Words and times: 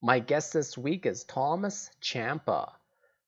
My 0.00 0.20
guest 0.20 0.52
this 0.52 0.78
week 0.78 1.06
is 1.06 1.24
Thomas 1.24 1.90
Champa. 2.00 2.72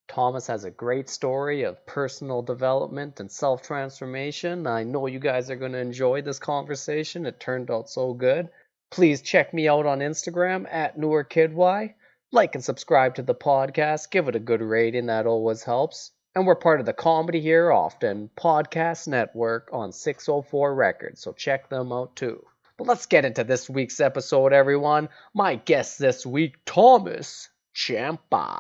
Thomas 0.06 0.46
has 0.46 0.62
a 0.62 0.70
great 0.70 1.08
story 1.08 1.64
of 1.64 1.84
personal 1.84 2.42
development 2.42 3.18
and 3.18 3.28
self 3.28 3.60
transformation. 3.60 4.68
I 4.68 4.84
know 4.84 5.08
you 5.08 5.18
guys 5.18 5.50
are 5.50 5.56
going 5.56 5.72
to 5.72 5.78
enjoy 5.78 6.22
this 6.22 6.38
conversation. 6.38 7.26
It 7.26 7.40
turned 7.40 7.72
out 7.72 7.90
so 7.90 8.14
good. 8.14 8.50
Please 8.88 9.20
check 9.20 9.52
me 9.52 9.66
out 9.66 9.84
on 9.84 9.98
Instagram 9.98 10.64
at 10.70 10.96
NoorKidY. 10.96 11.94
Like 12.30 12.54
and 12.54 12.62
subscribe 12.62 13.16
to 13.16 13.22
the 13.22 13.34
podcast. 13.34 14.12
Give 14.12 14.28
it 14.28 14.36
a 14.36 14.38
good 14.38 14.62
rating, 14.62 15.06
that 15.06 15.26
always 15.26 15.64
helps. 15.64 16.12
And 16.36 16.46
we're 16.46 16.54
part 16.54 16.78
of 16.78 16.86
the 16.86 16.92
Comedy 16.92 17.40
Here 17.40 17.72
Often 17.72 18.30
podcast 18.36 19.08
network 19.08 19.70
on 19.72 19.90
604 19.90 20.72
Records, 20.72 21.20
so 21.20 21.32
check 21.32 21.68
them 21.68 21.90
out 21.90 22.14
too. 22.14 22.46
But 22.80 22.86
let's 22.86 23.04
get 23.04 23.26
into 23.26 23.44
this 23.44 23.68
week's 23.68 24.00
episode, 24.00 24.54
everyone. 24.54 25.10
My 25.34 25.56
guest 25.56 25.98
this 25.98 26.24
week, 26.24 26.56
Thomas 26.64 27.50
Champa. 27.74 28.58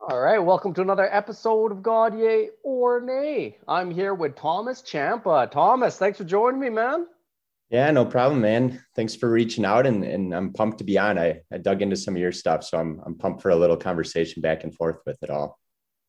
All 0.00 0.18
right, 0.18 0.38
welcome 0.38 0.72
to 0.72 0.80
another 0.80 1.14
episode 1.14 1.70
of 1.70 1.82
God 1.82 2.18
Yay 2.18 2.48
or 2.62 3.02
Nay. 3.02 3.58
I'm 3.68 3.90
here 3.90 4.14
with 4.14 4.36
Thomas 4.36 4.80
Champa. 4.80 5.50
Thomas, 5.52 5.98
thanks 5.98 6.16
for 6.16 6.24
joining 6.24 6.58
me, 6.58 6.70
man. 6.70 7.06
Yeah, 7.68 7.90
no 7.90 8.06
problem, 8.06 8.40
man. 8.40 8.82
Thanks 8.96 9.14
for 9.14 9.30
reaching 9.30 9.66
out, 9.66 9.86
and, 9.86 10.02
and 10.02 10.34
I'm 10.34 10.54
pumped 10.54 10.78
to 10.78 10.84
be 10.84 10.96
on. 10.96 11.18
I, 11.18 11.42
I 11.52 11.58
dug 11.58 11.82
into 11.82 11.96
some 11.96 12.14
of 12.14 12.22
your 12.22 12.32
stuff, 12.32 12.64
so 12.64 12.78
I'm 12.78 13.02
I'm 13.04 13.18
pumped 13.18 13.42
for 13.42 13.50
a 13.50 13.56
little 13.56 13.76
conversation 13.76 14.40
back 14.40 14.64
and 14.64 14.74
forth 14.74 15.00
with 15.04 15.22
it 15.22 15.28
all. 15.28 15.58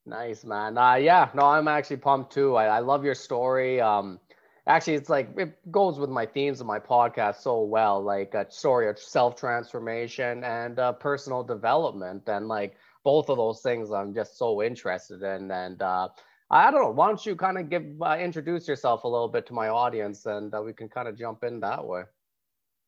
Nice, 0.05 0.45
man. 0.45 0.77
Uh, 0.77 0.95
yeah, 0.95 1.27
no, 1.33 1.42
I'm 1.42 1.67
actually 1.67 1.98
pumped 1.98 2.31
too. 2.31 2.55
I, 2.55 2.77
I 2.77 2.80
love 2.80 3.03
your 3.03 3.16
story. 3.16 3.81
Um, 3.81 4.22
actually 4.67 4.95
it's 4.95 5.09
like 5.09 5.30
it 5.38 5.71
goes 5.71 5.99
with 5.99 6.09
my 6.09 6.25
themes 6.25 6.59
of 6.59 6.67
my 6.67 6.80
podcast 6.80 7.41
so 7.41 7.61
well 7.61 8.02
like 8.02 8.33
a 8.33 8.45
story 8.49 8.89
of 8.89 8.97
self-transformation 8.97 10.44
and 10.44 10.80
uh, 10.80 10.91
personal 10.94 11.44
development 11.44 12.23
and 12.27 12.47
like 12.47 12.75
both 13.03 13.30
of 13.30 13.38
those 13.38 13.61
things 13.61 13.91
i'm 13.91 14.13
just 14.13 14.38
so 14.38 14.63
interested 14.63 15.21
in 15.21 15.52
and 15.52 15.81
uh, 15.81 16.08
i 16.49 16.71
don't 16.71 16.81
know 16.81 16.89
why 16.89 17.08
don't 17.08 17.25
you 17.25 17.36
kind 17.36 17.58
of 17.58 17.69
give 17.69 17.83
uh, 18.02 18.17
introduce 18.19 18.67
yourself 18.67 19.03
a 19.03 19.08
little 19.08 19.27
bit 19.27 19.45
to 19.45 19.53
my 19.53 19.69
audience 19.69 20.25
and 20.25 20.53
uh, 20.53 20.61
we 20.61 20.73
can 20.73 20.89
kind 20.89 21.08
of 21.08 21.17
jump 21.17 21.43
in 21.43 21.59
that 21.59 21.86
way. 21.86 22.03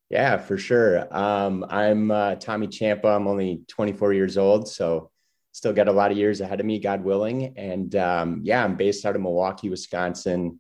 Yeah 0.10 0.38
for 0.38 0.58
sure. 0.58 1.14
Um, 1.16 1.66
i'm 1.70 2.10
uh, 2.10 2.36
tommy 2.36 2.68
champa 2.68 3.10
i'm 3.10 3.28
only 3.28 3.62
24 3.68 4.14
years 4.14 4.38
old 4.38 4.68
so 4.68 5.12
still 5.52 5.74
got 5.74 5.88
a 5.88 5.92
lot 5.92 6.12
of 6.12 6.18
years 6.18 6.40
ahead 6.42 6.60
of 6.60 6.66
me 6.66 6.80
god 6.80 7.04
willing. 7.04 7.54
And 7.58 7.96
um, 7.96 8.42
yeah 8.44 8.64
i'm 8.64 8.76
based 8.76 9.06
out 9.06 9.16
of 9.16 9.22
milwaukee 9.22 9.70
wisconsin 9.70 10.60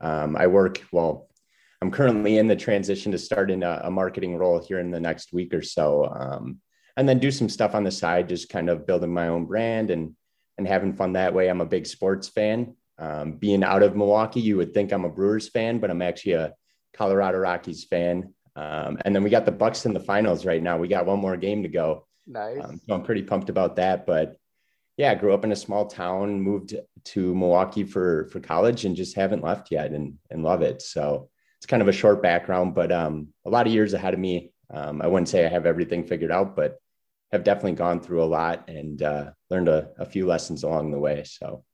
um, 0.00 0.36
I 0.36 0.46
work, 0.46 0.82
well, 0.92 1.28
I'm 1.80 1.90
currently 1.90 2.38
in 2.38 2.48
the 2.48 2.56
transition 2.56 3.12
to 3.12 3.18
start 3.18 3.50
in 3.50 3.62
a, 3.62 3.82
a 3.84 3.90
marketing 3.90 4.36
role 4.36 4.60
here 4.60 4.80
in 4.80 4.90
the 4.90 5.00
next 5.00 5.32
week 5.32 5.54
or 5.54 5.62
so. 5.62 6.06
Um, 6.06 6.60
and 6.96 7.08
then 7.08 7.20
do 7.20 7.30
some 7.30 7.48
stuff 7.48 7.74
on 7.74 7.84
the 7.84 7.90
side, 7.90 8.28
just 8.28 8.48
kind 8.48 8.68
of 8.68 8.86
building 8.86 9.12
my 9.12 9.28
own 9.28 9.44
brand 9.44 9.90
and, 9.90 10.16
and 10.56 10.66
having 10.66 10.92
fun 10.92 11.12
that 11.12 11.32
way. 11.32 11.48
I'm 11.48 11.60
a 11.60 11.66
big 11.66 11.86
sports 11.86 12.28
fan. 12.28 12.74
Um, 12.98 13.32
being 13.32 13.62
out 13.62 13.84
of 13.84 13.94
Milwaukee, 13.94 14.40
you 14.40 14.56
would 14.56 14.74
think 14.74 14.92
I'm 14.92 15.04
a 15.04 15.08
Brewers 15.08 15.48
fan, 15.48 15.78
but 15.78 15.90
I'm 15.90 16.02
actually 16.02 16.32
a 16.32 16.54
Colorado 16.94 17.38
Rockies 17.38 17.84
fan. 17.84 18.34
Um, 18.56 18.98
and 19.04 19.14
then 19.14 19.22
we 19.22 19.30
got 19.30 19.44
the 19.44 19.52
Bucks 19.52 19.86
in 19.86 19.94
the 19.94 20.00
finals 20.00 20.44
right 20.44 20.60
now. 20.60 20.78
We 20.78 20.88
got 20.88 21.06
one 21.06 21.20
more 21.20 21.36
game 21.36 21.62
to 21.62 21.68
go. 21.68 22.08
Nice. 22.26 22.58
Um, 22.60 22.80
so 22.84 22.94
I'm 22.94 23.04
pretty 23.04 23.22
pumped 23.22 23.50
about 23.50 23.76
that. 23.76 24.04
But 24.04 24.36
yeah, 24.96 25.12
I 25.12 25.14
grew 25.14 25.32
up 25.32 25.44
in 25.44 25.52
a 25.52 25.56
small 25.56 25.86
town, 25.86 26.40
moved 26.40 26.74
to 27.12 27.34
Milwaukee 27.34 27.84
for 27.84 28.28
for 28.32 28.40
college, 28.40 28.84
and 28.84 28.96
just 28.96 29.16
haven't 29.16 29.44
left 29.44 29.70
yet, 29.70 29.92
and 29.92 30.14
and 30.30 30.42
love 30.42 30.62
it. 30.62 30.82
So 30.82 31.28
it's 31.58 31.66
kind 31.66 31.82
of 31.82 31.88
a 31.88 31.92
short 31.92 32.22
background, 32.22 32.74
but 32.74 32.92
um, 32.92 33.28
a 33.44 33.50
lot 33.50 33.66
of 33.66 33.72
years 33.72 33.94
ahead 33.94 34.14
of 34.14 34.20
me. 34.20 34.52
Um, 34.70 35.00
I 35.00 35.06
wouldn't 35.06 35.28
say 35.28 35.44
I 35.44 35.48
have 35.48 35.66
everything 35.66 36.04
figured 36.04 36.30
out, 36.30 36.54
but 36.54 36.78
have 37.32 37.44
definitely 37.44 37.72
gone 37.72 38.00
through 38.00 38.22
a 38.22 38.26
lot 38.26 38.68
and 38.68 39.02
uh, 39.02 39.30
learned 39.50 39.68
a, 39.68 39.90
a 39.98 40.06
few 40.06 40.26
lessons 40.26 40.62
along 40.62 40.90
the 40.90 40.98
way. 40.98 41.24
So 41.24 41.64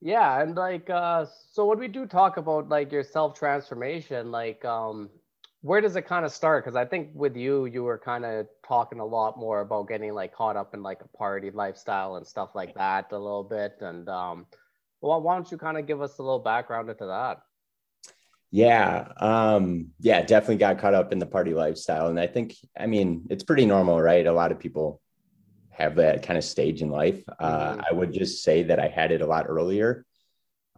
yeah, 0.00 0.42
and 0.42 0.54
like 0.54 0.90
uh, 0.90 1.26
so 1.52 1.66
when 1.66 1.78
we 1.78 1.88
do 1.88 2.06
talk 2.06 2.36
about 2.36 2.68
like 2.68 2.92
your 2.92 3.02
self 3.02 3.38
transformation, 3.38 4.30
like 4.30 4.64
um, 4.64 5.10
where 5.62 5.80
does 5.80 5.96
it 5.96 6.06
kind 6.06 6.24
of 6.24 6.32
start? 6.32 6.64
Because 6.64 6.76
I 6.76 6.84
think 6.84 7.10
with 7.14 7.36
you, 7.36 7.66
you 7.66 7.82
were 7.82 7.98
kind 7.98 8.24
of 8.24 8.46
talking 8.66 9.00
a 9.00 9.04
lot 9.04 9.38
more 9.38 9.60
about 9.60 9.88
getting 9.88 10.12
like 10.12 10.34
caught 10.34 10.56
up 10.56 10.74
in 10.74 10.82
like 10.82 11.00
a 11.00 11.16
party 11.16 11.50
lifestyle 11.50 12.16
and 12.16 12.26
stuff 12.26 12.50
like 12.54 12.74
that 12.74 13.10
a 13.12 13.18
little 13.18 13.42
bit. 13.42 13.78
And 13.80 14.08
um, 14.08 14.46
well, 15.06 15.20
why 15.20 15.34
don't 15.34 15.50
you 15.50 15.58
kind 15.58 15.78
of 15.78 15.86
give 15.86 16.02
us 16.02 16.18
a 16.18 16.22
little 16.22 16.38
background 16.38 16.90
into 16.90 17.06
that? 17.06 17.42
Yeah, 18.50 19.08
um, 19.18 19.88
yeah, 20.00 20.22
definitely 20.22 20.56
got 20.56 20.78
caught 20.78 20.94
up 20.94 21.12
in 21.12 21.18
the 21.18 21.26
party 21.26 21.52
lifestyle, 21.52 22.08
and 22.08 22.18
I 22.18 22.26
think, 22.26 22.54
I 22.78 22.86
mean, 22.86 23.26
it's 23.28 23.44
pretty 23.44 23.66
normal, 23.66 24.00
right? 24.00 24.26
A 24.26 24.32
lot 24.32 24.52
of 24.52 24.58
people 24.58 25.00
have 25.70 25.96
that 25.96 26.22
kind 26.22 26.38
of 26.38 26.44
stage 26.44 26.80
in 26.80 26.90
life. 26.90 27.22
Uh, 27.38 27.72
mm-hmm. 27.72 27.80
I 27.90 27.92
would 27.92 28.12
just 28.12 28.42
say 28.42 28.62
that 28.64 28.80
I 28.80 28.88
had 28.88 29.12
it 29.12 29.20
a 29.20 29.26
lot 29.26 29.46
earlier. 29.48 30.06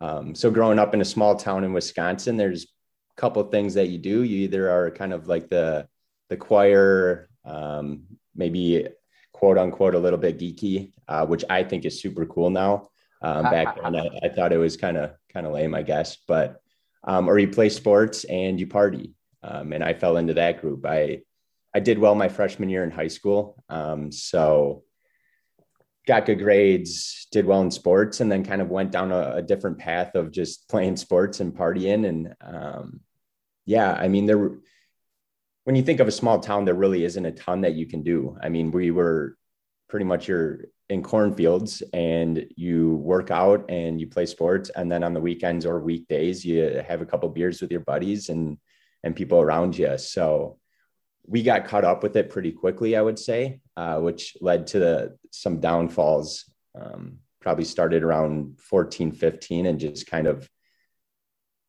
Um, 0.00 0.34
so 0.34 0.50
growing 0.50 0.78
up 0.78 0.94
in 0.94 1.00
a 1.00 1.04
small 1.04 1.36
town 1.36 1.64
in 1.64 1.72
Wisconsin, 1.72 2.36
there's 2.36 2.64
a 2.64 3.20
couple 3.20 3.42
things 3.44 3.74
that 3.74 3.88
you 3.88 3.98
do. 3.98 4.22
You 4.22 4.44
either 4.44 4.70
are 4.70 4.90
kind 4.90 5.12
of 5.12 5.28
like 5.28 5.48
the 5.48 5.88
the 6.28 6.36
choir, 6.36 7.28
um, 7.44 8.02
maybe 8.34 8.86
quote 9.32 9.58
unquote 9.58 9.94
a 9.94 9.98
little 9.98 10.18
bit 10.18 10.38
geeky, 10.38 10.92
uh, 11.06 11.26
which 11.26 11.44
I 11.48 11.62
think 11.62 11.84
is 11.84 12.00
super 12.00 12.26
cool 12.26 12.50
now. 12.50 12.88
Um, 13.20 13.44
back 13.44 13.80
then, 13.82 13.96
I, 13.96 14.08
I, 14.22 14.28
thought 14.28 14.52
it 14.52 14.58
was 14.58 14.76
kind 14.76 14.96
of 14.96 15.12
kind 15.32 15.46
of 15.46 15.52
lame, 15.52 15.74
I 15.74 15.82
guess. 15.82 16.16
But 16.28 16.60
um, 17.04 17.28
or 17.28 17.38
you 17.38 17.48
play 17.48 17.68
sports 17.68 18.24
and 18.24 18.60
you 18.60 18.66
party, 18.66 19.14
um, 19.42 19.72
and 19.72 19.82
I 19.82 19.94
fell 19.94 20.16
into 20.16 20.34
that 20.34 20.60
group. 20.60 20.86
I 20.86 21.22
I 21.74 21.80
did 21.80 21.98
well 21.98 22.14
my 22.14 22.28
freshman 22.28 22.68
year 22.68 22.84
in 22.84 22.90
high 22.90 23.08
school, 23.08 23.62
um, 23.68 24.12
so 24.12 24.84
got 26.06 26.26
good 26.26 26.38
grades, 26.38 27.26
did 27.30 27.44
well 27.44 27.60
in 27.60 27.70
sports, 27.70 28.20
and 28.20 28.32
then 28.32 28.44
kind 28.44 28.62
of 28.62 28.70
went 28.70 28.90
down 28.90 29.12
a, 29.12 29.36
a 29.36 29.42
different 29.42 29.78
path 29.78 30.14
of 30.14 30.30
just 30.32 30.68
playing 30.68 30.96
sports 30.96 31.40
and 31.40 31.52
partying. 31.52 32.08
And 32.08 32.34
um, 32.40 33.00
yeah, 33.66 33.92
I 33.92 34.08
mean, 34.08 34.24
there, 34.24 34.52
when 35.64 35.76
you 35.76 35.82
think 35.82 36.00
of 36.00 36.08
a 36.08 36.12
small 36.12 36.40
town, 36.40 36.64
there 36.64 36.74
really 36.74 37.04
isn't 37.04 37.26
a 37.26 37.32
ton 37.32 37.60
that 37.60 37.74
you 37.74 37.86
can 37.86 38.02
do. 38.02 38.38
I 38.42 38.48
mean, 38.48 38.70
we 38.70 38.90
were 38.90 39.36
pretty 39.88 40.06
much 40.06 40.28
you're 40.28 40.64
in 40.88 41.02
cornfields 41.02 41.82
and 41.92 42.46
you 42.56 42.96
work 42.96 43.30
out 43.30 43.70
and 43.70 44.00
you 44.00 44.06
play 44.06 44.26
sports. 44.26 44.70
And 44.74 44.90
then 44.90 45.04
on 45.04 45.12
the 45.12 45.20
weekends 45.20 45.66
or 45.66 45.80
weekdays, 45.80 46.44
you 46.44 46.82
have 46.86 47.02
a 47.02 47.06
couple 47.06 47.28
beers 47.28 47.60
with 47.60 47.70
your 47.70 47.80
buddies 47.80 48.28
and, 48.28 48.58
and 49.02 49.14
people 49.14 49.40
around 49.40 49.76
you. 49.76 49.98
So 49.98 50.58
we 51.26 51.42
got 51.42 51.66
caught 51.66 51.84
up 51.84 52.02
with 52.02 52.16
it 52.16 52.30
pretty 52.30 52.52
quickly, 52.52 52.96
I 52.96 53.02
would 53.02 53.18
say, 53.18 53.60
uh, 53.76 53.98
which 53.98 54.36
led 54.40 54.68
to 54.68 54.78
the, 54.78 55.18
some 55.30 55.60
downfalls. 55.60 56.50
Um, 56.74 57.18
probably 57.40 57.64
started 57.64 58.02
around 58.02 58.58
14, 58.60 59.12
15 59.12 59.66
and 59.66 59.78
just 59.78 60.06
kind 60.06 60.26
of 60.26 60.48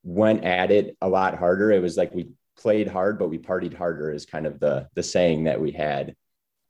went 0.04 0.44
at 0.44 0.72
it 0.72 0.98
a 1.02 1.10
lot 1.10 1.38
harder. 1.38 1.72
It 1.72 1.82
was 1.82 1.98
like 1.98 2.14
we 2.14 2.30
played 2.58 2.88
hard, 2.88 3.20
but 3.20 3.30
we 3.30 3.38
partied 3.38 3.74
harder 3.74 4.12
is 4.12 4.26
kind 4.26 4.46
of 4.46 4.60
the 4.60 4.88
the 4.96 5.04
saying 5.04 5.46
that 5.46 5.62
we 5.62 5.72
had. 5.72 6.16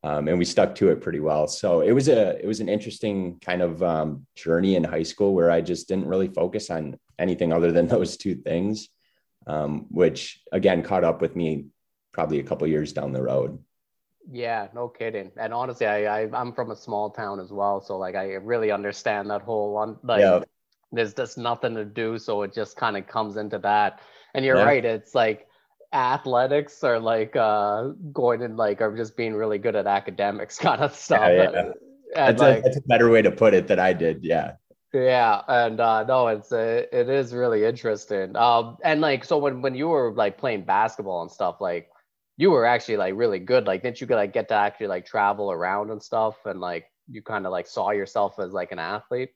Um, 0.03 0.29
and 0.29 0.39
we 0.39 0.45
stuck 0.45 0.75
to 0.75 0.89
it 0.89 1.01
pretty 1.01 1.19
well. 1.19 1.47
So 1.47 1.81
it 1.81 1.91
was 1.91 2.07
a 2.07 2.41
it 2.41 2.47
was 2.47 2.61
an 2.61 2.69
interesting 2.69 3.37
kind 3.39 3.61
of 3.61 3.83
um, 3.83 4.25
journey 4.35 4.75
in 4.75 4.83
high 4.83 5.03
school 5.03 5.33
where 5.33 5.51
I 5.51 5.59
just 5.59 5.89
didn't 5.89 6.07
really 6.07 6.29
focus 6.29 6.69
on 6.69 6.97
anything 7.17 7.51
other 7.51 7.71
than 7.71 7.87
those 7.95 8.15
two 8.15 8.35
things, 8.35 8.87
um, 9.45 9.87
which 9.89 10.41
again 10.51 10.83
caught 10.83 11.03
up 11.03 11.21
with 11.21 11.35
me 11.35 11.65
probably 12.13 12.39
a 12.39 12.43
couple 12.43 12.65
years 12.67 12.93
down 12.93 13.11
the 13.11 13.21
road. 13.21 13.59
Yeah, 14.31 14.67
no 14.73 14.87
kidding. 14.87 15.31
And 15.37 15.53
honestly, 15.53 15.87
I, 15.87 16.21
I 16.21 16.41
am 16.41 16.53
from 16.53 16.71
a 16.71 16.75
small 16.75 17.09
town 17.09 17.39
as 17.39 17.51
well, 17.51 17.81
so 17.81 17.97
like 17.97 18.15
I 18.15 18.35
really 18.35 18.71
understand 18.71 19.29
that 19.31 19.41
whole 19.41 19.73
one. 19.73 19.97
Like 20.03 20.21
yeah 20.21 20.43
there's 20.91 21.13
just 21.13 21.37
nothing 21.37 21.75
to 21.75 21.85
do 21.85 22.17
so 22.17 22.41
it 22.43 22.53
just 22.53 22.75
kind 22.75 22.97
of 22.97 23.07
comes 23.07 23.37
into 23.37 23.59
that 23.59 23.99
and 24.33 24.43
you're 24.43 24.57
yeah. 24.57 24.63
right 24.63 24.85
it's 24.85 25.13
like 25.13 25.47
athletics 25.91 26.83
are 26.83 26.99
like 26.99 27.35
uh 27.35 27.89
going 28.13 28.43
and 28.43 28.57
like 28.57 28.79
are 28.81 28.95
just 28.95 29.17
being 29.17 29.33
really 29.33 29.57
good 29.57 29.75
at 29.75 29.87
academics 29.87 30.57
kind 30.67 30.81
of 30.81 30.95
stuff. 30.95 31.21
yeah, 31.21 31.51
yeah. 31.51 31.71
That's, 32.15 32.41
like, 32.41 32.59
a, 32.59 32.61
that's 32.61 32.77
a 32.77 32.81
better 32.81 33.09
way 33.09 33.21
to 33.21 33.31
put 33.31 33.53
it 33.53 33.67
than 33.67 33.79
i 33.79 33.93
did 33.93 34.23
yeah. 34.23 34.53
Yeah 34.91 35.41
and 35.47 35.79
uh 35.79 36.03
no 36.03 36.27
it's 36.27 36.51
uh, 36.51 36.83
it 36.91 37.09
is 37.09 37.33
really 37.33 37.63
interesting. 37.65 38.35
Um 38.35 38.77
and 38.83 39.01
like 39.01 39.23
so 39.23 39.37
when 39.37 39.61
when 39.61 39.75
you 39.75 39.87
were 39.87 40.11
like 40.13 40.37
playing 40.37 40.63
basketball 40.63 41.21
and 41.21 41.31
stuff 41.31 41.61
like 41.61 41.89
you 42.37 42.49
were 42.51 42.65
actually 42.65 42.97
like 42.97 43.13
really 43.15 43.37
good. 43.37 43.67
Like 43.67 43.83
didn't 43.83 43.99
you 43.99 44.07
like 44.07 44.33
get 44.33 44.47
to 44.47 44.55
actually 44.55 44.87
like 44.87 45.05
travel 45.05 45.51
around 45.51 45.91
and 45.91 46.01
stuff? 46.01 46.37
And 46.45 46.61
like 46.61 46.85
you 47.09 47.21
kind 47.21 47.45
of 47.45 47.51
like 47.51 47.67
saw 47.67 47.91
yourself 47.91 48.39
as 48.39 48.53
like 48.53 48.71
an 48.71 48.79
athlete? 48.79 49.31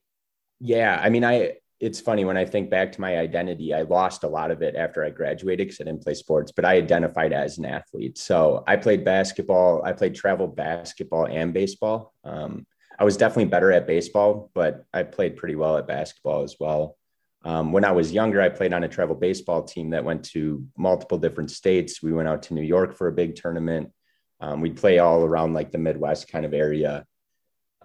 Yeah, 0.62 0.98
I 1.02 1.10
mean, 1.10 1.26
I 1.26 1.58
it's 1.84 2.00
funny 2.00 2.24
when 2.24 2.38
I 2.38 2.46
think 2.46 2.70
back 2.70 2.94
to 2.94 3.02
my 3.02 3.18
identity, 3.18 3.74
I 3.74 3.82
lost 3.82 4.24
a 4.24 4.28
lot 4.30 4.52
of 4.52 4.62
it 4.62 4.74
after 4.78 5.04
I 5.04 5.10
graduated 5.10 5.68
because 5.68 5.82
I 5.82 5.84
didn't 5.84 6.02
play 6.02 6.14
sports, 6.14 6.50
but 6.50 6.64
I 6.64 6.78
identified 6.78 7.34
as 7.34 7.58
an 7.58 7.66
athlete. 7.66 8.18
So 8.18 8.64
I 8.66 8.78
played 8.78 9.04
basketball, 9.04 9.84
I 9.84 9.92
played 9.92 10.16
travel 10.16 10.48
basketball 10.48 11.28
and 11.28 11.54
baseball. 11.54 12.14
Um, 12.24 12.66
I 12.98 13.04
was 13.04 13.18
definitely 13.18 13.50
better 13.50 13.70
at 13.74 13.86
baseball, 13.86 14.50
but 14.54 14.86
I 14.94 15.04
played 15.04 15.36
pretty 15.36 15.56
well 15.56 15.78
at 15.78 15.86
basketball 15.86 16.44
as 16.44 16.56
well. 16.58 16.96
Um, 17.44 17.74
when 17.74 17.84
I 17.84 17.92
was 17.92 18.14
younger, 18.14 18.42
I 18.42 18.48
played 18.48 18.72
on 18.72 18.86
a 18.86 18.88
travel 18.88 19.16
baseball 19.16 19.64
team 19.64 19.90
that 19.90 20.06
went 20.06 20.24
to 20.32 20.66
multiple 20.78 21.18
different 21.18 21.52
states. 21.52 22.02
We 22.02 22.14
went 22.14 22.30
out 22.30 22.44
to 22.44 22.54
New 22.54 22.62
York 22.62 22.96
for 22.96 23.10
a 23.10 23.12
big 23.12 23.36
tournament. 23.36 23.92
Um, 24.40 24.62
we'd 24.62 24.78
play 24.78 25.00
all 25.00 25.26
around 25.26 25.54
like 25.54 25.74
the 25.74 25.80
Midwest 25.80 26.30
kind 26.30 26.46
of 26.46 26.54
area. 26.54 27.06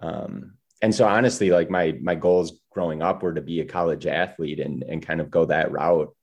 Um, 0.01 0.53
and 0.81 0.95
so 0.95 1.05
honestly, 1.05 1.51
like 1.51 1.69
my 1.69 1.97
my 2.01 2.15
goals 2.15 2.53
growing 2.79 3.01
up 3.01 3.21
were 3.21 3.33
to 3.33 3.41
be 3.41 3.59
a 3.59 3.65
college 3.65 4.05
athlete 4.05 4.61
and 4.61 4.83
and 4.83 5.05
kind 5.05 5.19
of 5.19 5.29
go 5.29 5.45
that 5.45 5.71
route. 5.71 6.15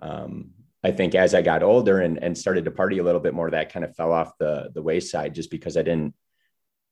Um, 0.00 0.50
I 0.84 0.90
think 0.90 1.14
as 1.14 1.32
I 1.32 1.42
got 1.42 1.62
older 1.62 2.00
and, 2.00 2.22
and 2.22 2.36
started 2.36 2.64
to 2.64 2.70
party 2.70 2.98
a 2.98 3.02
little 3.02 3.20
bit 3.20 3.34
more, 3.34 3.50
that 3.50 3.72
kind 3.72 3.84
of 3.84 3.96
fell 3.96 4.12
off 4.12 4.36
the 4.38 4.70
the 4.74 4.82
wayside 4.82 5.34
just 5.34 5.50
because 5.50 5.76
I 5.76 5.82
didn't 5.82 6.14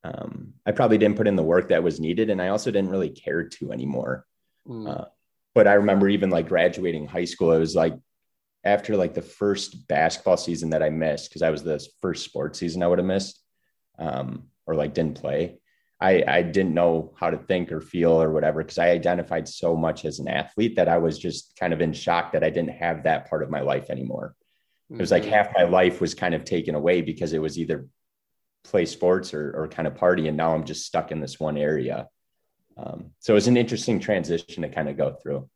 um, 0.03 0.55
I 0.65 0.73
probably 0.73 0.97
didn't 0.97 1.19
put 1.19 1.27
in 1.27 1.37
the 1.37 1.43
work 1.43 1.69
that 1.69 1.83
was 1.83 2.01
needed, 2.01 2.31
and 2.31 2.41
I 2.41 2.49
also 2.49 2.71
didn't 2.71 2.91
really 2.91 3.11
care 3.11 3.45
to 3.45 3.73
anymore. 3.73 4.25
Mm. 4.67 4.89
Uh, 4.89 5.05
but 5.55 5.67
I 5.67 5.75
remember 5.75 6.09
even 6.09 6.31
like 6.31 6.49
graduating 6.49 7.07
high 7.07 7.27
school, 7.27 7.53
it 7.53 7.59
was 7.59 7.77
like 7.77 7.95
after 8.65 8.97
like 8.97 9.13
the 9.13 9.23
first 9.23 9.87
basketball 9.89 10.39
season 10.39 10.71
that 10.71 10.83
I 10.83 10.91
missed 10.91 11.29
because 11.29 11.43
I 11.43 11.51
was 11.51 11.63
the 11.63 11.85
first 12.01 12.25
sports 12.25 12.59
season 12.59 12.83
I 12.83 12.87
would 12.87 12.99
have 12.99 13.07
missed 13.07 13.43
um, 13.99 14.49
or 14.67 14.75
like 14.75 14.95
didn't 14.95 15.21
play. 15.21 15.60
I, 16.01 16.25
I 16.27 16.43
didn't 16.43 16.73
know 16.73 17.13
how 17.17 17.29
to 17.29 17.37
think 17.37 17.71
or 17.71 17.81
feel 17.81 18.23
or 18.23 18.33
whatever 18.33 18.63
because 18.63 18.79
I 18.79 18.91
identified 18.91 19.47
so 19.47 19.77
much 19.77 20.07
as 20.07 20.19
an 20.19 20.29
athlete 20.29 20.77
that 20.77 20.89
I 20.89 20.97
was 20.97 21.19
just 21.19 21.57
kind 21.59 21.75
of 21.75 21.83
in 21.83 21.93
shock 21.93 22.33
that 22.33 22.43
I 22.43 22.49
didn't 22.49 22.71
have 22.71 23.03
that 23.03 23.29
part 23.29 23.43
of 23.43 23.51
my 23.51 23.61
life 23.61 23.91
anymore. 23.91 24.35
Mm-hmm. 24.91 24.95
It 24.95 25.03
was 25.03 25.11
like 25.11 25.25
mm-hmm. 25.25 25.33
half 25.33 25.53
my 25.55 25.65
life 25.65 26.01
was 26.01 26.15
kind 26.15 26.35
of 26.35 26.45
taken 26.45 26.75
away 26.75 27.03
because 27.03 27.35
it 27.35 27.43
was 27.43 27.59
either 27.59 27.87
play 28.65 28.87
sports 28.87 29.35
or, 29.35 29.53
or 29.55 29.69
kind 29.69 29.87
of 29.87 29.95
party. 29.95 30.29
And 30.29 30.39
now 30.39 30.55
I'm 30.55 30.65
just 30.65 30.87
stuck 30.87 31.13
in 31.13 31.21
this 31.21 31.39
one 31.39 31.59
area. 31.59 32.09
Um, 32.79 33.11
so 33.19 33.35
it 33.35 33.35
was 33.35 33.49
an 33.49 33.59
interesting 33.59 34.01
transition 34.01 34.63
to 34.63 34.71
kind 34.71 34.89
of 34.89 34.97
go 34.97 35.13
through. 35.23 35.51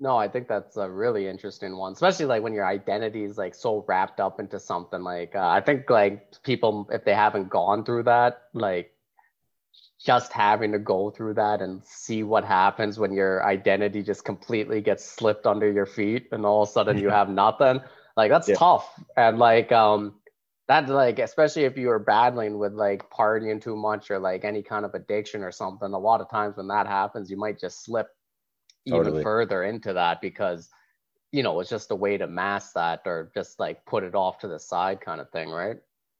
No, 0.00 0.16
I 0.16 0.28
think 0.28 0.46
that's 0.46 0.76
a 0.76 0.88
really 0.88 1.26
interesting 1.26 1.76
one, 1.76 1.92
especially 1.92 2.26
like 2.26 2.44
when 2.44 2.52
your 2.52 2.66
identity 2.66 3.24
is 3.24 3.36
like 3.36 3.52
so 3.52 3.84
wrapped 3.88 4.20
up 4.20 4.38
into 4.38 4.60
something. 4.60 5.02
Like 5.02 5.34
uh, 5.34 5.48
I 5.48 5.60
think 5.60 5.90
like 5.90 6.40
people, 6.44 6.88
if 6.92 7.04
they 7.04 7.14
haven't 7.14 7.48
gone 7.48 7.84
through 7.84 8.04
that, 8.04 8.42
like 8.54 8.92
just 10.08 10.32
having 10.32 10.72
to 10.72 10.78
go 10.78 11.10
through 11.10 11.34
that 11.34 11.60
and 11.60 11.84
see 11.84 12.22
what 12.22 12.42
happens 12.42 12.98
when 12.98 13.12
your 13.12 13.44
identity 13.44 14.02
just 14.02 14.24
completely 14.24 14.80
gets 14.80 15.04
slipped 15.04 15.46
under 15.46 15.70
your 15.70 15.84
feet 15.84 16.28
and 16.32 16.46
all 16.46 16.62
of 16.62 16.68
a 16.70 16.72
sudden 16.72 16.96
you 16.96 17.10
have 17.10 17.28
nothing? 17.28 17.78
Like 18.16 18.30
that's 18.30 18.48
yeah. 18.48 18.54
tough. 18.54 18.88
And 19.18 19.38
like 19.38 19.70
um 19.70 20.14
that 20.66 20.88
like 20.88 21.18
especially 21.18 21.64
if 21.64 21.76
you 21.76 21.90
are 21.90 21.98
battling 21.98 22.56
with 22.56 22.72
like 22.72 23.10
partying 23.10 23.60
too 23.62 23.76
much 23.76 24.10
or 24.10 24.18
like 24.18 24.46
any 24.46 24.62
kind 24.62 24.86
of 24.86 24.94
addiction 24.94 25.42
or 25.42 25.52
something 25.52 25.92
a 25.92 25.98
lot 25.98 26.22
of 26.22 26.30
times 26.30 26.56
when 26.56 26.68
that 26.68 26.86
happens 26.86 27.30
you 27.30 27.36
might 27.36 27.60
just 27.60 27.84
slip 27.84 28.08
totally. 28.88 29.10
even 29.10 29.22
further 29.22 29.64
into 29.64 29.92
that 29.92 30.20
because 30.20 30.68
you 31.32 31.42
know 31.42 31.60
it's 31.60 31.70
just 31.70 31.90
a 31.90 31.94
way 31.94 32.18
to 32.18 32.26
mask 32.26 32.72
that 32.74 33.00
or 33.06 33.30
just 33.34 33.60
like 33.60 33.84
put 33.86 34.04
it 34.04 34.14
off 34.14 34.38
to 34.38 34.48
the 34.48 34.58
side 34.58 35.00
kind 35.00 35.20
of 35.20 35.30
thing 35.30 35.50
right? 35.50 35.76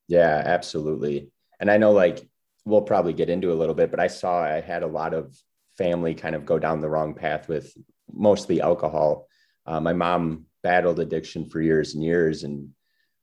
Yeah 0.08 0.42
absolutely. 0.44 1.30
And 1.60 1.70
i 1.70 1.76
know 1.76 1.92
like 1.92 2.26
we'll 2.64 2.82
probably 2.82 3.12
get 3.12 3.30
into 3.30 3.52
a 3.52 3.54
little 3.54 3.74
bit, 3.74 3.90
but 3.90 4.00
I 4.00 4.08
saw 4.08 4.42
I 4.42 4.60
had 4.60 4.82
a 4.82 4.86
lot 4.86 5.14
of 5.14 5.36
family 5.76 6.14
kind 6.14 6.34
of 6.34 6.44
go 6.44 6.58
down 6.58 6.80
the 6.80 6.88
wrong 6.88 7.14
path 7.14 7.48
with 7.48 7.72
mostly 8.12 8.60
alcohol. 8.60 9.28
Uh, 9.64 9.80
my 9.80 9.92
mom 9.92 10.46
battled 10.62 11.00
addiction 11.00 11.48
for 11.48 11.60
years 11.60 11.94
and 11.94 12.02
years. 12.02 12.42
And 12.42 12.70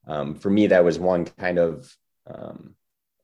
um, 0.07 0.35
for 0.35 0.49
me, 0.49 0.67
that 0.67 0.85
was 0.85 0.97
one 0.97 1.25
kind 1.25 1.59
of, 1.59 1.93
um, 2.27 2.75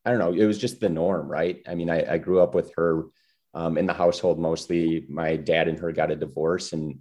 I 0.06 0.12
don't 0.12 0.20
know, 0.20 0.34
it 0.34 0.46
was 0.46 0.58
just 0.58 0.80
the 0.80 0.90
norm, 0.90 1.28
right? 1.28 1.62
I 1.68 1.76
mean, 1.76 1.90
I, 1.90 2.14
I 2.14 2.18
grew 2.18 2.42
up 2.42 2.54
with 2.54 2.74
her 2.76 3.06
um, 3.54 3.78
in 3.78 3.86
the 3.86 3.94
household 3.94 4.40
mostly. 4.40 5.06
My 5.10 5.36
dad 5.36 5.68
and 5.68 5.80
her 5.80 5.92
got 5.92 6.12
a 6.12 6.16
divorce 6.16 6.74
and 6.74 7.00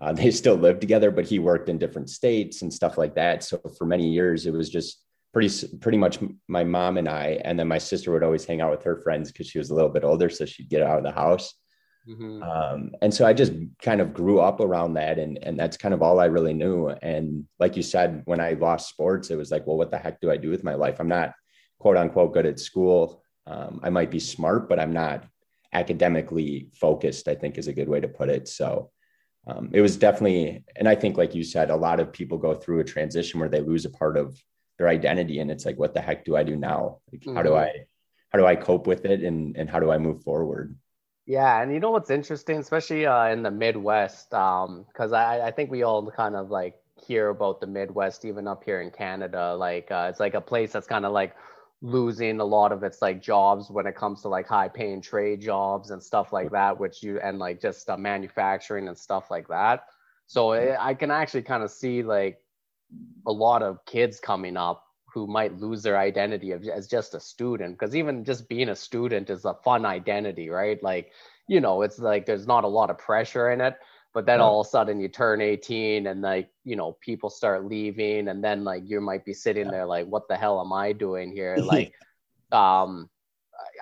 uh, 0.00 0.12
they 0.20 0.30
still 0.30 0.56
lived 0.56 0.80
together, 0.80 1.10
but 1.10 1.26
he 1.26 1.38
worked 1.38 1.68
in 1.68 1.78
different 1.78 2.10
states 2.10 2.62
and 2.62 2.72
stuff 2.72 2.98
like 2.98 3.14
that. 3.14 3.42
So 3.42 3.58
for 3.78 3.86
many 3.86 4.08
years, 4.08 4.46
it 4.46 4.52
was 4.52 4.68
just 4.68 5.02
pretty 5.32 5.50
pretty 5.78 5.98
much 5.98 6.18
my 6.48 6.64
mom 6.64 6.96
and 6.96 7.08
I, 7.08 7.40
and 7.44 7.58
then 7.58 7.68
my 7.68 7.78
sister 7.78 8.12
would 8.12 8.24
always 8.24 8.44
hang 8.44 8.60
out 8.60 8.70
with 8.70 8.82
her 8.84 8.96
friends 8.96 9.30
because 9.30 9.46
she 9.46 9.58
was 9.58 9.70
a 9.70 9.74
little 9.74 9.90
bit 9.90 10.04
older, 10.04 10.28
so 10.28 10.44
she'd 10.44 10.68
get 10.68 10.82
out 10.82 10.98
of 10.98 11.04
the 11.04 11.12
house. 11.12 11.54
Mm-hmm. 12.08 12.42
Um, 12.42 12.90
and 13.02 13.12
so 13.12 13.26
I 13.26 13.32
just 13.32 13.52
kind 13.80 14.00
of 14.00 14.14
grew 14.14 14.40
up 14.40 14.60
around 14.60 14.94
that, 14.94 15.18
and 15.18 15.38
and 15.42 15.58
that's 15.58 15.76
kind 15.76 15.94
of 15.94 16.02
all 16.02 16.18
I 16.18 16.26
really 16.26 16.54
knew. 16.54 16.88
And 16.88 17.46
like 17.58 17.76
you 17.76 17.82
said, 17.82 18.22
when 18.24 18.40
I 18.40 18.52
lost 18.54 18.88
sports, 18.88 19.30
it 19.30 19.36
was 19.36 19.50
like, 19.50 19.66
well, 19.66 19.76
what 19.76 19.90
the 19.90 19.98
heck 19.98 20.20
do 20.20 20.30
I 20.30 20.36
do 20.36 20.50
with 20.50 20.64
my 20.64 20.74
life? 20.74 20.98
I'm 20.98 21.08
not 21.08 21.34
quote 21.78 21.96
unquote 21.96 22.32
good 22.32 22.46
at 22.46 22.58
school. 22.58 23.22
Um, 23.46 23.80
I 23.82 23.90
might 23.90 24.10
be 24.10 24.20
smart, 24.20 24.68
but 24.68 24.80
I'm 24.80 24.92
not 24.92 25.24
academically 25.72 26.70
focused. 26.74 27.28
I 27.28 27.34
think 27.34 27.56
is 27.56 27.68
a 27.68 27.72
good 27.72 27.88
way 27.88 28.00
to 28.00 28.08
put 28.08 28.28
it. 28.28 28.48
So. 28.48 28.90
Um, 29.46 29.70
it 29.72 29.80
was 29.80 29.96
definitely, 29.96 30.64
and 30.76 30.86
I 30.86 30.94
think, 30.94 31.16
like 31.16 31.34
you 31.34 31.42
said, 31.44 31.70
a 31.70 31.74
lot 31.76 31.98
of 31.98 32.12
people 32.12 32.36
go 32.36 32.54
through 32.54 32.80
a 32.80 32.84
transition 32.84 33.40
where 33.40 33.48
they 33.48 33.62
lose 33.62 33.86
a 33.86 33.90
part 33.90 34.18
of 34.18 34.38
their 34.80 34.88
identity 34.88 35.40
and 35.40 35.50
it's 35.50 35.66
like 35.66 35.78
what 35.78 35.92
the 35.92 36.00
heck 36.00 36.24
do 36.24 36.34
i 36.34 36.42
do 36.42 36.56
now 36.56 36.96
like, 37.12 37.20
mm-hmm. 37.20 37.36
how 37.36 37.42
do 37.42 37.50
mm-hmm. 37.50 37.58
i 37.58 37.84
how 38.30 38.38
do 38.38 38.46
i 38.46 38.56
cope 38.56 38.86
with 38.86 39.04
it 39.04 39.22
and 39.22 39.54
and 39.58 39.68
how 39.68 39.78
do 39.78 39.90
i 39.90 39.98
move 39.98 40.22
forward 40.22 40.74
yeah 41.26 41.60
and 41.60 41.70
you 41.70 41.78
know 41.78 41.90
what's 41.90 42.08
interesting 42.08 42.56
especially 42.56 43.04
uh, 43.04 43.26
in 43.26 43.42
the 43.42 43.50
midwest 43.50 44.32
um 44.32 44.86
because 44.88 45.12
I, 45.12 45.48
I 45.48 45.50
think 45.50 45.70
we 45.70 45.82
all 45.82 46.10
kind 46.10 46.34
of 46.34 46.50
like 46.50 46.76
hear 46.96 47.28
about 47.28 47.60
the 47.60 47.66
midwest 47.66 48.24
even 48.24 48.48
up 48.48 48.64
here 48.64 48.80
in 48.80 48.90
canada 48.90 49.54
like 49.54 49.90
uh, 49.90 50.06
it's 50.08 50.18
like 50.18 50.32
a 50.32 50.40
place 50.40 50.72
that's 50.72 50.86
kind 50.86 51.04
of 51.04 51.12
like 51.12 51.36
losing 51.82 52.40
a 52.40 52.44
lot 52.44 52.72
of 52.72 52.82
its 52.82 53.02
like 53.02 53.20
jobs 53.20 53.70
when 53.70 53.86
it 53.86 53.94
comes 53.94 54.22
to 54.22 54.28
like 54.28 54.46
high 54.46 54.68
paying 54.68 55.02
trade 55.02 55.42
jobs 55.42 55.90
and 55.90 56.02
stuff 56.02 56.32
like 56.32 56.50
that 56.52 56.80
which 56.80 57.02
you 57.02 57.20
and 57.20 57.38
like 57.38 57.60
just 57.60 57.90
uh, 57.90 57.98
manufacturing 57.98 58.88
and 58.88 58.96
stuff 58.96 59.30
like 59.30 59.46
that 59.48 59.84
so 60.26 60.52
it, 60.52 60.74
i 60.80 60.94
can 60.94 61.10
actually 61.10 61.42
kind 61.42 61.62
of 61.62 61.70
see 61.70 62.02
like 62.02 62.40
a 63.26 63.32
lot 63.32 63.62
of 63.62 63.84
kids 63.86 64.20
coming 64.20 64.56
up 64.56 64.84
who 65.12 65.26
might 65.26 65.58
lose 65.58 65.82
their 65.82 65.98
identity 65.98 66.52
of, 66.52 66.64
as 66.68 66.86
just 66.86 67.14
a 67.14 67.20
student 67.20 67.78
because 67.78 67.96
even 67.96 68.24
just 68.24 68.48
being 68.48 68.68
a 68.68 68.76
student 68.76 69.28
is 69.28 69.44
a 69.44 69.54
fun 69.54 69.84
identity 69.84 70.48
right? 70.48 70.82
Like 70.82 71.12
you 71.48 71.60
know 71.60 71.82
it's 71.82 71.98
like 71.98 72.26
there's 72.26 72.46
not 72.46 72.64
a 72.64 72.68
lot 72.68 72.90
of 72.90 72.98
pressure 72.98 73.50
in 73.50 73.60
it 73.60 73.76
but 74.12 74.26
then 74.26 74.40
all 74.40 74.60
of 74.60 74.66
a 74.66 74.70
sudden 74.70 75.00
you 75.00 75.08
turn 75.08 75.40
18 75.40 76.06
and 76.06 76.20
like 76.20 76.50
you 76.64 76.74
know 76.76 76.96
people 77.00 77.30
start 77.30 77.64
leaving 77.64 78.28
and 78.28 78.42
then 78.42 78.64
like 78.64 78.82
you 78.86 79.00
might 79.00 79.24
be 79.24 79.32
sitting 79.32 79.68
there 79.68 79.86
like 79.86 80.06
what 80.06 80.26
the 80.28 80.36
hell 80.36 80.60
am 80.60 80.72
i 80.72 80.92
doing 80.92 81.32
here? 81.32 81.56
Like 81.70 81.94
um 82.52 83.08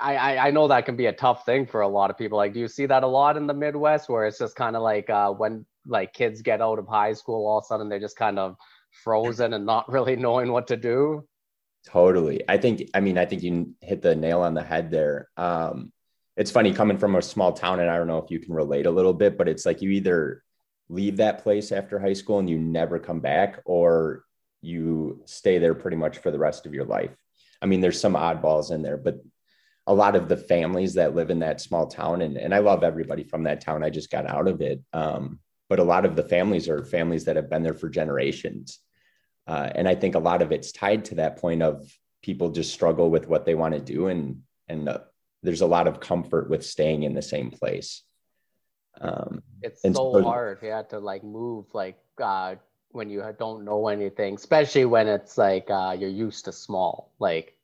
I, 0.01 0.39
I 0.39 0.51
know 0.51 0.69
that 0.69 0.87
can 0.87 0.97
be 0.97 1.07
a 1.07 1.13
tough 1.13 1.45
thing 1.45 1.67
for 1.67 1.83
a 1.83 1.89
lot 1.89 2.11
of 2.11 2.19
people. 2.19 2.37
Like, 2.37 2.53
do 2.53 2.61
you 2.61 2.69
see 2.69 2.87
that 2.87 3.05
a 3.05 3.07
lot 3.07 3.37
in 3.37 3.47
the 3.47 3.55
Midwest, 3.55 4.09
where 4.09 4.27
it's 4.27 4.39
just 4.39 4.57
kind 4.57 4.75
of 4.75 4.83
like 4.83 5.09
uh, 5.09 5.31
when 5.31 5.65
like 5.87 6.13
kids 6.13 6.43
get 6.43 6.61
out 6.61 6.79
of 6.79 6.89
high 6.89 7.13
school, 7.13 7.47
all 7.47 7.59
of 7.59 7.65
a 7.65 7.67
sudden 7.67 7.89
they're 7.89 8.01
just 8.01 8.17
kind 8.17 8.39
of 8.39 8.57
frozen 8.91 9.53
and 9.53 9.67
not 9.67 9.91
really 9.91 10.17
knowing 10.17 10.53
what 10.53 10.69
to 10.69 10.77
do. 10.77 11.27
Totally. 11.87 12.43
I 12.49 12.59
think, 12.59 12.91
I 12.93 13.01
mean, 13.01 13.19
I 13.19 13.25
think 13.25 13.43
you 13.43 13.75
hit 13.81 14.03
the 14.03 14.15
nail 14.15 14.43
on 14.43 14.55
the 14.55 14.63
head 14.63 14.91
there. 14.91 15.29
Um, 15.37 15.93
it's 16.37 16.51
funny 16.51 16.73
coming 16.73 16.99
from 16.99 17.15
a 17.15 17.23
small 17.23 17.53
town, 17.53 17.81
and 17.81 17.91
I 17.91 17.97
don't 17.97 18.07
know 18.07 18.19
if 18.19 18.31
you 18.31 18.39
can 18.39 18.55
relate 18.55 18.87
a 18.87 18.91
little 18.91 19.15
bit, 19.15 19.39
but 19.39 19.49
it's 19.49 19.67
like 19.67 19.83
you 19.83 19.91
either 19.91 20.43
leave 20.89 21.19
that 21.19 21.43
place 21.43 21.73
after 21.73 21.99
high 21.99 22.13
school 22.13 22.39
and 22.39 22.49
you 22.49 22.59
never 22.59 22.99
come 22.99 23.21
back, 23.21 23.61
or 23.65 24.25
you 24.61 25.23
stay 25.25 25.59
there 25.59 25.75
pretty 25.75 25.97
much 25.97 26.19
for 26.19 26.31
the 26.31 26.39
rest 26.39 26.67
of 26.67 26.75
your 26.75 26.85
life. 26.85 27.11
I 27.61 27.67
mean, 27.67 27.81
there's 27.81 28.01
some 28.01 28.15
oddballs 28.15 28.71
in 28.71 28.83
there, 28.83 28.97
but 28.97 29.17
a 29.87 29.95
lot 29.95 30.17
of 30.17 30.29
the 30.29 30.37
families 30.37 30.95
that 30.95 31.15
live 31.15 31.31
in 31.31 31.39
that 31.39 31.61
small 31.61 31.87
town, 31.87 32.23
and, 32.23 32.37
and 32.37 32.55
I 32.55 32.59
love 32.59 32.85
everybody 32.85 33.25
from 33.25 33.45
that 33.45 33.61
town. 33.61 33.83
I 33.83 33.91
just 33.91 34.11
got 34.11 34.27
out 34.27 34.47
of 34.47 34.61
it. 34.61 34.81
Um, 34.93 35.41
but 35.69 35.79
a 35.79 35.85
lot 35.85 36.05
of 36.05 36.17
the 36.17 36.23
families 36.23 36.69
are 36.69 36.85
families 36.85 37.25
that 37.25 37.37
have 37.37 37.51
been 37.51 37.63
there 37.63 37.75
for 37.75 37.89
generations. 37.89 38.79
Uh, 39.47 39.71
and 39.75 39.89
I 39.89 39.95
think 39.95 40.15
a 40.15 40.21
lot 40.21 40.43
of 40.43 40.53
it's 40.53 40.73
tied 40.73 41.07
to 41.07 41.17
that 41.17 41.39
point 41.39 41.63
of 41.63 41.91
people 42.23 42.51
just 42.51 42.73
struggle 42.73 43.11
with 43.11 43.29
what 43.29 43.45
they 43.45 43.55
want 43.55 43.75
to 43.75 43.81
do, 43.81 44.09
and 44.09 44.43
and 44.69 44.89
uh, 44.89 44.99
there's 45.43 45.63
a 45.63 45.67
lot 45.67 45.87
of 45.87 46.01
comfort 46.01 46.51
with 46.51 46.65
staying 46.65 47.03
in 47.03 47.15
the 47.15 47.23
same 47.23 47.51
place. 47.51 48.03
Um, 49.01 49.43
it's 49.63 49.83
so, 49.83 49.93
so 49.93 50.23
hard, 50.23 50.59
yeah, 50.63 50.83
to 50.83 50.99
like 50.99 51.25
move 51.25 51.67
like 51.73 51.99
uh, 52.23 52.57
when 52.91 53.11
you 53.11 53.23
don't 53.39 53.65
know 53.65 53.89
anything, 53.89 54.35
especially 54.35 54.85
when 54.85 55.09
it's 55.09 55.39
like 55.39 55.71
uh, 55.71 55.97
you're 55.99 56.11
used 56.11 56.45
to 56.47 56.53
small, 56.53 57.13
like 57.19 57.57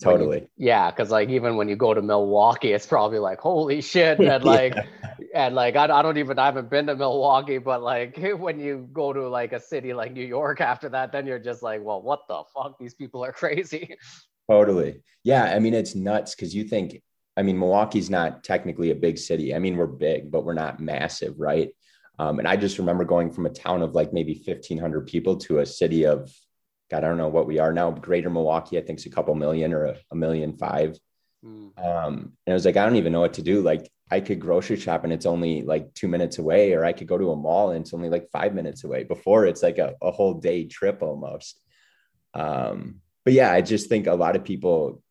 totally 0.00 0.40
you, 0.40 0.48
yeah 0.56 0.90
because 0.90 1.10
like 1.10 1.28
even 1.28 1.56
when 1.56 1.68
you 1.68 1.76
go 1.76 1.92
to 1.94 2.02
milwaukee 2.02 2.72
it's 2.72 2.86
probably 2.86 3.18
like 3.18 3.38
holy 3.40 3.80
shit 3.80 4.18
and 4.18 4.44
like 4.44 4.74
yeah. 5.18 5.46
and 5.46 5.54
like 5.54 5.76
I, 5.76 5.84
I 5.84 6.02
don't 6.02 6.18
even 6.18 6.38
i 6.38 6.46
haven't 6.46 6.70
been 6.70 6.86
to 6.86 6.96
milwaukee 6.96 7.58
but 7.58 7.82
like 7.82 8.18
when 8.38 8.58
you 8.60 8.88
go 8.92 9.12
to 9.12 9.28
like 9.28 9.52
a 9.52 9.60
city 9.60 9.92
like 9.92 10.12
new 10.12 10.24
york 10.24 10.60
after 10.60 10.88
that 10.90 11.12
then 11.12 11.26
you're 11.26 11.38
just 11.38 11.62
like 11.62 11.82
well 11.82 12.02
what 12.02 12.20
the 12.28 12.42
fuck 12.54 12.78
these 12.78 12.94
people 12.94 13.24
are 13.24 13.32
crazy 13.42 13.96
totally 14.48 15.02
yeah 15.24 15.44
i 15.54 15.58
mean 15.58 15.74
it's 15.74 15.94
nuts 15.94 16.34
because 16.34 16.54
you 16.54 16.64
think 16.64 17.02
I 17.36 17.42
mean, 17.42 17.56
Milwaukee's 17.56 18.10
not 18.10 18.42
technically 18.42 18.90
a 18.90 18.96
big 18.96 19.16
city. 19.16 19.54
I 19.54 19.60
mean, 19.60 19.76
we're 19.76 19.86
big, 19.86 20.28
but 20.28 20.44
we're 20.44 20.54
not 20.54 20.80
massive, 20.80 21.38
right? 21.38 21.70
Um, 22.18 22.40
and 22.40 22.48
I 22.48 22.56
just 22.56 22.78
remember 22.78 23.04
going 23.04 23.30
from 23.30 23.46
a 23.46 23.50
town 23.50 23.80
of 23.80 23.94
like 23.94 24.12
maybe 24.12 24.42
1,500 24.44 25.06
people 25.06 25.36
to 25.36 25.60
a 25.60 25.66
city 25.66 26.04
of, 26.04 26.34
God, 26.90 27.04
I 27.04 27.08
don't 27.08 27.18
know 27.18 27.28
what 27.28 27.46
we 27.46 27.58
are 27.58 27.72
now. 27.72 27.90
Greater 27.90 28.30
Milwaukee, 28.30 28.78
I 28.78 28.82
think, 28.82 28.98
is 28.98 29.06
a 29.06 29.10
couple 29.10 29.34
million 29.34 29.72
or 29.72 29.84
a, 29.86 29.96
a 30.10 30.16
million 30.16 30.56
five. 30.56 30.98
Mm. 31.44 31.78
Um, 31.78 32.32
and 32.46 32.52
I 32.52 32.54
was 32.54 32.64
like, 32.64 32.76
I 32.76 32.84
don't 32.84 32.96
even 32.96 33.12
know 33.12 33.20
what 33.20 33.34
to 33.34 33.42
do. 33.42 33.60
Like, 33.60 33.90
I 34.10 34.20
could 34.20 34.40
grocery 34.40 34.78
shop 34.78 35.04
and 35.04 35.12
it's 35.12 35.26
only 35.26 35.62
like 35.62 35.92
two 35.92 36.08
minutes 36.08 36.38
away, 36.38 36.72
or 36.72 36.84
I 36.84 36.94
could 36.94 37.06
go 37.06 37.18
to 37.18 37.30
a 37.32 37.36
mall 37.36 37.70
and 37.70 37.82
it's 37.82 37.92
only 37.92 38.08
like 38.08 38.30
five 38.32 38.54
minutes 38.54 38.84
away. 38.84 39.04
Before 39.04 39.44
it's 39.44 39.62
like 39.62 39.78
a, 39.78 39.94
a 40.00 40.10
whole 40.10 40.34
day 40.34 40.64
trip 40.64 41.02
almost. 41.02 41.60
Um, 42.32 43.02
but 43.24 43.34
yeah, 43.34 43.52
I 43.52 43.60
just 43.60 43.88
think 43.88 44.06
a 44.06 44.14
lot 44.14 44.34
of 44.34 44.44
people 44.44 45.02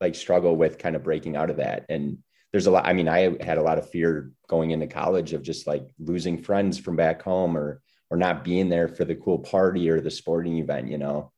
like 0.00 0.14
struggle 0.14 0.56
with 0.56 0.78
kind 0.78 0.96
of 0.96 1.02
breaking 1.02 1.36
out 1.36 1.50
of 1.50 1.58
that. 1.58 1.84
And 1.90 2.18
there's 2.50 2.66
a 2.66 2.70
lot, 2.70 2.86
I 2.86 2.94
mean, 2.94 3.08
I 3.08 3.36
had 3.42 3.58
a 3.58 3.62
lot 3.62 3.78
of 3.78 3.90
fear 3.90 4.30
going 4.48 4.70
into 4.70 4.86
college 4.86 5.34
of 5.34 5.42
just 5.42 5.66
like 5.66 5.86
losing 5.98 6.42
friends 6.42 6.78
from 6.78 6.96
back 6.96 7.20
home 7.20 7.56
or 7.56 7.82
or 8.10 8.16
not 8.16 8.44
being 8.44 8.68
there 8.68 8.88
for 8.88 9.04
the 9.04 9.14
cool 9.14 9.38
party 9.38 9.88
or 9.90 10.00
the 10.00 10.10
sporting 10.10 10.58
event, 10.58 10.88
you 10.88 10.98
know. 10.98 11.32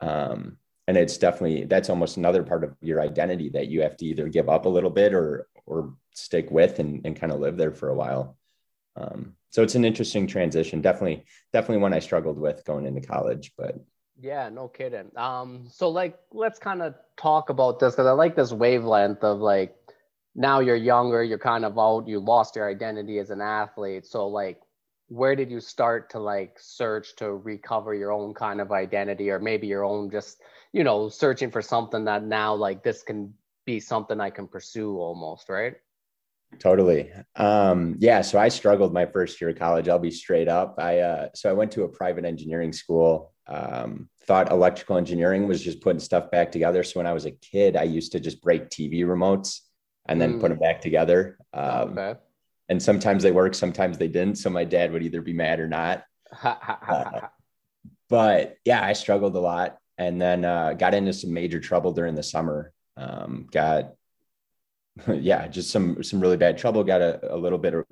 Um, 0.00 0.58
and 0.86 0.96
it's 0.96 1.18
definitely 1.18 1.64
that's 1.64 1.90
almost 1.90 2.16
another 2.16 2.42
part 2.42 2.64
of 2.64 2.74
your 2.80 3.00
identity 3.00 3.50
that 3.50 3.68
you 3.68 3.82
have 3.82 3.96
to 3.98 4.06
either 4.06 4.28
give 4.28 4.48
up 4.48 4.64
a 4.64 4.70
little 4.70 4.90
bit 4.90 5.12
or 5.12 5.48
or 5.66 5.94
stick 6.14 6.50
with 6.50 6.78
and, 6.78 7.02
and 7.04 7.18
kind 7.18 7.32
of 7.32 7.40
live 7.40 7.56
there 7.56 7.72
for 7.72 7.90
a 7.90 7.94
while. 7.94 8.36
Um, 8.96 9.34
so 9.50 9.62
it's 9.62 9.74
an 9.74 9.84
interesting 9.84 10.26
transition. 10.26 10.80
Definitely, 10.80 11.24
definitely 11.52 11.82
one 11.82 11.94
I 11.94 12.00
struggled 12.00 12.38
with 12.38 12.64
going 12.64 12.86
into 12.86 13.00
college, 13.00 13.52
but 13.56 13.76
yeah, 14.20 14.48
no 14.48 14.68
kidding. 14.68 15.10
Um, 15.16 15.68
so 15.70 15.88
like, 15.88 16.18
let's 16.32 16.58
kind 16.58 16.82
of 16.82 16.94
talk 17.16 17.50
about 17.50 17.78
this 17.78 17.94
because 17.94 18.06
I 18.06 18.12
like 18.12 18.34
this 18.34 18.52
wavelength 18.52 19.22
of 19.22 19.38
like, 19.38 19.76
now 20.34 20.60
you're 20.60 20.76
younger, 20.76 21.22
you're 21.22 21.38
kind 21.38 21.64
of 21.64 21.78
out, 21.78 22.08
you 22.08 22.18
lost 22.18 22.56
your 22.56 22.68
identity 22.68 23.18
as 23.18 23.30
an 23.30 23.40
athlete. 23.40 24.06
So 24.06 24.26
like, 24.28 24.60
where 25.08 25.34
did 25.34 25.50
you 25.50 25.60
start 25.60 26.10
to 26.10 26.18
like 26.18 26.56
search 26.60 27.16
to 27.16 27.32
recover 27.32 27.94
your 27.94 28.12
own 28.12 28.34
kind 28.34 28.60
of 28.60 28.72
identity, 28.72 29.30
or 29.30 29.38
maybe 29.38 29.66
your 29.66 29.84
own 29.84 30.10
just, 30.10 30.40
you 30.72 30.84
know, 30.84 31.08
searching 31.08 31.50
for 31.50 31.62
something 31.62 32.04
that 32.04 32.24
now 32.24 32.54
like 32.54 32.82
this 32.82 33.02
can 33.02 33.32
be 33.64 33.80
something 33.80 34.20
I 34.20 34.30
can 34.30 34.46
pursue 34.46 34.98
almost, 34.98 35.48
right? 35.48 35.74
Totally. 36.58 37.10
Um, 37.36 37.96
yeah. 37.98 38.22
So 38.22 38.38
I 38.38 38.48
struggled 38.48 38.92
my 38.92 39.06
first 39.06 39.40
year 39.40 39.50
of 39.50 39.58
college. 39.58 39.88
I'll 39.88 39.98
be 39.98 40.10
straight 40.10 40.48
up. 40.48 40.76
I 40.78 41.00
uh, 41.00 41.28
so 41.34 41.50
I 41.50 41.52
went 41.52 41.72
to 41.72 41.82
a 41.82 41.88
private 41.88 42.24
engineering 42.24 42.72
school. 42.72 43.32
Um, 43.46 44.08
thought 44.24 44.50
electrical 44.50 44.98
engineering 44.98 45.48
was 45.48 45.62
just 45.62 45.80
putting 45.80 46.00
stuff 46.00 46.30
back 46.30 46.52
together. 46.52 46.82
So 46.82 47.00
when 47.00 47.06
I 47.06 47.12
was 47.14 47.24
a 47.24 47.30
kid, 47.30 47.76
I 47.76 47.84
used 47.84 48.12
to 48.12 48.20
just 48.20 48.42
break 48.42 48.68
TV 48.68 49.00
remotes 49.00 49.60
and 50.06 50.20
then 50.20 50.34
mm. 50.34 50.40
put 50.40 50.48
them 50.50 50.58
back 50.58 50.80
together. 50.80 51.38
Um, 51.52 51.98
okay. 51.98 52.18
And 52.68 52.82
sometimes 52.82 53.22
they 53.22 53.32
work, 53.32 53.54
sometimes 53.54 53.98
they 53.98 54.08
didn't. 54.08 54.36
So 54.36 54.50
my 54.50 54.64
dad 54.64 54.92
would 54.92 55.02
either 55.02 55.22
be 55.22 55.32
mad 55.32 55.60
or 55.60 55.68
not. 55.68 56.04
uh, 56.42 57.28
but 58.08 58.56
yeah, 58.64 58.84
I 58.84 58.92
struggled 58.92 59.36
a 59.36 59.40
lot, 59.40 59.78
and 59.96 60.20
then 60.20 60.44
uh, 60.44 60.74
got 60.74 60.94
into 60.94 61.12
some 61.12 61.32
major 61.32 61.60
trouble 61.60 61.92
during 61.92 62.14
the 62.14 62.22
summer. 62.22 62.72
Um, 62.96 63.46
got 63.50 63.92
yeah, 65.12 65.46
just 65.48 65.70
some 65.70 66.02
some 66.02 66.20
really 66.20 66.36
bad 66.36 66.58
trouble. 66.58 66.84
Got 66.84 67.02
a, 67.02 67.34
a 67.34 67.36
little 67.36 67.58
bit 67.58 67.74
of 67.74 67.84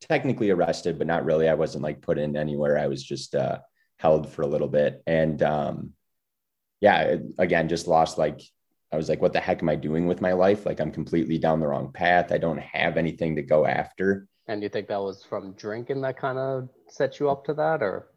technically 0.00 0.50
arrested, 0.50 0.98
but 0.98 1.06
not 1.06 1.24
really. 1.24 1.48
I 1.48 1.54
wasn't 1.54 1.84
like 1.84 2.02
put 2.02 2.18
in 2.18 2.36
anywhere. 2.36 2.78
I 2.78 2.86
was 2.86 3.02
just 3.02 3.34
uh, 3.34 3.58
held 3.98 4.30
for 4.30 4.42
a 4.42 4.46
little 4.46 4.68
bit, 4.68 5.02
and 5.06 5.42
um, 5.42 5.92
yeah, 6.80 7.16
again, 7.38 7.68
just 7.68 7.88
lost 7.88 8.18
like 8.18 8.40
I 8.90 8.96
was 8.96 9.08
like, 9.08 9.20
what 9.20 9.32
the 9.32 9.40
heck 9.40 9.62
am 9.62 9.68
I 9.68 9.76
doing 9.76 10.06
with 10.06 10.20
my 10.20 10.32
life? 10.32 10.64
Like 10.64 10.80
I'm 10.80 10.90
completely 10.90 11.38
down 11.38 11.60
the 11.60 11.68
wrong 11.68 11.92
path. 11.92 12.32
I 12.32 12.38
don't 12.38 12.60
have 12.60 12.96
anything 12.96 13.36
to 13.36 13.42
go 13.42 13.66
after. 13.66 14.26
And 14.46 14.62
you 14.62 14.68
think 14.68 14.88
that 14.88 15.00
was 15.00 15.22
from 15.22 15.52
drinking 15.52 16.00
that 16.02 16.16
kind 16.16 16.38
of 16.38 16.68
set 16.88 17.20
you 17.20 17.28
up 17.28 17.44
to 17.44 17.54
that, 17.54 17.82
or? 17.82 18.08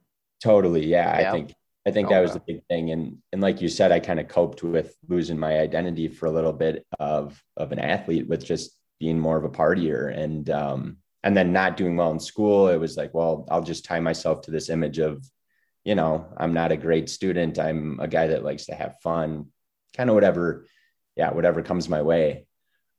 Totally, 0.42 0.86
yeah. 0.86 1.20
yeah. 1.20 1.30
I 1.30 1.32
think 1.32 1.54
I 1.86 1.92
think 1.92 2.10
that 2.10 2.22
was 2.22 2.34
the 2.34 2.44
big 2.46 2.64
thing. 2.70 2.92
And 2.92 3.18
and 3.34 3.42
like 3.42 3.62
you 3.62 3.68
said, 3.68 3.92
I 3.92 4.00
kind 4.00 4.20
of 4.20 4.28
coped 4.28 4.64
with 4.64 4.96
losing 5.08 5.38
my 5.38 5.60
identity 5.60 6.08
for 6.08 6.28
a 6.28 6.32
little 6.32 6.54
bit 6.54 6.86
of 7.00 7.42
of 7.58 7.72
an 7.72 7.80
athlete 7.80 8.28
with 8.28 8.46
just 8.46 8.78
being 9.00 9.20
more 9.20 9.38
of 9.38 9.44
a 9.44 9.50
partier 9.50 10.16
and 10.16 10.50
um 10.52 10.98
and 11.24 11.36
then 11.36 11.52
not 11.52 11.78
doing 11.78 11.98
well 11.98 12.12
in 12.12 12.20
school. 12.20 12.68
It 12.68 12.78
was 12.78 12.98
like, 12.98 13.14
well, 13.14 13.46
I'll 13.50 13.64
just 13.64 13.86
tie 13.86 14.00
myself 14.00 14.42
to 14.44 14.52
this 14.52 14.70
image 14.70 15.00
of, 15.00 15.24
you 15.84 15.96
know, 15.96 16.28
I'm 16.38 16.54
not 16.54 16.72
a 16.72 16.78
great 16.78 17.10
student. 17.10 17.60
I'm 17.60 18.00
a 18.00 18.08
guy 18.08 18.28
that 18.28 18.44
likes 18.44 18.66
to 18.68 18.76
have 18.76 19.02
fun, 19.04 19.48
kind 19.96 20.10
of 20.10 20.16
whatever, 20.16 20.66
yeah, 21.16 21.32
whatever 21.32 21.62
comes 21.62 21.90
my 21.90 22.02
way. 22.02 22.46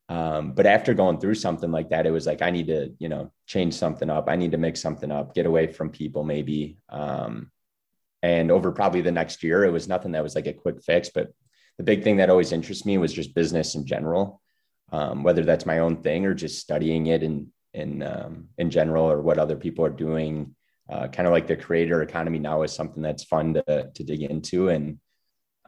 Um, 0.08 0.52
but 0.52 0.66
after 0.66 0.92
going 0.94 1.20
through 1.20 1.36
something 1.36 1.72
like 1.72 1.90
that, 1.90 2.06
it 2.06 2.10
was 2.10 2.26
like 2.26 2.42
I 2.42 2.50
need 2.50 2.66
to, 2.66 2.92
you 2.98 3.08
know, 3.08 3.32
change 3.46 3.74
something 3.74 4.10
up. 4.10 4.28
I 4.28 4.36
need 4.36 4.52
to 4.52 4.58
make 4.58 4.76
something 4.76 5.10
up, 5.10 5.34
get 5.34 5.46
away 5.46 5.68
from 5.68 5.90
people, 5.90 6.22
maybe. 6.24 6.76
Um, 6.88 7.50
and 8.22 8.50
over 8.50 8.72
probably 8.72 9.00
the 9.00 9.12
next 9.12 9.42
year, 9.42 9.64
it 9.64 9.70
was 9.70 9.88
nothing 9.88 10.12
that 10.12 10.22
was 10.22 10.34
like 10.34 10.46
a 10.46 10.52
quick 10.52 10.82
fix. 10.82 11.08
But 11.08 11.32
the 11.78 11.84
big 11.84 12.04
thing 12.04 12.18
that 12.18 12.30
always 12.30 12.52
interests 12.52 12.84
me 12.84 12.98
was 12.98 13.12
just 13.12 13.34
business 13.34 13.74
in 13.74 13.86
general, 13.86 14.40
um, 14.92 15.22
whether 15.22 15.44
that's 15.44 15.66
my 15.66 15.78
own 15.78 16.02
thing 16.02 16.26
or 16.26 16.34
just 16.34 16.60
studying 16.60 17.06
it 17.06 17.22
in 17.22 17.52
in 17.74 18.02
um, 18.02 18.48
in 18.58 18.70
general 18.70 19.10
or 19.10 19.22
what 19.22 19.38
other 19.38 19.56
people 19.56 19.84
are 19.84 19.90
doing. 19.90 20.54
Uh, 20.90 21.08
kind 21.08 21.26
of 21.26 21.32
like 21.32 21.46
the 21.46 21.56
creator 21.56 22.02
economy 22.02 22.38
now 22.38 22.62
is 22.62 22.72
something 22.72 23.02
that's 23.02 23.24
fun 23.24 23.54
to 23.54 23.90
to 23.94 24.04
dig 24.04 24.22
into, 24.22 24.68
and 24.68 24.98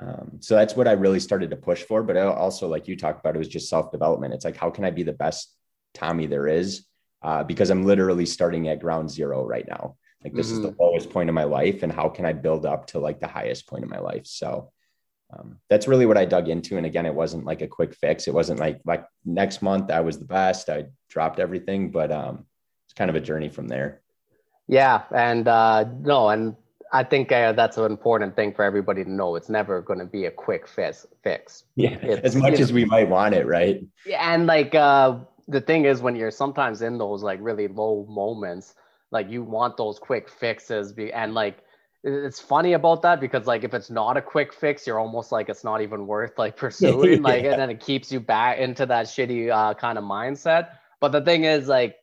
um, 0.01 0.39
so 0.41 0.55
that's 0.55 0.75
what 0.75 0.89
I 0.89 0.93
really 0.93 1.21
started 1.21 1.51
to 1.51 1.57
push 1.57 1.83
for. 1.83 2.03
But 2.03 2.17
also, 2.17 2.69
like 2.69 2.89
you 2.89 2.97
talked 2.97 3.21
about, 3.21 3.37
it 3.37 3.39
was 3.39 3.49
just 3.49 3.69
self 3.69 3.93
development. 3.93 4.35
It's 4.35 4.45
like 4.45 4.57
how 4.57 4.71
can 4.71 4.85
I 4.85 4.91
be 4.91 5.03
the 5.03 5.13
best 5.13 5.55
Tommy 5.93 6.27
there 6.27 6.49
is? 6.49 6.87
Uh, 7.23 7.43
because 7.43 7.71
I'm 7.71 7.85
literally 7.85 8.27
starting 8.27 8.69
at 8.69 8.81
ground 8.81 9.11
zero 9.11 9.45
right 9.45 9.67
now. 9.67 9.97
Like 10.23 10.35
this 10.35 10.49
mm-hmm. 10.49 10.57
is 10.57 10.63
the 10.63 10.73
mm-hmm. 10.73 10.83
lowest 10.83 11.11
point 11.11 11.29
of 11.29 11.35
my 11.35 11.45
life, 11.45 11.83
and 11.83 11.93
how 11.93 12.09
can 12.09 12.25
I 12.25 12.33
build 12.33 12.67
up 12.67 12.87
to 12.89 12.99
like 12.99 13.21
the 13.21 13.29
highest 13.29 13.69
point 13.69 13.85
of 13.85 13.91
my 13.91 14.01
life? 14.01 14.27
So 14.27 14.73
um, 15.33 15.59
that's 15.71 15.89
really 15.89 16.07
what 16.07 16.19
I 16.19 16.25
dug 16.25 16.49
into. 16.49 16.77
And 16.77 16.87
again, 16.87 17.07
it 17.07 17.15
wasn't 17.15 17.45
like 17.45 17.63
a 17.63 17.69
quick 17.69 17.95
fix. 17.95 18.27
It 18.27 18.35
wasn't 18.35 18.61
like 18.61 18.81
like 18.85 19.05
next 19.25 19.63
month 19.63 19.91
I 19.91 20.01
was 20.01 20.19
the 20.19 20.25
best. 20.25 20.69
I 20.69 20.87
dropped 21.09 21.39
everything, 21.39 21.91
but 21.91 22.11
um, 22.11 22.47
it's 22.87 22.95
kind 22.95 23.11
of 23.11 23.17
a 23.17 23.21
journey 23.21 23.49
from 23.49 23.69
there. 23.69 24.03
Yeah, 24.67 25.03
and 25.15 25.47
uh, 25.47 25.85
no, 26.01 26.31
and 26.31 26.57
I 26.95 27.03
think 27.03 27.33
uh, 27.33 27.53
that's 27.53 27.77
an 27.77 27.87
important 27.87 28.37
thing 28.37 28.55
for 28.55 28.65
everybody 28.65 29.03
to 29.03 29.11
know. 29.11 29.35
It's 29.35 29.49
never 29.49 29.83
going 29.83 29.99
to 29.99 30.05
be 30.05 30.27
a 30.27 30.31
quick 30.31 30.69
fix. 30.69 31.05
Fix. 31.25 31.65
Yeah, 31.75 31.99
it's, 32.01 32.23
as 32.23 32.37
much 32.37 32.61
as 32.61 32.73
we 32.73 32.85
might 32.85 33.09
want 33.09 33.35
it, 33.35 33.47
right? 33.47 33.85
Yeah, 34.07 34.33
and 34.33 34.47
like 34.47 34.77
uh, 34.77 35.19
the 35.49 35.61
thing 35.61 35.87
is, 35.87 36.01
when 36.01 36.15
you're 36.15 36.31
sometimes 36.31 36.83
in 36.83 36.97
those 36.97 37.25
like 37.25 37.41
really 37.43 37.67
low 37.67 38.07
moments, 38.09 38.75
like 39.11 39.29
you 39.29 39.43
want 39.43 39.77
those 39.77 39.99
quick 39.99 40.31
fixes 40.31 40.93
be, 40.93 41.13
and 41.13 41.35
like 41.35 41.59
it's 42.05 42.39
funny 42.39 42.75
about 42.75 43.03
that 43.03 43.21
because 43.21 43.49
like 43.49 43.65
if 43.65 43.75
it's 43.75 43.91
not 43.91 44.17
a 44.17 44.23
quick 44.23 44.53
fix 44.53 44.87
you're 44.87 45.01
almost 45.01 45.33
like 45.33 45.49
it's 45.49 45.65
not 45.65 45.81
even 45.81 46.07
worth 46.07 46.39
like 46.39 46.55
pursuing 46.65 47.23
like 47.23 47.45
and 47.51 47.59
then 47.59 47.71
it 47.71 47.81
keeps 47.81 48.13
you 48.13 48.21
back 48.21 48.59
into 48.59 48.85
that 48.85 49.07
shitty 49.07 49.51
uh, 49.51 49.73
kind 49.73 49.97
of 49.97 50.05
mindset 50.05 50.73
but 51.01 51.13
the 51.13 51.23
thing 51.23 51.45
is 51.45 51.67
like 51.67 51.97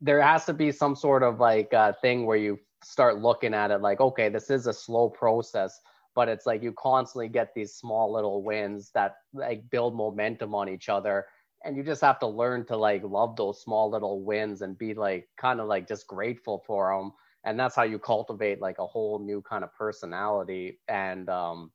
there 0.00 0.22
has 0.22 0.46
to 0.46 0.54
be 0.54 0.72
some 0.72 0.96
sort 0.96 1.22
of 1.22 1.38
like 1.38 1.72
uh, 1.74 1.92
thing 2.00 2.24
where 2.24 2.38
you 2.38 2.58
start 2.84 3.20
looking 3.20 3.54
at 3.54 3.70
it 3.70 3.80
like 3.80 4.00
okay 4.00 4.28
this 4.28 4.50
is 4.50 4.66
a 4.66 4.72
slow 4.72 5.08
process 5.08 5.80
but 6.14 6.28
it's 6.28 6.46
like 6.46 6.62
you 6.62 6.72
constantly 6.72 7.28
get 7.28 7.54
these 7.54 7.74
small 7.74 8.12
little 8.12 8.42
wins 8.42 8.90
that 8.94 9.16
like 9.32 9.68
build 9.70 9.96
momentum 9.96 10.54
on 10.54 10.68
each 10.68 10.88
other. 10.88 11.26
And 11.64 11.76
you 11.76 11.82
just 11.82 12.02
have 12.02 12.18
to 12.20 12.26
learn 12.26 12.64
to 12.66 12.76
like 12.76 13.02
love 13.02 13.36
those 13.36 13.62
small 13.62 13.90
little 13.90 14.22
wins 14.22 14.62
and 14.62 14.78
be 14.78 14.94
like 14.94 15.28
kind 15.36 15.60
of 15.60 15.66
like 15.66 15.88
just 15.88 16.06
grateful 16.06 16.62
for 16.66 16.94
them 16.96 17.12
and 17.42 17.58
that's 17.58 17.74
how 17.74 17.82
you 17.82 17.98
cultivate 17.98 18.60
like 18.60 18.78
a 18.78 18.86
whole 18.86 19.18
new 19.18 19.42
kind 19.42 19.64
of 19.64 19.74
personality 19.74 20.78
and 20.88 21.28
um 21.30 21.70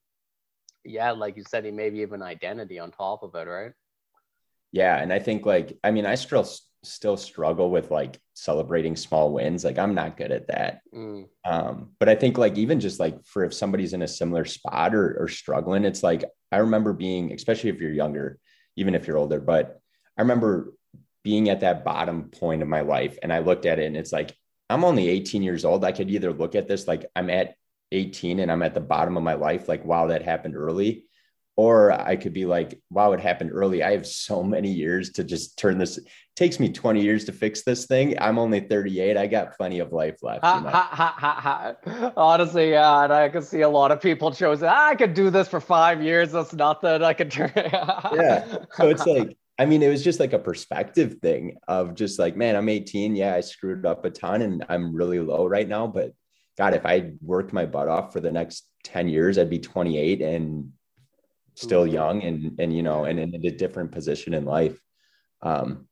yeah 0.84 1.12
like 1.12 1.38
you 1.38 1.44
said 1.48 1.66
he 1.66 1.72
maybe 1.72 2.00
even 2.00 2.22
identity 2.22 2.78
on 2.78 2.92
top 2.92 3.24
of 3.24 3.34
it 3.34 3.48
right? 3.48 3.72
Yeah 4.72 4.98
and 4.98 5.12
i 5.12 5.18
think 5.18 5.46
like 5.46 5.78
i 5.84 5.90
mean 5.90 6.06
i 6.06 6.14
still 6.14 6.48
still 6.84 7.18
struggle 7.18 7.70
with 7.70 7.92
like 7.92 8.20
celebrating 8.34 8.96
small 8.96 9.34
wins 9.34 9.66
like 9.66 9.78
i'm 9.78 9.94
not 9.94 10.16
good 10.16 10.32
at 10.32 10.48
that 10.48 10.80
mm. 10.96 11.26
um 11.46 11.90
but 12.00 12.08
i 12.08 12.16
think 12.16 12.38
like 12.38 12.58
even 12.58 12.80
just 12.80 13.00
like 13.00 13.26
for 13.26 13.44
if 13.44 13.54
somebody's 13.54 13.94
in 13.94 14.02
a 14.02 14.08
similar 14.08 14.46
spot 14.46 14.96
or, 14.96 15.18
or 15.20 15.28
struggling 15.28 15.84
it's 15.84 16.04
like 16.04 16.24
i 16.54 16.58
remember 16.58 16.94
being 16.94 17.34
especially 17.34 17.70
if 17.70 17.82
you're 17.82 17.92
younger 17.92 18.40
even 18.80 18.96
if 18.96 19.06
you're 19.06 19.18
older. 19.18 19.42
But 19.42 19.80
I 20.18 20.22
remember 20.22 20.74
being 21.24 21.50
at 21.50 21.60
that 21.60 21.84
bottom 21.84 22.30
point 22.30 22.62
of 22.62 22.68
my 22.68 22.82
life 22.82 23.20
and 23.22 23.32
I 23.32 23.40
looked 23.40 23.66
at 23.66 23.78
it 23.78 23.86
and 23.86 23.98
it's 23.98 24.14
like, 24.14 24.36
I'm 24.70 24.86
only 24.86 25.10
18 25.10 25.44
years 25.44 25.66
old. 25.66 25.84
I 25.84 25.92
could 25.92 26.10
either 26.10 26.32
look 26.32 26.56
at 26.56 26.68
this 26.68 26.88
like 26.88 27.06
I'm 27.16 27.30
at 27.30 27.56
18 27.92 28.40
and 28.40 28.52
I'm 28.52 28.64
at 28.64 28.74
the 28.74 28.80
bottom 28.80 29.18
of 29.18 29.24
my 29.24 29.34
life, 29.34 29.68
like, 29.68 29.84
wow, 29.84 30.08
that 30.08 30.24
happened 30.24 30.56
early. 30.56 31.06
Or 31.60 31.92
I 31.92 32.16
could 32.16 32.32
be 32.32 32.46
like, 32.46 32.80
wow, 32.90 33.12
it 33.12 33.20
happened 33.20 33.52
early. 33.54 33.84
I 33.84 33.92
have 33.92 34.08
so 34.08 34.42
many 34.42 34.72
years 34.72 35.10
to 35.10 35.26
just 35.26 35.58
turn 35.58 35.78
this. 35.78 35.98
It 35.98 36.08
takes 36.38 36.58
me 36.58 36.72
20 36.72 37.02
years 37.02 37.26
to 37.26 37.34
fix 37.34 37.64
this 37.64 37.86
thing. 37.86 38.16
I'm 38.22 38.40
only 38.40 38.62
38. 38.62 39.18
I 39.18 39.28
got 39.28 39.58
plenty 39.58 39.80
of 39.80 39.92
life 39.92 40.24
left. 40.24 40.46
Ha, 40.46 40.90
ha, 40.90 41.76
ha, 41.84 42.14
Honestly, 42.16 42.70
yeah. 42.72 43.04
And 43.04 43.12
I 43.12 43.28
can 43.28 43.42
see 43.42 43.60
a 43.60 43.68
lot 43.68 43.92
of 43.92 44.00
people 44.00 44.32
choosing, 44.32 44.70
ah, 44.70 44.88
I 44.88 44.96
could 44.96 45.14
do 45.14 45.30
this 45.30 45.50
for 45.50 45.60
five 45.60 46.02
years. 46.02 46.32
That's 46.32 46.54
nothing. 46.54 47.04
I 47.04 47.12
could 47.12 47.30
turn. 47.30 47.52
yeah. 47.54 48.60
So 48.76 48.88
it's 48.88 49.06
like, 49.18 49.36
I 49.58 49.66
mean, 49.66 49.84
it 49.84 49.90
was 49.90 50.02
just 50.02 50.22
like 50.22 50.32
a 50.32 50.40
perspective 50.40 51.18
thing 51.22 51.58
of 51.68 51.94
just 51.94 52.20
like, 52.20 52.38
man, 52.38 52.56
I'm 52.56 52.70
18. 52.70 53.18
Yeah, 53.18 53.36
I 53.36 53.42
screwed 53.42 53.86
up 53.86 54.06
a 54.06 54.10
ton 54.10 54.44
and 54.44 54.64
I'm 54.70 54.96
really 54.96 55.20
low 55.20 55.46
right 55.46 55.68
now. 55.68 55.88
But 55.88 56.14
God, 56.58 56.74
if 56.74 56.86
I 56.86 57.12
worked 57.22 57.52
my 57.52 57.66
butt 57.66 57.90
off 57.90 58.14
for 58.14 58.22
the 58.22 58.32
next 58.32 58.66
10 58.86 59.10
years, 59.10 59.38
I'd 59.38 59.50
be 59.50 59.60
28 59.60 60.22
and 60.22 60.72
still 61.60 61.84
mm-hmm. 61.84 61.94
young 61.94 62.24
and, 62.24 62.60
and, 62.60 62.76
you 62.76 62.84
know, 62.84 63.06
and 63.06 63.20
in 63.20 63.34
a 63.46 63.52
different 63.52 63.92
position 63.92 64.34
in 64.34 64.46
life. 64.46 64.80
Um, 65.42 65.88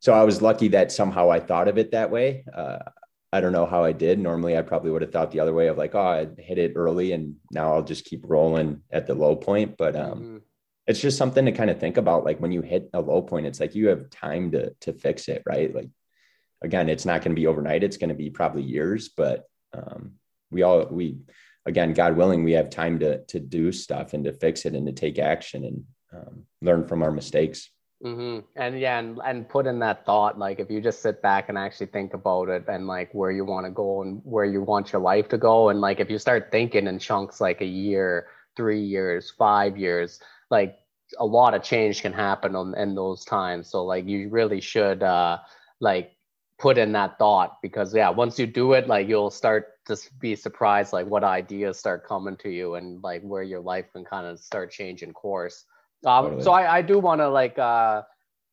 so 0.00 0.12
I 0.12 0.24
was 0.24 0.40
lucky 0.40 0.68
that 0.68 0.92
somehow 0.92 1.30
I 1.30 1.40
thought 1.40 1.68
of 1.68 1.78
it 1.78 1.92
that 1.92 2.10
way. 2.10 2.44
Uh, 2.52 2.78
I 3.32 3.40
don't 3.40 3.52
know 3.52 3.66
how 3.66 3.84
I 3.84 3.92
did. 3.92 4.18
Normally, 4.18 4.56
I 4.56 4.62
probably 4.62 4.90
would 4.90 5.02
have 5.02 5.12
thought 5.12 5.30
the 5.30 5.40
other 5.40 5.52
way 5.52 5.68
of 5.68 5.78
like, 5.78 5.94
oh, 5.94 6.00
I 6.00 6.26
hit 6.40 6.58
it 6.58 6.72
early 6.74 7.12
and 7.12 7.36
now 7.52 7.74
I'll 7.74 7.82
just 7.82 8.04
keep 8.04 8.24
rolling 8.26 8.82
at 8.90 9.06
the 9.06 9.14
low 9.14 9.36
point. 9.36 9.76
But 9.76 9.94
um, 9.94 10.18
mm-hmm 10.18 10.36
it's 10.90 11.00
just 11.00 11.18
something 11.18 11.44
to 11.44 11.52
kind 11.52 11.70
of 11.70 11.78
think 11.78 11.98
about. 11.98 12.24
Like 12.24 12.40
when 12.40 12.50
you 12.50 12.62
hit 12.62 12.90
a 12.92 13.00
low 13.00 13.22
point, 13.22 13.46
it's 13.46 13.60
like 13.60 13.76
you 13.76 13.88
have 13.88 14.10
time 14.10 14.50
to 14.50 14.74
to 14.80 14.92
fix 14.92 15.28
it, 15.28 15.44
right? 15.46 15.72
Like 15.72 15.88
again, 16.62 16.88
it's 16.88 17.04
not 17.04 17.22
going 17.22 17.30
to 17.30 17.40
be 17.40 17.46
overnight. 17.46 17.84
It's 17.84 17.96
going 17.96 18.08
to 18.08 18.16
be 18.16 18.28
probably 18.28 18.62
years, 18.62 19.08
but 19.08 19.44
um, 19.72 20.14
we 20.50 20.62
all 20.62 20.86
we 20.86 21.18
again, 21.70 21.94
God 21.94 22.16
willing, 22.16 22.44
we 22.44 22.52
have 22.52 22.68
time 22.68 22.98
to 22.98 23.24
to 23.24 23.40
do 23.40 23.72
stuff 23.72 24.12
and 24.12 24.24
to 24.24 24.32
fix 24.32 24.66
it 24.66 24.74
and 24.74 24.86
to 24.86 24.92
take 24.92 25.18
action 25.18 25.64
and 25.64 25.84
um, 26.12 26.44
learn 26.60 26.86
from 26.86 27.02
our 27.02 27.10
mistakes. 27.10 27.70
Mm-hmm. 28.04 28.46
And 28.56 28.80
yeah, 28.80 28.98
and, 28.98 29.20
and 29.24 29.48
put 29.48 29.66
in 29.66 29.78
that 29.80 30.04
thought, 30.06 30.38
like 30.38 30.58
if 30.58 30.70
you 30.70 30.80
just 30.80 31.02
sit 31.02 31.22
back 31.22 31.48
and 31.48 31.58
actually 31.58 31.86
think 31.86 32.14
about 32.14 32.48
it 32.48 32.64
and 32.66 32.86
like 32.86 33.12
where 33.12 33.30
you 33.30 33.44
want 33.44 33.66
to 33.66 33.70
go 33.70 34.02
and 34.02 34.20
where 34.24 34.46
you 34.46 34.62
want 34.62 34.92
your 34.92 35.02
life 35.02 35.28
to 35.28 35.38
go. 35.38 35.68
And 35.68 35.80
like 35.80 36.00
if 36.00 36.10
you 36.10 36.18
start 36.18 36.50
thinking 36.50 36.86
in 36.86 36.98
chunks 36.98 37.40
like 37.40 37.60
a 37.60 37.66
year, 37.66 38.28
three 38.56 38.82
years, 38.82 39.32
five 39.38 39.76
years, 39.76 40.18
like 40.50 40.78
a 41.18 41.26
lot 41.26 41.54
of 41.54 41.62
change 41.62 42.00
can 42.00 42.14
happen 42.14 42.56
on, 42.56 42.74
in 42.76 42.94
those 42.94 43.24
times. 43.24 43.70
So 43.70 43.84
like 43.84 44.06
you 44.06 44.30
really 44.30 44.62
should 44.62 45.02
uh, 45.02 45.38
like 45.80 46.12
put 46.60 46.78
in 46.78 46.92
that 46.92 47.18
thought 47.18 47.56
because 47.62 47.94
yeah, 47.94 48.10
once 48.10 48.38
you 48.38 48.46
do 48.46 48.74
it, 48.74 48.86
like 48.86 49.08
you'll 49.08 49.30
start 49.30 49.84
to 49.86 49.96
be 50.20 50.36
surprised 50.36 50.92
like 50.92 51.06
what 51.06 51.24
ideas 51.24 51.78
start 51.78 52.06
coming 52.06 52.36
to 52.36 52.50
you 52.50 52.74
and 52.74 53.02
like 53.02 53.22
where 53.22 53.42
your 53.42 53.60
life 53.60 53.86
can 53.92 54.04
kind 54.04 54.26
of 54.26 54.38
start 54.38 54.70
changing 54.70 55.12
course. 55.12 55.64
Um, 56.04 56.24
totally. 56.24 56.42
So 56.42 56.52
I, 56.52 56.76
I 56.78 56.82
do 56.82 56.98
want 56.98 57.20
to 57.20 57.28
like 57.28 57.58
uh, 57.58 58.02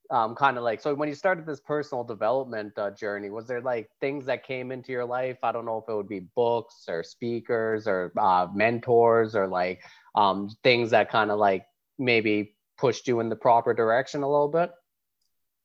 um, 0.10 0.36
kind 0.36 0.58
of 0.58 0.64
like 0.64 0.80
so 0.82 0.96
when 0.96 1.10
you 1.10 1.16
started 1.16 1.46
this 1.46 1.60
personal 1.60 2.04
development 2.04 2.74
uh, 2.78 2.92
journey, 2.92 3.30
was 3.30 3.46
there 3.46 3.62
like 3.62 3.90
things 4.00 4.26
that 4.26 4.46
came 4.46 4.72
into 4.72 4.92
your 4.94 5.06
life? 5.06 5.38
I 5.44 5.52
don't 5.52 5.66
know 5.66 5.78
if 5.78 5.92
it 5.92 5.96
would 5.96 6.08
be 6.08 6.22
books 6.36 6.86
or 6.88 7.04
speakers 7.04 7.88
or 7.88 8.14
uh, 8.18 8.48
mentors 8.54 9.36
or 9.36 9.48
like 9.48 9.82
um, 10.16 10.50
things 10.64 10.92
that 10.92 11.12
kind 11.12 11.30
of 11.30 11.40
like 11.40 11.66
maybe 12.00 12.56
pushed 12.78 13.08
you 13.08 13.20
in 13.20 13.30
the 13.30 13.36
proper 13.36 13.74
direction 13.74 14.24
a 14.24 14.30
little 14.30 14.48
bit? 14.48 14.72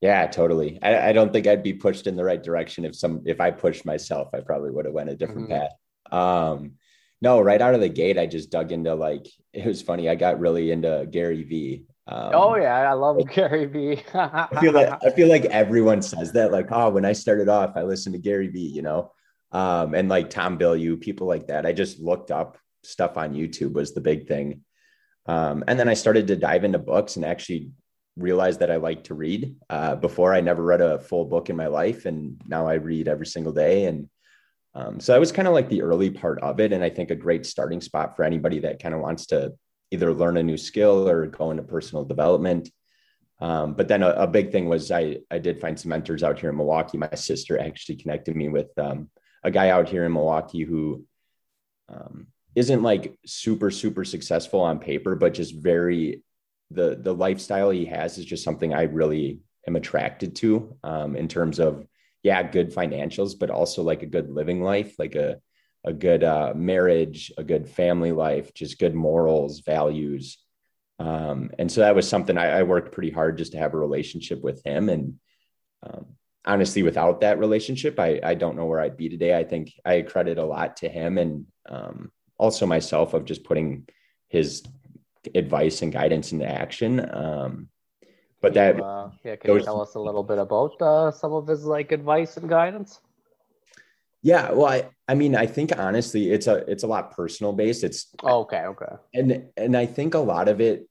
Yeah, 0.03 0.27
totally. 0.27 0.81
I, 0.83 1.11
I 1.11 1.13
don't 1.13 1.33
think 1.33 1.47
I'd 1.47 1.63
be 1.63 1.75
pushed 1.75 2.09
in 2.09 2.17
the 2.17 2.25
right 2.25 2.43
direction 2.43 2.85
if 2.85 2.97
some 2.97 3.23
if 3.25 3.41
I 3.41 3.53
pushed 3.53 3.87
myself, 3.87 4.31
I 4.35 4.41
probably 4.41 4.73
would 4.73 4.85
have 4.85 4.93
went 4.93 5.11
a 5.11 5.17
different 5.17 5.49
mm-hmm. 5.49 5.61
path. 5.61 5.73
Um, 6.11 6.73
no, 7.21 7.41
right 7.41 7.63
out 7.63 7.75
of 7.75 7.81
the 7.81 7.89
gate, 7.89 8.19
I 8.19 8.27
just 8.27 8.51
dug 8.51 8.73
into 8.73 8.97
like 8.97 9.29
it 9.53 9.65
was 9.65 9.81
funny. 9.81 10.09
I 10.09 10.17
got 10.17 10.41
really 10.41 10.73
into 10.73 11.07
Gary 11.09 11.45
V. 11.45 11.85
Um, 12.09 12.31
oh 12.35 12.57
yeah, 12.57 12.91
I 12.91 12.95
love 12.95 13.17
Gary 13.33 13.67
V. 13.67 14.03
I 14.13 14.49
feel 14.61 14.73
like 14.73 14.93
I 15.05 15.11
feel 15.11 15.29
like 15.29 15.45
everyone 15.63 16.03
says 16.03 16.33
that. 16.33 16.51
Like, 16.51 16.73
oh, 16.73 16.91
when 16.91 17.05
I 17.05 17.13
started 17.13 17.49
off, 17.49 17.77
I 17.77 17.85
listened 17.85 18.17
to 18.17 18.21
Gary 18.21 18.49
V. 18.49 18.59
You 18.59 18.83
know, 18.83 19.13
um, 19.53 19.95
and 19.95 20.09
like 20.09 20.31
Tom 20.31 20.59
Bilyeu, 20.59 21.01
people 21.01 21.29
like 21.29 21.47
that. 21.47 21.65
I 21.65 21.73
just 21.73 22.01
looked 22.01 22.33
up 22.33 22.59
stuff 22.83 23.17
on 23.17 23.35
YouTube 23.35 23.75
was 23.75 23.95
the 23.95 24.01
big 24.01 24.27
thing. 24.27 24.63
Um, 25.27 25.63
and 25.69 25.79
then 25.79 25.89
I 25.89 25.95
started 25.95 26.27
to 26.27 26.37
dive 26.37 26.65
into 26.65 26.81
books 26.81 27.15
and 27.15 27.25
actually 27.25 27.71
realized 28.17 28.61
that 28.61 28.71
I 28.71 28.77
like 28.77 29.05
to 29.05 29.15
read. 29.15 29.57
Uh, 29.71 29.97
before 29.97 30.35
I 30.35 30.41
never 30.41 30.63
read 30.63 30.81
a 30.81 30.99
full 30.99 31.25
book 31.25 31.51
in 31.51 31.57
my 31.57 31.67
life, 31.67 32.05
and 32.05 32.41
now 32.47 32.67
I 32.67 32.75
read 32.75 33.09
every 33.09 33.27
single 33.27 33.53
day. 33.53 33.85
And 33.87 34.09
um, 34.75 35.01
so 35.01 35.13
that 35.13 35.21
was 35.21 35.33
kind 35.33 35.49
of 35.49 35.55
like 35.55 35.69
the 35.69 35.83
early 35.83 36.11
part 36.11 36.41
of 36.41 36.61
it, 36.61 36.73
and 36.73 36.85
I 36.85 36.91
think 36.91 37.11
a 37.11 37.17
great 37.17 37.47
starting 37.47 37.81
spot 37.81 38.17
for 38.17 38.25
anybody 38.25 38.61
that 38.61 38.83
kind 38.83 38.95
of 38.95 39.01
wants 39.01 39.27
to 39.27 39.53
either 39.91 40.13
learn 40.13 40.37
a 40.37 40.43
new 40.43 40.57
skill 40.57 41.09
or 41.09 41.27
go 41.27 41.51
into 41.51 41.63
personal 41.63 42.05
development. 42.05 42.71
Um, 43.41 43.75
but 43.75 43.89
then 43.89 44.03
a, 44.03 44.11
a, 44.11 44.27
big 44.27 44.53
thing 44.53 44.69
was 44.69 44.91
I 44.91 45.19
I 45.31 45.39
did 45.39 45.61
find 45.61 45.79
some 45.79 45.89
mentors 45.89 46.23
out 46.23 46.39
here 46.39 46.49
in 46.51 46.57
Milwaukee. 46.57 46.97
My 46.97 47.15
sister 47.15 47.59
actually 47.59 47.97
connected 47.97 48.37
me 48.37 48.49
with 48.49 48.69
um, 48.79 49.11
a 49.43 49.51
guy 49.51 49.71
out 49.71 49.89
here 49.89 50.05
in 50.05 50.13
Milwaukee 50.13 50.63
who 50.63 51.05
um, 51.89 52.29
isn't 52.55 52.83
like 52.83 53.17
super 53.27 53.71
super 53.71 54.05
successful 54.05 54.61
on 54.61 54.79
paper 54.79 55.15
but 55.15 55.35
just 55.35 55.55
very 55.55 56.23
the 56.75 56.99
the 57.01 57.15
lifestyle 57.15 57.71
he 57.71 57.85
has 57.85 58.19
is 58.19 58.25
just 58.25 58.45
something 58.45 58.73
i 58.73 58.83
really 58.83 59.41
am 59.67 59.77
attracted 59.77 60.35
to 60.37 60.77
um, 60.83 61.17
in 61.17 61.29
terms 61.29 61.59
of 61.59 61.87
yeah 62.23 62.43
good 62.43 62.73
financials 62.73 63.39
but 63.39 63.51
also 63.51 63.83
like 63.83 64.03
a 64.03 64.07
good 64.07 64.31
living 64.31 64.63
life 64.63 64.99
like 64.99 65.15
a 65.15 65.37
a 65.85 65.93
good 65.93 66.23
uh, 66.23 66.53
marriage 66.55 67.33
a 67.39 67.45
good 67.45 67.69
family 67.69 68.13
life 68.13 68.55
just 68.55 68.79
good 68.79 68.95
morals 68.95 69.61
values. 69.61 70.39
Um, 70.99 71.51
and 71.59 71.71
so 71.71 71.81
that 71.81 71.97
was 71.97 72.09
something 72.09 72.39
I, 72.39 72.61
I, 72.61 72.63
worked 72.63 72.93
pretty 72.93 73.11
hard 73.11 73.39
just 73.39 73.53
to 73.53 73.59
have 73.59 73.75
a 73.75 73.79
relationship 73.79 74.41
with 74.41 74.63
him. 74.65 74.89
And 74.89 75.15
um, 75.83 76.07
honestly 76.45 76.85
without 76.85 77.23
that 77.23 77.41
relationship 77.41 77.99
I, 77.99 78.21
I 78.23 78.35
don't 78.35 78.57
know 78.57 78.67
where 78.67 78.81
i'd 78.81 78.97
be 78.97 79.09
today. 79.09 79.37
I 79.37 79.45
think 79.45 79.73
i 79.85 80.03
credit 80.03 80.39
a 80.39 80.45
lot 80.45 80.77
to 80.79 80.89
him 80.89 81.19
and 81.19 81.47
um, 81.69 82.13
also 82.39 82.67
myself 82.67 83.15
of 83.15 83.25
just 83.25 83.45
putting 83.45 83.89
his 84.29 84.63
advice 85.35 85.83
and 85.83 85.93
guidance 85.93 86.33
into 86.33 86.47
action. 86.47 87.01
Um, 87.15 87.69
but 88.41 88.55
that, 88.55 88.81
uh, 88.81 89.11
yeah, 89.25 89.37
can 89.37 89.49
those, 89.49 89.61
you 89.61 89.65
tell 89.65 89.81
us 89.81 89.95
a 89.95 90.01
little 90.01 90.25
bit 90.25 90.39
about 90.39 90.81
uh, 90.83 91.11
some 91.13 91.33
of 91.33 91.47
his 91.47 91.65
like 91.65 91.93
advice 91.93 92.37
and 92.37 92.49
guidance? 92.49 93.01
Yeah, 94.23 94.53
well, 94.53 94.67
I, 94.67 94.89
I 95.09 95.15
mean, 95.15 95.35
I 95.35 95.47
think 95.47 95.77
honestly, 95.79 96.31
it's 96.31 96.47
a, 96.47 96.57
it's 96.71 96.85
a 96.85 96.87
lot 96.87 97.13
personal 97.13 97.53
based. 97.53 97.83
It's 97.85 98.09
oh, 98.23 98.41
okay, 98.41 98.65
okay, 98.67 98.95
and 99.15 99.49
and 99.57 99.77
I 99.77 99.87
think 99.87 100.15
a 100.15 100.21
lot 100.21 100.49
of 100.49 100.61
it, 100.61 100.89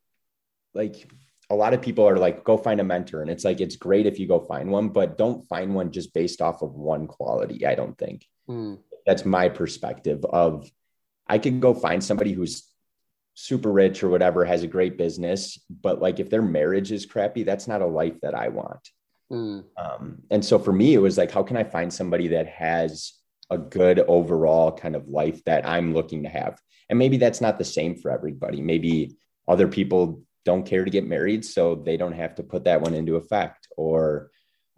like 0.73 1.09
a 1.49 1.55
lot 1.55 1.73
of 1.73 1.81
people 1.81 2.07
are 2.07 2.17
like, 2.17 2.43
go 2.45 2.57
find 2.57 2.79
a 2.79 2.83
mentor, 2.83 3.21
and 3.21 3.29
it's 3.29 3.43
like 3.43 3.59
it's 3.59 3.75
great 3.75 4.05
if 4.05 4.19
you 4.19 4.27
go 4.27 4.39
find 4.39 4.69
one, 4.69 4.89
but 4.89 5.17
don't 5.17 5.47
find 5.47 5.75
one 5.75 5.91
just 5.91 6.13
based 6.13 6.41
off 6.41 6.61
of 6.61 6.73
one 6.73 7.07
quality. 7.07 7.65
I 7.65 7.75
don't 7.75 7.97
think 7.97 8.25
mm. 8.49 8.77
that's 9.05 9.25
my 9.25 9.49
perspective 9.49 10.23
of 10.25 10.69
I 11.27 11.37
could 11.37 11.59
go 11.59 11.73
find 11.73 12.03
somebody 12.03 12.31
who's 12.31 12.70
super 13.33 13.71
rich 13.71 14.03
or 14.03 14.09
whatever, 14.09 14.45
has 14.45 14.63
a 14.63 14.67
great 14.67 14.97
business, 14.97 15.59
but 15.69 16.01
like 16.01 16.19
if 16.19 16.29
their 16.29 16.41
marriage 16.41 16.91
is 16.91 17.05
crappy, 17.05 17.43
that's 17.43 17.67
not 17.67 17.81
a 17.81 17.85
life 17.85 18.19
that 18.21 18.35
I 18.35 18.49
want. 18.49 18.89
Mm. 19.31 19.63
Um, 19.77 20.21
and 20.29 20.43
so 20.43 20.59
for 20.59 20.73
me, 20.73 20.93
it 20.93 20.99
was 20.99 21.17
like, 21.17 21.31
how 21.31 21.43
can 21.43 21.57
I 21.57 21.63
find 21.63 21.93
somebody 21.93 22.29
that 22.29 22.47
has 22.47 23.13
a 23.49 23.57
good 23.57 23.99
overall 23.99 24.71
kind 24.71 24.95
of 24.95 25.07
life 25.07 25.43
that 25.45 25.65
I'm 25.65 25.93
looking 25.93 26.23
to 26.23 26.29
have? 26.29 26.59
And 26.89 26.99
maybe 26.99 27.17
that's 27.17 27.41
not 27.41 27.57
the 27.57 27.63
same 27.65 27.95
for 27.95 28.11
everybody. 28.11 28.61
Maybe 28.61 29.15
other 29.47 29.67
people 29.67 30.21
don't 30.43 30.65
care 30.65 30.83
to 30.83 30.91
get 30.91 31.07
married, 31.07 31.45
so 31.45 31.75
they 31.75 31.97
don't 31.97 32.11
have 32.13 32.35
to 32.35 32.43
put 32.43 32.65
that 32.65 32.81
one 32.81 32.93
into 32.93 33.15
effect. 33.15 33.67
Or 33.77 34.31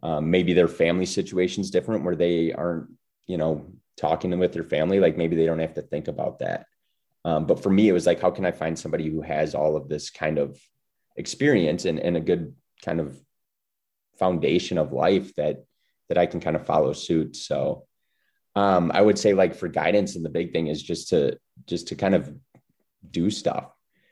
um, 0.04 0.30
maybe 0.30 0.54
their 0.54 0.68
family 0.68 1.06
situation 1.06 1.62
is 1.62 1.72
different 1.72 2.04
where 2.04 2.16
they 2.16 2.54
aren't, 2.54 2.90
you 3.26 3.38
know, 3.38 3.74
talking 3.98 4.38
with 4.38 4.54
their 4.54 4.64
family, 4.64 5.00
like 5.00 5.18
maybe 5.18 5.36
they 5.36 5.46
don't 5.46 5.60
have 5.60 5.76
to 5.76 5.82
think 5.82 6.08
about 6.08 6.40
that. 6.40 6.66
Um, 7.26 7.46
but 7.46 7.64
for 7.64 7.70
me, 7.70 7.88
it 7.88 7.94
was 7.94 8.06
like, 8.06 8.22
how 8.22 8.32
can 8.32 8.46
I 8.46 8.52
find 8.52 8.78
somebody 8.78 9.10
who 9.10 9.22
has 9.22 9.56
all 9.56 9.76
of 9.76 9.88
this 9.88 10.10
kind 10.10 10.38
of 10.38 10.60
experience 11.16 11.86
and, 11.86 12.00
and 12.00 12.18
a 12.18 12.22
good 12.22 12.54
kind 12.84 13.00
of 13.00 13.18
foundation 14.18 14.78
of 14.78 14.92
life 14.92 15.34
that 15.36 15.66
that 16.10 16.18
I 16.18 16.26
can 16.26 16.40
kind 16.40 16.56
of 16.56 16.66
follow 16.66 16.94
suit. 16.94 17.36
So 17.36 17.86
um, 18.56 18.92
I 18.94 19.02
would 19.02 19.18
say 19.18 19.34
like 19.34 19.56
for 19.56 19.68
guidance, 19.68 20.16
and 20.16 20.26
the 20.26 20.30
big 20.30 20.52
thing 20.52 20.68
is 20.68 20.82
just 20.82 21.10
to 21.10 21.38
just 21.66 21.88
to 21.88 21.96
kind 21.96 22.16
of 22.16 22.34
do 23.10 23.30
stuff. 23.30 23.72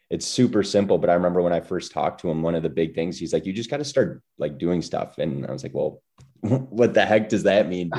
It's 0.10 0.26
super 0.26 0.64
simple, 0.64 0.98
but 0.98 1.10
I 1.10 1.14
remember 1.14 1.42
when 1.42 1.54
I 1.54 1.62
first 1.62 1.94
talked 1.94 2.22
to 2.22 2.30
him, 2.30 2.42
one 2.42 2.56
of 2.56 2.64
the 2.64 2.70
big 2.70 2.96
things 2.96 3.18
he's 3.18 3.32
like, 3.32 3.46
you 3.46 3.54
just 3.54 3.70
got 3.70 3.78
to 3.78 3.86
start 3.86 4.22
like 4.38 4.58
doing 4.58 4.82
stuff. 4.82 5.20
And 5.20 5.46
I 5.46 5.52
was 5.52 5.64
like, 5.64 5.74
well, 5.74 6.02
what 6.42 6.94
the 6.94 7.06
heck 7.06 7.30
does 7.30 7.44
that 7.44 7.70
mean? 7.70 7.92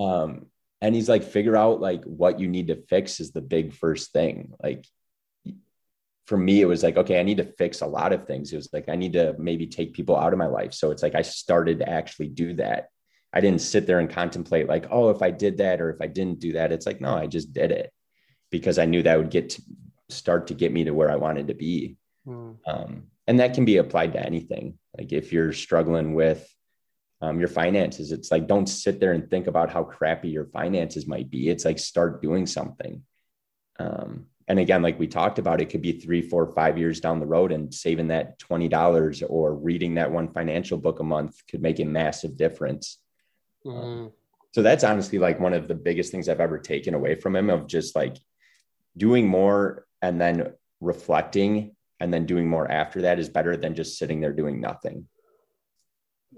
Um, 0.00 0.46
and 0.80 0.94
he's 0.94 1.08
like, 1.08 1.24
figure 1.24 1.56
out 1.56 1.80
like 1.80 2.04
what 2.04 2.38
you 2.38 2.48
need 2.48 2.68
to 2.68 2.82
fix 2.88 3.20
is 3.20 3.32
the 3.32 3.40
big 3.40 3.72
first 3.72 4.12
thing. 4.12 4.52
Like 4.62 4.86
for 6.26 6.36
me, 6.36 6.60
it 6.60 6.66
was 6.66 6.82
like, 6.82 6.96
okay, 6.96 7.18
I 7.18 7.22
need 7.22 7.38
to 7.38 7.44
fix 7.44 7.80
a 7.80 7.86
lot 7.86 8.12
of 8.12 8.26
things. 8.26 8.52
It 8.52 8.56
was 8.56 8.68
like, 8.72 8.88
I 8.88 8.96
need 8.96 9.14
to 9.14 9.34
maybe 9.38 9.66
take 9.66 9.94
people 9.94 10.16
out 10.16 10.32
of 10.32 10.38
my 10.38 10.46
life. 10.46 10.74
So 10.74 10.90
it's 10.90 11.02
like, 11.02 11.14
I 11.14 11.22
started 11.22 11.78
to 11.78 11.88
actually 11.88 12.28
do 12.28 12.54
that. 12.54 12.88
I 13.32 13.40
didn't 13.40 13.60
sit 13.60 13.86
there 13.86 14.00
and 14.00 14.10
contemplate 14.10 14.68
like, 14.68 14.86
oh, 14.90 15.10
if 15.10 15.22
I 15.22 15.30
did 15.30 15.58
that 15.58 15.80
or 15.80 15.90
if 15.90 16.00
I 16.00 16.06
didn't 16.06 16.40
do 16.40 16.54
that, 16.54 16.72
it's 16.72 16.86
like, 16.86 17.00
no, 17.00 17.14
I 17.14 17.26
just 17.26 17.52
did 17.52 17.70
it 17.70 17.92
because 18.50 18.78
I 18.78 18.86
knew 18.86 19.02
that 19.02 19.18
would 19.18 19.30
get 19.30 19.50
to 19.50 19.62
start 20.08 20.48
to 20.48 20.54
get 20.54 20.72
me 20.72 20.84
to 20.84 20.92
where 20.92 21.10
I 21.10 21.16
wanted 21.16 21.48
to 21.48 21.54
be. 21.54 21.96
Mm. 22.26 22.56
Um, 22.66 23.04
and 23.26 23.40
that 23.40 23.54
can 23.54 23.64
be 23.64 23.76
applied 23.76 24.12
to 24.12 24.24
anything. 24.24 24.78
Like 24.96 25.12
if 25.12 25.32
you're 25.32 25.52
struggling 25.52 26.14
with 26.14 26.48
um, 27.20 27.38
your 27.38 27.48
finances. 27.48 28.12
It's 28.12 28.30
like 28.30 28.46
don't 28.46 28.68
sit 28.68 29.00
there 29.00 29.12
and 29.12 29.28
think 29.28 29.46
about 29.46 29.72
how 29.72 29.82
crappy 29.82 30.28
your 30.28 30.46
finances 30.46 31.06
might 31.06 31.30
be. 31.30 31.48
It's 31.48 31.64
like 31.64 31.78
start 31.78 32.22
doing 32.22 32.46
something. 32.46 33.02
Um, 33.78 34.26
and 34.48 34.58
again, 34.58 34.82
like 34.82 34.98
we 34.98 35.08
talked 35.08 35.38
about, 35.38 35.60
it 35.60 35.70
could 35.70 35.82
be 35.82 35.98
three, 35.98 36.22
four, 36.22 36.52
five 36.54 36.78
years 36.78 37.00
down 37.00 37.18
the 37.18 37.26
road, 37.26 37.50
and 37.52 37.74
saving 37.74 38.08
that 38.08 38.38
twenty 38.38 38.68
dollars 38.68 39.22
or 39.22 39.54
reading 39.54 39.94
that 39.94 40.10
one 40.10 40.28
financial 40.28 40.78
book 40.78 41.00
a 41.00 41.04
month 41.04 41.42
could 41.50 41.62
make 41.62 41.80
a 41.80 41.84
massive 41.84 42.36
difference. 42.36 42.98
Mm. 43.64 44.12
So 44.54 44.62
that's 44.62 44.84
honestly 44.84 45.18
like 45.18 45.40
one 45.40 45.52
of 45.52 45.68
the 45.68 45.74
biggest 45.74 46.12
things 46.12 46.28
I've 46.28 46.40
ever 46.40 46.58
taken 46.58 46.94
away 46.94 47.14
from 47.16 47.34
him 47.36 47.50
of 47.50 47.66
just 47.66 47.96
like 47.96 48.16
doing 48.96 49.26
more 49.26 49.86
and 50.00 50.20
then 50.20 50.52
reflecting 50.80 51.74
and 52.00 52.12
then 52.12 52.24
doing 52.24 52.48
more 52.48 52.70
after 52.70 53.02
that 53.02 53.18
is 53.18 53.28
better 53.28 53.56
than 53.56 53.74
just 53.74 53.98
sitting 53.98 54.20
there 54.20 54.32
doing 54.32 54.60
nothing. 54.60 55.08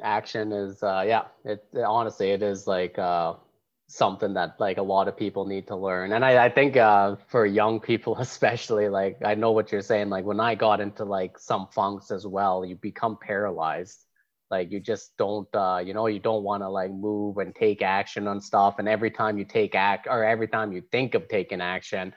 Action 0.02 0.52
is, 0.52 0.82
uh, 0.82 1.04
yeah, 1.06 1.24
it, 1.44 1.64
it 1.72 1.82
honestly, 1.82 2.30
it 2.30 2.42
is 2.42 2.66
like, 2.66 2.98
uh, 2.98 3.34
something 3.88 4.34
that 4.34 4.54
like 4.61 4.76
a 4.76 4.82
lot 4.82 5.08
of 5.08 5.16
people 5.16 5.46
need 5.46 5.66
to 5.66 5.74
learn. 5.74 6.12
And 6.12 6.24
i, 6.24 6.44
I 6.44 6.50
think 6.50 6.76
uh, 6.76 7.16
for 7.28 7.46
young 7.46 7.80
people 7.80 8.18
especially 8.20 8.88
like 8.88 9.16
i 9.24 9.34
know 9.34 9.52
what 9.52 9.72
you're 9.72 9.80
saying 9.80 10.11
like 10.11 10.24
when 10.24 10.40
i 10.40 10.54
got 10.54 10.80
into 10.80 11.04
like 11.04 11.38
some 11.38 11.66
funks 11.68 12.11
as 12.11 12.26
well 12.26 12.64
you 12.64 12.76
become 12.76 13.18
paralyzed. 13.20 14.04
Like 14.50 14.72
you 14.72 14.80
just 14.80 15.14
don't 15.18 15.48
uh, 15.54 15.82
you 15.84 15.92
know 15.92 16.06
you 16.06 16.20
don't 16.20 16.42
want 16.42 16.62
to 16.62 16.70
like 16.70 16.90
move 16.90 17.37
and 17.37 17.54
take 17.54 17.82
action 17.82 18.26
on 18.26 18.40
stuff. 18.40 18.78
And 18.78 18.88
every 18.88 19.11
time 19.11 19.37
you 19.37 19.44
take 19.44 19.74
act 19.74 20.06
or 20.08 20.24
every 20.24 20.48
time 20.48 20.72
you 20.72 20.82
think 20.90 21.14
of 21.14 21.28
taking 21.28 21.61
action 21.61 22.14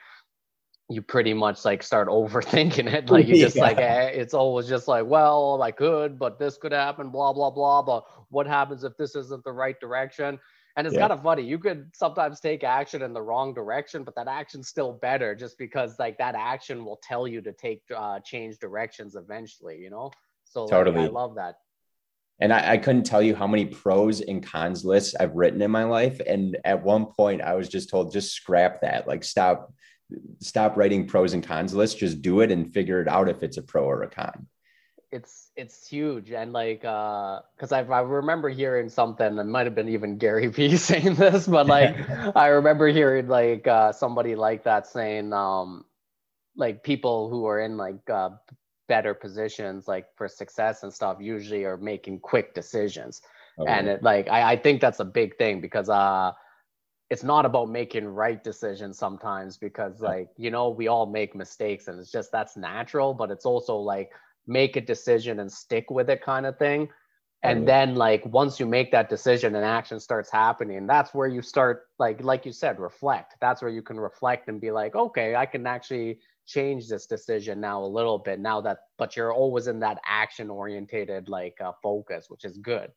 you 0.91 1.01
pretty 1.01 1.33
much 1.33 1.63
like 1.65 1.81
start 1.81 2.07
overthinking 2.07 2.91
it 2.91 3.09
like 3.09 3.27
you 3.27 3.35
just 3.35 3.55
yeah. 3.55 3.63
like 3.63 3.77
eh, 3.77 4.07
it's 4.07 4.33
always 4.33 4.67
just 4.67 4.87
like 4.87 5.05
well 5.05 5.61
i 5.61 5.71
could 5.71 6.19
but 6.19 6.37
this 6.37 6.57
could 6.57 6.71
happen 6.71 7.09
blah 7.09 7.31
blah 7.33 7.49
blah 7.49 7.81
but 7.81 8.05
what 8.29 8.47
happens 8.47 8.83
if 8.83 8.95
this 8.97 9.15
isn't 9.15 9.43
the 9.43 9.51
right 9.51 9.79
direction 9.79 10.39
and 10.77 10.87
it's 10.87 10.93
yeah. 10.93 11.01
kind 11.01 11.13
of 11.13 11.21
funny. 11.21 11.43
You 11.43 11.59
could 11.59 11.89
sometimes 11.93 12.39
take 12.39 12.63
action 12.63 13.01
in 13.01 13.13
the 13.13 13.21
wrong 13.21 13.53
direction, 13.53 14.03
but 14.03 14.15
that 14.15 14.27
action's 14.27 14.69
still 14.69 14.93
better 14.93 15.35
just 15.35 15.57
because 15.57 15.99
like 15.99 16.17
that 16.19 16.35
action 16.35 16.85
will 16.85 16.99
tell 17.03 17.27
you 17.27 17.41
to 17.41 17.51
take 17.51 17.81
uh, 17.95 18.19
change 18.19 18.57
directions 18.59 19.15
eventually, 19.15 19.77
you 19.79 19.89
know? 19.89 20.11
So 20.45 20.67
totally. 20.67 21.01
Like, 21.01 21.09
I 21.09 21.13
love 21.13 21.35
that. 21.35 21.55
And 22.39 22.51
I, 22.53 22.71
I, 22.71 22.77
couldn't 22.77 23.03
tell 23.03 23.21
you 23.21 23.35
how 23.35 23.45
many 23.45 23.65
pros 23.65 24.21
and 24.21 24.41
cons 24.41 24.83
lists 24.83 25.13
I've 25.19 25.35
written 25.35 25.61
in 25.61 25.69
my 25.69 25.83
life. 25.83 26.19
And 26.25 26.57
at 26.65 26.81
one 26.81 27.05
point 27.05 27.41
I 27.41 27.53
was 27.53 27.69
just 27.69 27.89
told, 27.89 28.11
just 28.11 28.33
scrap 28.33 28.81
that, 28.81 29.07
like 29.07 29.23
stop, 29.23 29.71
stop 30.39 30.77
writing 30.77 31.07
pros 31.07 31.33
and 31.33 31.45
cons. 31.45 31.73
Lists, 31.73 31.99
just 31.99 32.21
do 32.21 32.41
it 32.41 32.51
and 32.51 32.73
figure 32.73 33.01
it 33.01 33.07
out 33.07 33.29
if 33.29 33.43
it's 33.43 33.57
a 33.57 33.61
pro 33.61 33.83
or 33.83 34.03
a 34.03 34.09
con. 34.09 34.47
It's 35.11 35.51
it's 35.57 35.87
huge. 35.87 36.31
And 36.31 36.53
like 36.53 36.85
uh 36.85 37.41
because 37.55 37.71
I, 37.71 37.81
I 37.81 38.01
remember 38.01 38.49
hearing 38.49 38.89
something 38.89 39.37
it 39.37 39.43
might 39.45 39.65
have 39.65 39.75
been 39.75 39.89
even 39.89 40.17
gary 40.17 40.47
vee 40.55 40.77
saying 40.77 41.15
this 41.15 41.47
but 41.47 41.67
like 41.77 41.95
i 42.35 42.47
remember 42.47 42.87
hearing 42.87 43.27
like 43.27 43.67
uh 43.67 43.91
somebody 43.91 44.35
like 44.35 44.63
that 44.63 44.87
saying 44.87 45.33
um 45.33 45.83
like 46.55 46.83
people 46.83 47.29
who 47.29 47.45
are 47.45 47.59
in 47.59 47.75
like 47.75 48.09
uh 48.09 48.29
better 48.91 49.13
positions 49.13 49.87
like 49.87 50.05
for 50.17 50.27
success 50.27 50.83
and 50.83 50.93
stuff 50.93 51.17
usually 51.21 51.63
are 51.63 51.77
making 51.77 52.19
quick 52.19 52.53
decisions. 52.53 53.21
Oh, 53.57 53.65
and 53.65 53.87
it 53.87 54.03
like 54.03 54.27
I, 54.29 54.51
I 54.51 54.55
think 54.57 54.81
that's 54.81 54.99
a 54.99 55.05
big 55.05 55.37
thing 55.37 55.61
because 55.61 55.87
uh 55.87 56.33
it's 57.11 57.23
not 57.25 57.45
about 57.45 57.69
making 57.69 58.05
right 58.05 58.41
decisions 58.41 58.97
sometimes 58.97 59.57
because 59.57 59.99
like 59.99 60.29
you 60.37 60.49
know 60.49 60.69
we 60.69 60.87
all 60.87 61.05
make 61.05 61.35
mistakes 61.35 61.89
and 61.89 61.99
it's 61.99 62.09
just 62.09 62.31
that's 62.31 62.55
natural 62.55 63.13
but 63.13 63.29
it's 63.29 63.45
also 63.45 63.75
like 63.75 64.11
make 64.47 64.77
a 64.77 64.81
decision 64.81 65.41
and 65.41 65.51
stick 65.51 65.91
with 65.91 66.09
it 66.09 66.23
kind 66.23 66.45
of 66.45 66.57
thing. 66.57 66.89
And 67.43 67.67
then 67.67 67.95
like 67.95 68.23
once 68.25 68.59
you 68.59 68.67
make 68.67 68.91
that 68.91 69.09
decision 69.09 69.55
and 69.55 69.65
action 69.65 69.99
starts 69.99 70.29
happening 70.31 70.85
that's 70.85 71.13
where 71.13 71.27
you 71.27 71.41
start 71.41 71.87
like 71.99 72.23
like 72.23 72.45
you 72.45 72.53
said 72.53 72.79
reflect. 72.79 73.35
That's 73.41 73.61
where 73.61 73.71
you 73.71 73.81
can 73.81 73.99
reflect 73.99 74.47
and 74.47 74.61
be 74.61 74.71
like 74.71 74.95
okay 74.95 75.35
i 75.35 75.45
can 75.45 75.67
actually 75.67 76.19
change 76.45 76.87
this 76.87 77.07
decision 77.07 77.59
now 77.59 77.83
a 77.83 77.91
little 77.97 78.19
bit 78.19 78.39
now 78.39 78.61
that 78.61 78.77
but 78.97 79.15
you're 79.15 79.33
always 79.33 79.67
in 79.67 79.79
that 79.79 79.97
action 80.07 80.49
orientated 80.49 81.29
like 81.29 81.57
uh, 81.61 81.71
focus 81.83 82.29
which 82.29 82.45
is 82.45 82.57
good 82.57 82.91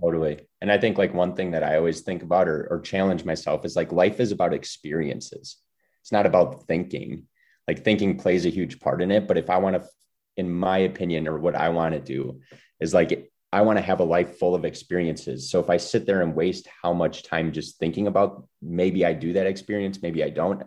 totally 0.00 0.38
and 0.60 0.70
i 0.70 0.78
think 0.78 0.98
like 0.98 1.14
one 1.14 1.34
thing 1.34 1.50
that 1.52 1.64
i 1.64 1.76
always 1.76 2.00
think 2.00 2.22
about 2.22 2.48
or, 2.48 2.66
or 2.70 2.80
challenge 2.80 3.24
myself 3.24 3.64
is 3.64 3.76
like 3.76 3.92
life 3.92 4.20
is 4.20 4.32
about 4.32 4.54
experiences 4.54 5.56
it's 6.02 6.12
not 6.12 6.26
about 6.26 6.66
thinking 6.66 7.24
like 7.66 7.84
thinking 7.84 8.18
plays 8.18 8.46
a 8.46 8.50
huge 8.50 8.78
part 8.78 9.00
in 9.02 9.10
it 9.10 9.26
but 9.26 9.38
if 9.38 9.50
i 9.50 9.56
want 9.56 9.74
to 9.74 9.88
in 10.36 10.52
my 10.52 10.78
opinion, 10.78 11.26
or 11.26 11.38
what 11.38 11.54
I 11.54 11.70
want 11.70 11.94
to 11.94 12.00
do 12.00 12.40
is 12.80 12.92
like, 12.92 13.30
I 13.52 13.62
want 13.62 13.78
to 13.78 13.84
have 13.84 14.00
a 14.00 14.04
life 14.04 14.38
full 14.38 14.54
of 14.54 14.64
experiences. 14.64 15.50
So 15.50 15.60
if 15.60 15.70
I 15.70 15.78
sit 15.78 16.04
there 16.04 16.20
and 16.20 16.34
waste 16.34 16.68
how 16.82 16.92
much 16.92 17.22
time 17.22 17.52
just 17.52 17.78
thinking 17.78 18.06
about 18.06 18.46
maybe 18.60 19.04
I 19.04 19.14
do 19.14 19.32
that 19.34 19.46
experience, 19.46 20.02
maybe 20.02 20.22
I 20.22 20.30
don't, 20.30 20.62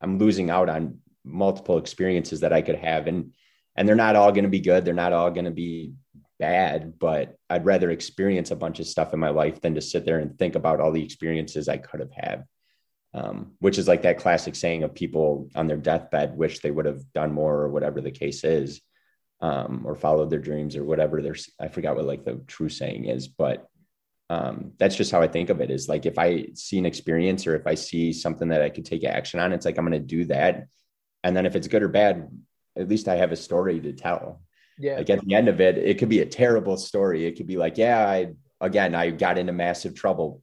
I'm 0.00 0.18
losing 0.18 0.50
out 0.50 0.68
on 0.68 0.98
multiple 1.24 1.78
experiences 1.78 2.40
that 2.40 2.52
I 2.52 2.60
could 2.60 2.76
have. 2.76 3.06
And 3.06 3.32
and 3.76 3.88
they're 3.88 3.96
not 3.96 4.14
all 4.14 4.30
going 4.30 4.44
to 4.44 4.50
be 4.50 4.60
good. 4.60 4.84
They're 4.84 4.94
not 4.94 5.12
all 5.12 5.32
going 5.32 5.46
to 5.46 5.50
be 5.50 5.94
bad, 6.38 6.98
but 6.98 7.36
I'd 7.48 7.64
rather 7.64 7.90
experience 7.90 8.50
a 8.50 8.56
bunch 8.56 8.80
of 8.80 8.86
stuff 8.86 9.14
in 9.14 9.20
my 9.20 9.30
life 9.30 9.60
than 9.60 9.74
to 9.74 9.80
sit 9.80 10.04
there 10.04 10.18
and 10.18 10.38
think 10.38 10.54
about 10.54 10.80
all 10.80 10.92
the 10.92 11.04
experiences 11.04 11.68
I 11.68 11.78
could 11.78 12.00
have 12.00 12.12
had. 12.12 12.44
Um, 13.12 13.52
which 13.60 13.78
is 13.78 13.86
like 13.86 14.02
that 14.02 14.18
classic 14.18 14.56
saying 14.56 14.82
of 14.82 14.92
people 14.92 15.48
on 15.54 15.68
their 15.68 15.76
deathbed 15.76 16.36
wish 16.36 16.58
they 16.58 16.72
would 16.72 16.86
have 16.86 17.12
done 17.12 17.32
more 17.32 17.54
or 17.60 17.68
whatever 17.68 18.00
the 18.00 18.10
case 18.10 18.42
is 18.42 18.80
um, 19.40 19.82
or 19.84 19.94
followed 19.94 20.30
their 20.30 20.38
dreams 20.38 20.74
or 20.74 20.84
whatever 20.84 21.20
there's 21.20 21.50
i 21.60 21.68
forgot 21.68 21.96
what 21.96 22.06
like 22.06 22.24
the 22.24 22.42
true 22.46 22.68
saying 22.68 23.04
is 23.04 23.28
but 23.28 23.68
um, 24.30 24.72
that's 24.78 24.96
just 24.96 25.12
how 25.12 25.20
i 25.20 25.28
think 25.28 25.50
of 25.50 25.60
it 25.60 25.70
is 25.70 25.88
like 25.88 26.06
if 26.06 26.18
i 26.18 26.46
see 26.54 26.78
an 26.78 26.86
experience 26.86 27.46
or 27.46 27.54
if 27.54 27.66
i 27.66 27.74
see 27.74 28.12
something 28.12 28.48
that 28.48 28.62
i 28.62 28.70
could 28.70 28.86
take 28.86 29.04
action 29.04 29.38
on 29.38 29.52
it's 29.52 29.66
like 29.66 29.76
i'm 29.76 29.86
going 29.86 30.00
to 30.00 30.06
do 30.16 30.24
that 30.24 30.66
and 31.22 31.36
then 31.36 31.46
if 31.46 31.56
it's 31.56 31.68
good 31.68 31.82
or 31.82 31.88
bad 31.88 32.28
at 32.76 32.88
least 32.88 33.06
i 33.06 33.16
have 33.16 33.32
a 33.32 33.36
story 33.36 33.80
to 33.80 33.92
tell 33.92 34.40
yeah 34.78 34.96
like 34.96 35.10
at 35.10 35.24
the 35.24 35.34
end 35.34 35.48
of 35.48 35.60
it 35.60 35.78
it 35.78 35.98
could 35.98 36.08
be 36.08 36.20
a 36.20 36.26
terrible 36.26 36.76
story 36.76 37.26
it 37.26 37.36
could 37.36 37.46
be 37.46 37.56
like 37.56 37.78
yeah 37.78 38.08
i 38.08 38.32
again 38.60 38.94
i 38.94 39.10
got 39.10 39.38
into 39.38 39.52
massive 39.52 39.94
trouble 39.94 40.42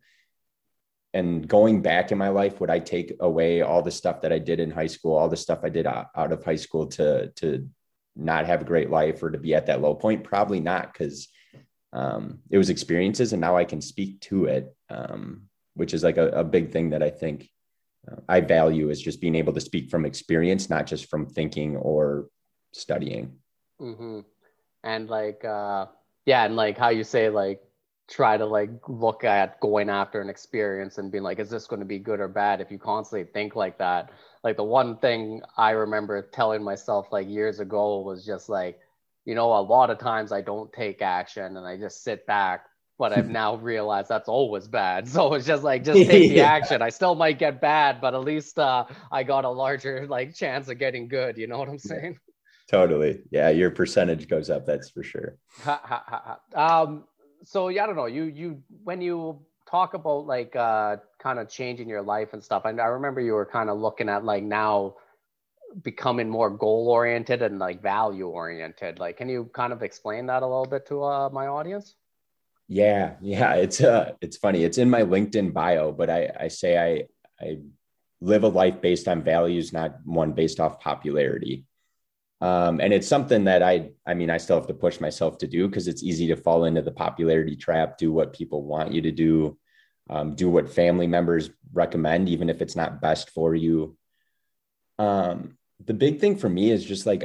and 1.13 1.47
going 1.47 1.81
back 1.81 2.11
in 2.11 2.17
my 2.17 2.29
life 2.29 2.59
would 2.59 2.69
i 2.69 2.79
take 2.79 3.15
away 3.19 3.61
all 3.61 3.81
the 3.81 3.91
stuff 3.91 4.21
that 4.21 4.31
i 4.31 4.39
did 4.39 4.59
in 4.59 4.71
high 4.71 4.87
school 4.87 5.15
all 5.15 5.29
the 5.29 5.37
stuff 5.37 5.59
i 5.63 5.69
did 5.69 5.85
out 5.85 6.31
of 6.31 6.43
high 6.43 6.55
school 6.55 6.87
to 6.87 7.27
to 7.35 7.67
not 8.15 8.45
have 8.45 8.61
a 8.61 8.65
great 8.65 8.89
life 8.89 9.21
or 9.23 9.31
to 9.31 9.37
be 9.37 9.53
at 9.53 9.67
that 9.67 9.81
low 9.81 9.95
point? 9.95 10.23
Probably 10.23 10.59
not, 10.59 10.91
because 10.91 11.29
um, 11.93 12.39
it 12.49 12.57
was 12.57 12.69
experiences 12.69 13.33
and 13.33 13.41
now 13.41 13.57
I 13.57 13.65
can 13.65 13.81
speak 13.81 14.21
to 14.21 14.45
it, 14.45 14.73
um, 14.89 15.43
which 15.73 15.93
is 15.93 16.03
like 16.03 16.17
a, 16.17 16.29
a, 16.29 16.43
big 16.43 16.71
thing 16.71 16.91
that 16.91 17.03
I 17.03 17.09
think 17.09 17.49
uh, 18.09 18.15
I 18.29 18.41
value 18.41 18.89
is 18.89 19.01
just 19.01 19.19
being 19.19 19.35
able 19.35 19.51
to 19.53 19.61
speak 19.61 19.89
from 19.89 20.05
experience, 20.05 20.69
not 20.69 20.87
just 20.87 21.09
from 21.09 21.25
thinking 21.25 21.75
or 21.75 22.27
studying. 22.73 23.39
Mm-hmm. 23.81 24.19
And 24.83 25.09
like, 25.09 25.43
uh, 25.43 25.87
yeah, 26.25 26.45
and 26.45 26.55
like 26.55 26.77
how 26.77 26.89
you 26.89 27.03
say, 27.03 27.29
like, 27.29 27.61
try 28.11 28.35
to 28.35 28.45
like 28.45 28.69
look 28.89 29.23
at 29.23 29.59
going 29.61 29.89
after 29.89 30.21
an 30.21 30.29
experience 30.29 30.97
and 30.97 31.11
being 31.11 31.23
like, 31.23 31.39
is 31.39 31.49
this 31.49 31.65
going 31.65 31.79
to 31.79 31.85
be 31.85 31.97
good 31.97 32.19
or 32.19 32.27
bad? 32.27 32.59
If 32.59 32.69
you 32.69 32.77
constantly 32.77 33.31
think 33.31 33.55
like 33.55 33.77
that, 33.77 34.11
like 34.43 34.57
the 34.57 34.63
one 34.63 34.97
thing 34.97 35.41
I 35.57 35.71
remember 35.71 36.21
telling 36.21 36.61
myself 36.61 37.07
like 37.11 37.29
years 37.29 37.59
ago 37.59 38.01
was 38.01 38.25
just 38.25 38.49
like, 38.49 38.79
you 39.23 39.33
know, 39.33 39.53
a 39.53 39.61
lot 39.61 39.89
of 39.89 39.97
times 39.97 40.31
I 40.31 40.41
don't 40.41 40.71
take 40.73 41.01
action 41.01 41.55
and 41.55 41.65
I 41.65 41.77
just 41.77 42.03
sit 42.03 42.27
back. 42.27 42.65
But 42.99 43.17
I've 43.17 43.29
now 43.41 43.55
realized 43.55 44.09
that's 44.09 44.29
always 44.29 44.67
bad. 44.67 45.07
So 45.07 45.33
it's 45.33 45.47
just 45.47 45.63
like, 45.63 45.83
just 45.83 45.97
take 46.09 46.29
the 46.29 46.35
yeah. 46.35 46.51
action. 46.51 46.81
I 46.81 46.89
still 46.89 47.15
might 47.15 47.39
get 47.39 47.61
bad, 47.61 48.01
but 48.01 48.13
at 48.13 48.21
least 48.21 48.59
uh, 48.59 48.85
I 49.11 49.23
got 49.23 49.45
a 49.45 49.49
larger 49.49 50.05
like 50.07 50.35
chance 50.35 50.67
of 50.67 50.77
getting 50.77 51.07
good. 51.07 51.37
You 51.37 51.47
know 51.47 51.57
what 51.57 51.69
I'm 51.69 51.79
saying? 51.79 52.19
Totally. 52.71 53.19
Yeah, 53.31 53.49
your 53.49 53.69
percentage 53.69 54.29
goes 54.29 54.49
up. 54.49 54.65
That's 54.65 54.89
for 54.89 55.03
sure. 55.03 55.37
um. 56.55 57.03
So 57.43 57.67
yeah, 57.67 57.83
I 57.83 57.87
don't 57.87 57.97
know. 57.97 58.05
You 58.05 58.23
you 58.23 58.63
when 58.83 59.01
you 59.01 59.41
talk 59.69 59.93
about 59.93 60.25
like 60.25 60.55
uh, 60.55 60.95
kind 61.19 61.37
of 61.37 61.49
changing 61.49 61.89
your 61.89 62.01
life 62.01 62.29
and 62.31 62.41
stuff. 62.41 62.63
And 62.63 62.79
I 62.79 62.85
remember 62.85 63.19
you 63.19 63.33
were 63.33 63.45
kind 63.45 63.69
of 63.69 63.77
looking 63.77 64.07
at 64.07 64.23
like 64.23 64.43
now 64.43 64.95
becoming 65.83 66.29
more 66.29 66.49
goal 66.49 66.87
oriented 66.89 67.41
and 67.41 67.59
like 67.59 67.81
value 67.81 68.27
oriented. 68.27 68.99
Like, 68.99 69.17
can 69.17 69.27
you 69.27 69.49
kind 69.53 69.73
of 69.73 69.83
explain 69.83 70.25
that 70.27 70.41
a 70.41 70.47
little 70.47 70.65
bit 70.65 70.85
to 70.87 71.03
uh, 71.03 71.29
my 71.29 71.47
audience? 71.47 71.95
Yeah, 72.69 73.15
yeah, 73.19 73.55
it's 73.55 73.81
uh, 73.81 74.13
it's 74.21 74.37
funny. 74.37 74.63
It's 74.63 74.77
in 74.77 74.89
my 74.89 75.01
LinkedIn 75.01 75.51
bio, 75.51 75.91
but 75.91 76.09
I 76.09 76.31
I 76.39 76.47
say 76.47 76.77
I 76.77 77.45
I 77.45 77.57
live 78.21 78.43
a 78.43 78.47
life 78.47 78.79
based 78.79 79.09
on 79.09 79.23
values, 79.23 79.73
not 79.73 79.99
one 80.05 80.31
based 80.31 80.61
off 80.61 80.79
popularity. 80.79 81.65
Um, 82.41 82.81
and 82.81 82.91
it's 82.91 83.07
something 83.07 83.43
that 83.43 83.61
I, 83.61 83.91
I 84.05 84.15
mean, 84.15 84.31
I 84.31 84.37
still 84.37 84.57
have 84.57 84.67
to 84.67 84.73
push 84.73 84.99
myself 84.99 85.37
to 85.39 85.47
do 85.47 85.67
because 85.67 85.87
it's 85.87 86.01
easy 86.01 86.27
to 86.27 86.35
fall 86.35 86.65
into 86.65 86.81
the 86.81 86.91
popularity 86.91 87.55
trap, 87.55 87.99
do 87.99 88.11
what 88.11 88.33
people 88.33 88.63
want 88.63 88.91
you 88.91 89.01
to 89.03 89.11
do, 89.11 89.57
um, 90.09 90.33
do 90.33 90.49
what 90.49 90.69
family 90.69 91.05
members 91.05 91.51
recommend, 91.71 92.29
even 92.29 92.49
if 92.49 92.61
it's 92.61 92.75
not 92.75 92.99
best 92.99 93.29
for 93.29 93.53
you. 93.53 93.95
Um, 94.97 95.57
the 95.85 95.93
big 95.93 96.19
thing 96.19 96.35
for 96.35 96.49
me 96.49 96.71
is 96.71 96.83
just 96.83 97.05
like 97.05 97.23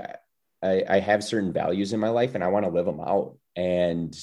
I, 0.63 0.85
I 0.87 0.99
have 1.01 1.25
certain 1.25 1.53
values 1.53 1.95
in 1.95 2.01
my 2.01 2.11
life 2.11 2.35
and 2.35 2.45
I 2.45 2.49
want 2.49 2.67
to 2.67 2.71
live 2.71 2.87
them 2.87 3.01
out. 3.01 3.39
And 3.55 4.15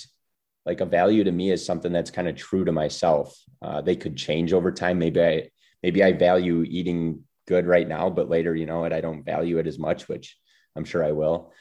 like 0.66 0.82
a 0.82 0.86
value 0.86 1.24
to 1.24 1.32
me 1.32 1.52
is 1.52 1.66
something 1.66 1.92
that's 1.92 2.12
kind 2.12 2.28
of 2.28 2.36
true 2.36 2.66
to 2.66 2.72
myself. 2.72 3.36
Uh, 3.64 3.82
they 3.82 3.96
could 3.96 4.16
change 4.16 4.54
over 4.54 4.72
time. 4.72 5.00
Maybe 5.00 5.22
I, 5.24 5.50
maybe 5.82 6.04
I 6.04 6.14
value 6.14 6.64
eating 6.64 7.24
good 7.48 7.66
right 7.66 7.88
now, 7.88 8.10
but 8.10 8.30
later, 8.30 8.56
you 8.56 8.68
know 8.68 8.82
what, 8.82 8.94
I 8.94 9.02
don't 9.02 9.26
value 9.26 9.58
it 9.58 9.68
as 9.68 9.80
much, 9.80 10.08
which 10.08 10.38
I'm 10.76 10.86
sure 10.86 11.04
I 11.04 11.12
will. 11.12 11.52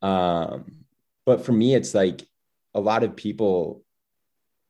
Um, 0.00 0.84
but 1.24 1.44
for 1.44 1.52
me, 1.52 1.74
it's 1.74 1.94
like 1.94 2.26
a 2.74 2.80
lot 2.80 3.04
of 3.04 3.16
people, 3.16 3.84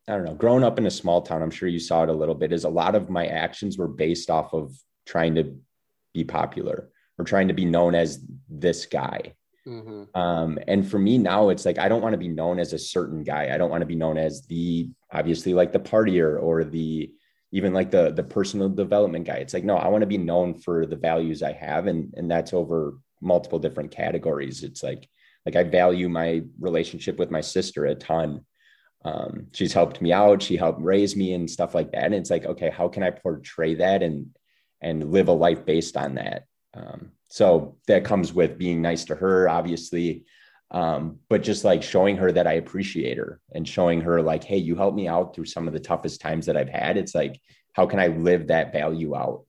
I 0.08 0.12
don't 0.12 0.24
know, 0.24 0.34
growing 0.34 0.64
up 0.64 0.78
in 0.78 0.86
a 0.86 0.90
small 0.90 1.22
town, 1.22 1.42
I'm 1.42 1.50
sure 1.50 1.68
you 1.68 1.78
saw 1.78 2.02
it 2.02 2.08
a 2.08 2.14
little 2.14 2.34
bit, 2.34 2.52
is 2.52 2.64
a 2.64 2.68
lot 2.68 2.94
of 2.94 3.08
my 3.08 3.26
actions 3.26 3.78
were 3.78 3.88
based 3.88 4.30
off 4.30 4.52
of 4.52 4.76
trying 5.06 5.36
to 5.36 5.56
be 6.12 6.24
popular 6.24 6.90
or 7.18 7.24
trying 7.24 7.48
to 7.48 7.54
be 7.54 7.64
known 7.64 7.94
as 7.94 8.24
this 8.48 8.86
guy. 8.86 9.34
Mm-hmm. 9.66 10.18
Um, 10.18 10.58
and 10.66 10.88
for 10.88 10.98
me 10.98 11.18
now, 11.18 11.50
it's 11.50 11.64
like 11.64 11.78
I 11.78 11.88
don't 11.88 12.02
want 12.02 12.14
to 12.14 12.18
be 12.18 12.28
known 12.28 12.58
as 12.58 12.72
a 12.72 12.78
certain 12.78 13.22
guy. 13.22 13.54
I 13.54 13.58
don't 13.58 13.70
want 13.70 13.82
to 13.82 13.86
be 13.86 13.94
known 13.94 14.18
as 14.18 14.42
the 14.46 14.90
obviously 15.12 15.54
like 15.54 15.72
the 15.72 15.78
partier 15.78 16.42
or 16.42 16.64
the 16.64 17.12
even 17.52 17.72
like 17.72 17.90
the 17.90 18.10
the 18.10 18.24
personal 18.24 18.68
development 18.68 19.26
guy. 19.26 19.36
It's 19.36 19.54
like 19.54 19.62
no, 19.64 19.76
I 19.76 19.86
want 19.88 20.02
to 20.02 20.06
be 20.06 20.18
known 20.18 20.54
for 20.54 20.84
the 20.84 20.96
values 20.96 21.42
I 21.42 21.52
have, 21.52 21.86
and 21.86 22.12
and 22.16 22.28
that's 22.28 22.52
over 22.52 22.98
multiple 23.22 23.58
different 23.58 23.90
categories. 23.90 24.62
It's 24.62 24.82
like 24.82 25.08
like 25.46 25.56
I 25.56 25.64
value 25.64 26.08
my 26.08 26.42
relationship 26.60 27.18
with 27.18 27.30
my 27.30 27.40
sister 27.40 27.86
a 27.86 27.94
ton. 27.94 28.44
Um, 29.04 29.48
she's 29.52 29.72
helped 29.72 30.00
me 30.00 30.12
out. 30.12 30.42
She 30.42 30.56
helped 30.56 30.80
raise 30.80 31.16
me 31.16 31.34
and 31.34 31.50
stuff 31.50 31.74
like 31.74 31.92
that. 31.92 32.04
And 32.04 32.14
it's 32.14 32.30
like, 32.30 32.44
okay, 32.44 32.70
how 32.70 32.88
can 32.88 33.02
I 33.02 33.10
portray 33.10 33.76
that 33.76 34.02
and 34.02 34.26
and 34.80 35.12
live 35.12 35.28
a 35.28 35.32
life 35.32 35.64
based 35.64 35.96
on 35.96 36.14
that? 36.16 36.44
Um, 36.74 37.12
so 37.28 37.76
that 37.86 38.04
comes 38.04 38.32
with 38.32 38.58
being 38.58 38.82
nice 38.82 39.04
to 39.06 39.14
her, 39.14 39.48
obviously, 39.48 40.24
um, 40.70 41.18
but 41.28 41.42
just 41.42 41.64
like 41.64 41.82
showing 41.82 42.16
her 42.16 42.32
that 42.32 42.46
I 42.46 42.54
appreciate 42.54 43.18
her 43.18 43.40
and 43.52 43.68
showing 43.68 44.00
her 44.02 44.22
like, 44.22 44.44
hey, 44.44 44.56
you 44.56 44.74
helped 44.76 44.96
me 44.96 45.08
out 45.08 45.34
through 45.34 45.46
some 45.46 45.66
of 45.66 45.74
the 45.74 45.80
toughest 45.80 46.20
times 46.20 46.46
that 46.46 46.56
I've 46.56 46.68
had. 46.68 46.96
It's 46.96 47.14
like, 47.14 47.40
how 47.74 47.86
can 47.86 48.00
I 48.00 48.08
live 48.08 48.48
that 48.48 48.72
value 48.72 49.14
out? 49.14 49.44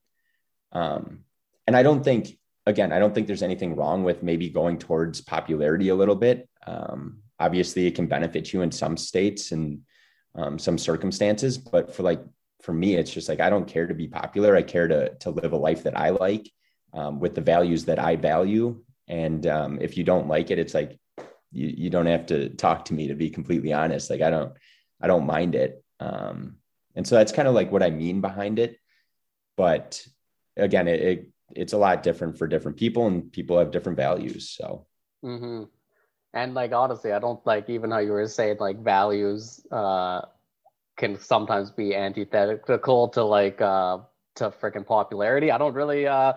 Um, 0.71 1.23
and 1.65 1.75
I 1.75 1.83
don't 1.83 2.03
think, 2.03 2.37
again, 2.65 2.91
I 2.91 2.99
don't 2.99 3.13
think 3.13 3.27
there's 3.27 3.43
anything 3.43 3.75
wrong 3.75 4.03
with 4.03 4.23
maybe 4.23 4.49
going 4.49 4.77
towards 4.77 5.21
popularity 5.21 5.89
a 5.89 5.95
little 5.95 6.15
bit. 6.15 6.49
Um, 6.65 7.19
obviously, 7.39 7.87
it 7.87 7.95
can 7.95 8.07
benefit 8.07 8.53
you 8.53 8.61
in 8.61 8.71
some 8.71 8.97
states 8.97 9.51
and 9.51 9.81
um, 10.35 10.57
some 10.57 10.77
circumstances, 10.77 11.57
but 11.57 11.93
for 11.93 12.03
like 12.03 12.21
for 12.61 12.73
me, 12.73 12.95
it's 12.95 13.11
just 13.11 13.27
like 13.27 13.41
I 13.41 13.49
don't 13.49 13.67
care 13.67 13.87
to 13.87 13.93
be 13.93 14.07
popular. 14.07 14.55
I 14.55 14.63
care 14.63 14.87
to 14.87 15.13
to 15.15 15.29
live 15.29 15.53
a 15.53 15.57
life 15.57 15.83
that 15.83 15.97
I 15.97 16.09
like 16.09 16.49
um, 16.93 17.19
with 17.19 17.35
the 17.35 17.41
values 17.41 17.85
that 17.85 17.99
I 17.99 18.15
value. 18.15 18.81
And 19.07 19.45
um, 19.47 19.79
if 19.81 19.97
you 19.97 20.03
don't 20.03 20.27
like 20.27 20.49
it, 20.49 20.59
it's 20.59 20.73
like 20.73 20.97
you, 21.51 21.67
you 21.67 21.89
don't 21.89 22.05
have 22.05 22.25
to 22.27 22.49
talk 22.49 22.85
to 22.85 22.93
me 22.93 23.07
to 23.07 23.15
be 23.15 23.29
completely 23.29 23.73
honest. 23.73 24.09
Like 24.09 24.21
I 24.21 24.29
don't, 24.29 24.53
I 25.01 25.07
don't 25.07 25.25
mind 25.25 25.55
it. 25.55 25.83
Um, 25.99 26.55
and 26.95 27.05
so 27.05 27.15
that's 27.15 27.31
kind 27.31 27.47
of 27.47 27.53
like 27.53 27.71
what 27.71 27.83
I 27.83 27.89
mean 27.89 28.21
behind 28.21 28.59
it. 28.59 28.77
But 29.57 30.05
again, 30.55 30.87
it, 30.87 31.01
it, 31.01 31.32
it's 31.55 31.73
a 31.73 31.77
lot 31.77 32.03
different 32.03 32.37
for 32.37 32.47
different 32.47 32.77
people 32.77 33.07
and 33.07 33.31
people 33.31 33.57
have 33.57 33.71
different 33.71 33.97
values. 33.97 34.49
So, 34.49 34.85
mm-hmm. 35.23 35.63
and 36.33 36.53
like, 36.53 36.71
honestly, 36.71 37.11
I 37.11 37.19
don't 37.19 37.45
like 37.45 37.69
even 37.69 37.91
how 37.91 37.99
you 37.99 38.11
were 38.11 38.27
saying 38.27 38.57
like 38.59 38.83
values, 38.83 39.65
uh, 39.71 40.21
can 40.97 41.19
sometimes 41.19 41.71
be 41.71 41.95
antithetical 41.95 43.09
to 43.09 43.23
like, 43.23 43.61
uh, 43.61 43.99
to 44.35 44.49
freaking 44.49 44.85
popularity. 44.85 45.51
I 45.51 45.57
don't 45.57 45.73
really, 45.73 46.07
uh, 46.07 46.33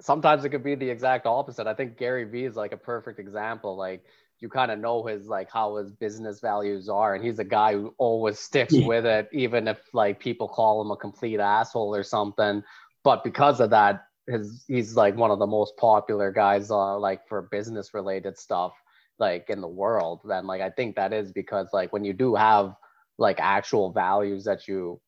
sometimes 0.00 0.44
it 0.44 0.50
could 0.50 0.64
be 0.64 0.74
the 0.74 0.88
exact 0.88 1.26
opposite. 1.26 1.66
I 1.66 1.74
think 1.74 1.96
Gary 1.96 2.24
Vee 2.24 2.44
is 2.44 2.56
like 2.56 2.72
a 2.72 2.76
perfect 2.76 3.18
example. 3.18 3.76
Like 3.76 4.04
you 4.40 4.48
kind 4.48 4.70
of 4.70 4.78
know 4.78 5.04
his 5.04 5.26
like 5.26 5.50
how 5.50 5.76
his 5.76 5.90
business 5.92 6.40
values 6.40 6.88
are, 6.88 7.14
and 7.14 7.24
he's 7.24 7.38
a 7.38 7.44
guy 7.44 7.74
who 7.74 7.94
always 7.98 8.38
sticks 8.38 8.72
yeah. 8.72 8.86
with 8.86 9.06
it, 9.06 9.28
even 9.32 9.68
if 9.68 9.78
like 9.92 10.18
people 10.18 10.48
call 10.48 10.80
him 10.80 10.90
a 10.90 10.96
complete 10.96 11.40
asshole 11.40 11.94
or 11.94 12.02
something. 12.02 12.62
But 13.04 13.24
because 13.24 13.60
of 13.60 13.70
that, 13.70 14.06
his 14.30 14.64
he's 14.68 14.96
like 14.96 15.16
one 15.16 15.30
of 15.30 15.38
the 15.38 15.46
most 15.46 15.76
popular 15.76 16.30
guys, 16.30 16.70
uh, 16.70 16.98
like 16.98 17.26
for 17.28 17.42
business 17.42 17.94
related 17.94 18.38
stuff, 18.38 18.72
like 19.18 19.50
in 19.50 19.60
the 19.60 19.68
world. 19.68 20.20
And 20.24 20.46
like 20.46 20.60
I 20.60 20.70
think 20.70 20.96
that 20.96 21.12
is 21.12 21.32
because 21.32 21.68
like 21.72 21.92
when 21.92 22.04
you 22.04 22.12
do 22.12 22.34
have 22.34 22.74
like 23.18 23.38
actual 23.40 23.92
values 23.92 24.44
that 24.44 24.66
you 24.66 25.00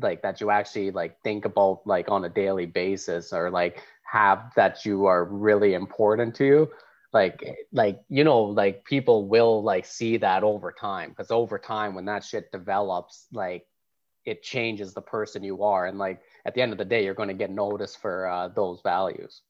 like 0.00 0.22
that 0.22 0.40
you 0.40 0.50
actually 0.50 0.90
like 0.90 1.20
think 1.22 1.44
about 1.44 1.82
like 1.86 2.10
on 2.10 2.24
a 2.24 2.28
daily 2.28 2.66
basis 2.66 3.32
or 3.32 3.50
like 3.50 3.82
have 4.02 4.52
that 4.56 4.84
you 4.84 5.06
are 5.06 5.24
really 5.24 5.74
important 5.74 6.34
to 6.34 6.44
you 6.44 6.70
like 7.12 7.56
like 7.72 8.00
you 8.08 8.24
know 8.24 8.42
like 8.42 8.84
people 8.84 9.28
will 9.28 9.62
like 9.62 9.86
see 9.86 10.16
that 10.16 10.42
over 10.42 10.72
time 10.72 11.10
because 11.10 11.30
over 11.30 11.58
time 11.58 11.94
when 11.94 12.04
that 12.04 12.24
shit 12.24 12.50
develops 12.50 13.26
like 13.32 13.64
it 14.24 14.42
changes 14.42 14.94
the 14.94 15.00
person 15.00 15.44
you 15.44 15.62
are 15.62 15.86
and 15.86 15.98
like 15.98 16.20
at 16.44 16.54
the 16.54 16.62
end 16.62 16.72
of 16.72 16.78
the 16.78 16.84
day 16.84 17.04
you're 17.04 17.14
going 17.14 17.28
to 17.28 17.34
get 17.34 17.50
noticed 17.50 18.00
for 18.00 18.26
uh, 18.26 18.48
those 18.48 18.80
values 18.82 19.42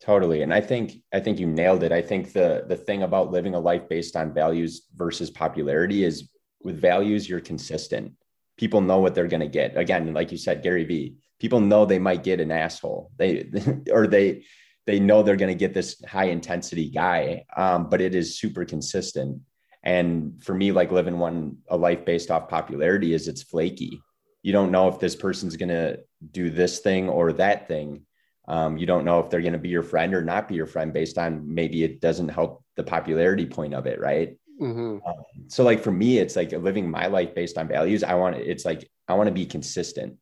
totally 0.00 0.42
and 0.42 0.52
i 0.52 0.60
think 0.60 0.96
i 1.12 1.20
think 1.20 1.38
you 1.38 1.46
nailed 1.46 1.82
it 1.82 1.92
i 1.92 2.02
think 2.02 2.32
the 2.32 2.64
the 2.68 2.76
thing 2.76 3.02
about 3.02 3.30
living 3.30 3.54
a 3.54 3.60
life 3.60 3.88
based 3.88 4.16
on 4.16 4.34
values 4.34 4.86
versus 4.94 5.30
popularity 5.30 6.04
is 6.04 6.28
with 6.62 6.80
values 6.80 7.28
you're 7.28 7.40
consistent 7.40 8.12
people 8.56 8.80
know 8.80 8.98
what 8.98 9.14
they're 9.14 9.28
going 9.28 9.40
to 9.40 9.48
get. 9.48 9.76
Again, 9.76 10.12
like 10.12 10.32
you 10.32 10.38
said, 10.38 10.62
Gary 10.62 10.84
Vee, 10.84 11.16
people 11.40 11.60
know 11.60 11.84
they 11.84 11.98
might 11.98 12.22
get 12.22 12.40
an 12.40 12.50
asshole. 12.50 13.10
They 13.16 13.50
or 13.90 14.06
they 14.06 14.44
they 14.86 15.00
know 15.00 15.22
they're 15.22 15.36
going 15.36 15.52
to 15.52 15.58
get 15.58 15.74
this 15.74 16.02
high 16.04 16.26
intensity 16.26 16.90
guy, 16.90 17.44
um, 17.56 17.88
but 17.88 18.00
it 18.00 18.14
is 18.14 18.38
super 18.38 18.64
consistent. 18.64 19.40
And 19.82 20.42
for 20.42 20.54
me, 20.54 20.72
like 20.72 20.92
living 20.92 21.18
one 21.18 21.58
a 21.68 21.76
life 21.76 22.04
based 22.04 22.30
off 22.30 22.48
popularity 22.48 23.12
is 23.12 23.28
it's 23.28 23.42
flaky. 23.42 24.00
You 24.42 24.52
don't 24.52 24.70
know 24.70 24.88
if 24.88 24.98
this 24.98 25.16
person's 25.16 25.56
going 25.56 25.70
to 25.70 26.00
do 26.32 26.50
this 26.50 26.80
thing 26.80 27.08
or 27.08 27.32
that 27.34 27.68
thing. 27.68 28.06
Um, 28.46 28.76
you 28.76 28.86
don't 28.86 29.04
know 29.04 29.20
if 29.20 29.30
they're 29.30 29.40
going 29.40 29.54
to 29.54 29.58
be 29.58 29.70
your 29.70 29.82
friend 29.82 30.14
or 30.14 30.22
not 30.22 30.48
be 30.48 30.54
your 30.54 30.66
friend 30.66 30.92
based 30.92 31.16
on 31.16 31.54
maybe 31.54 31.82
it 31.82 32.00
doesn't 32.00 32.28
help 32.28 32.62
the 32.76 32.82
popularity 32.82 33.46
point 33.46 33.74
of 33.74 33.86
it, 33.86 34.00
right? 34.00 34.36
Mm-hmm. 34.60 35.06
Um, 35.06 35.24
so 35.48 35.64
like 35.64 35.82
for 35.82 35.90
me, 35.90 36.18
it's 36.18 36.36
like 36.36 36.52
living 36.52 36.90
my 36.90 37.06
life 37.06 37.34
based 37.34 37.58
on 37.58 37.68
values. 37.68 38.02
I 38.02 38.14
want 38.14 38.36
it's 38.36 38.64
like 38.64 38.88
I 39.08 39.14
want 39.14 39.28
to 39.28 39.34
be 39.34 39.46
consistent. 39.46 40.16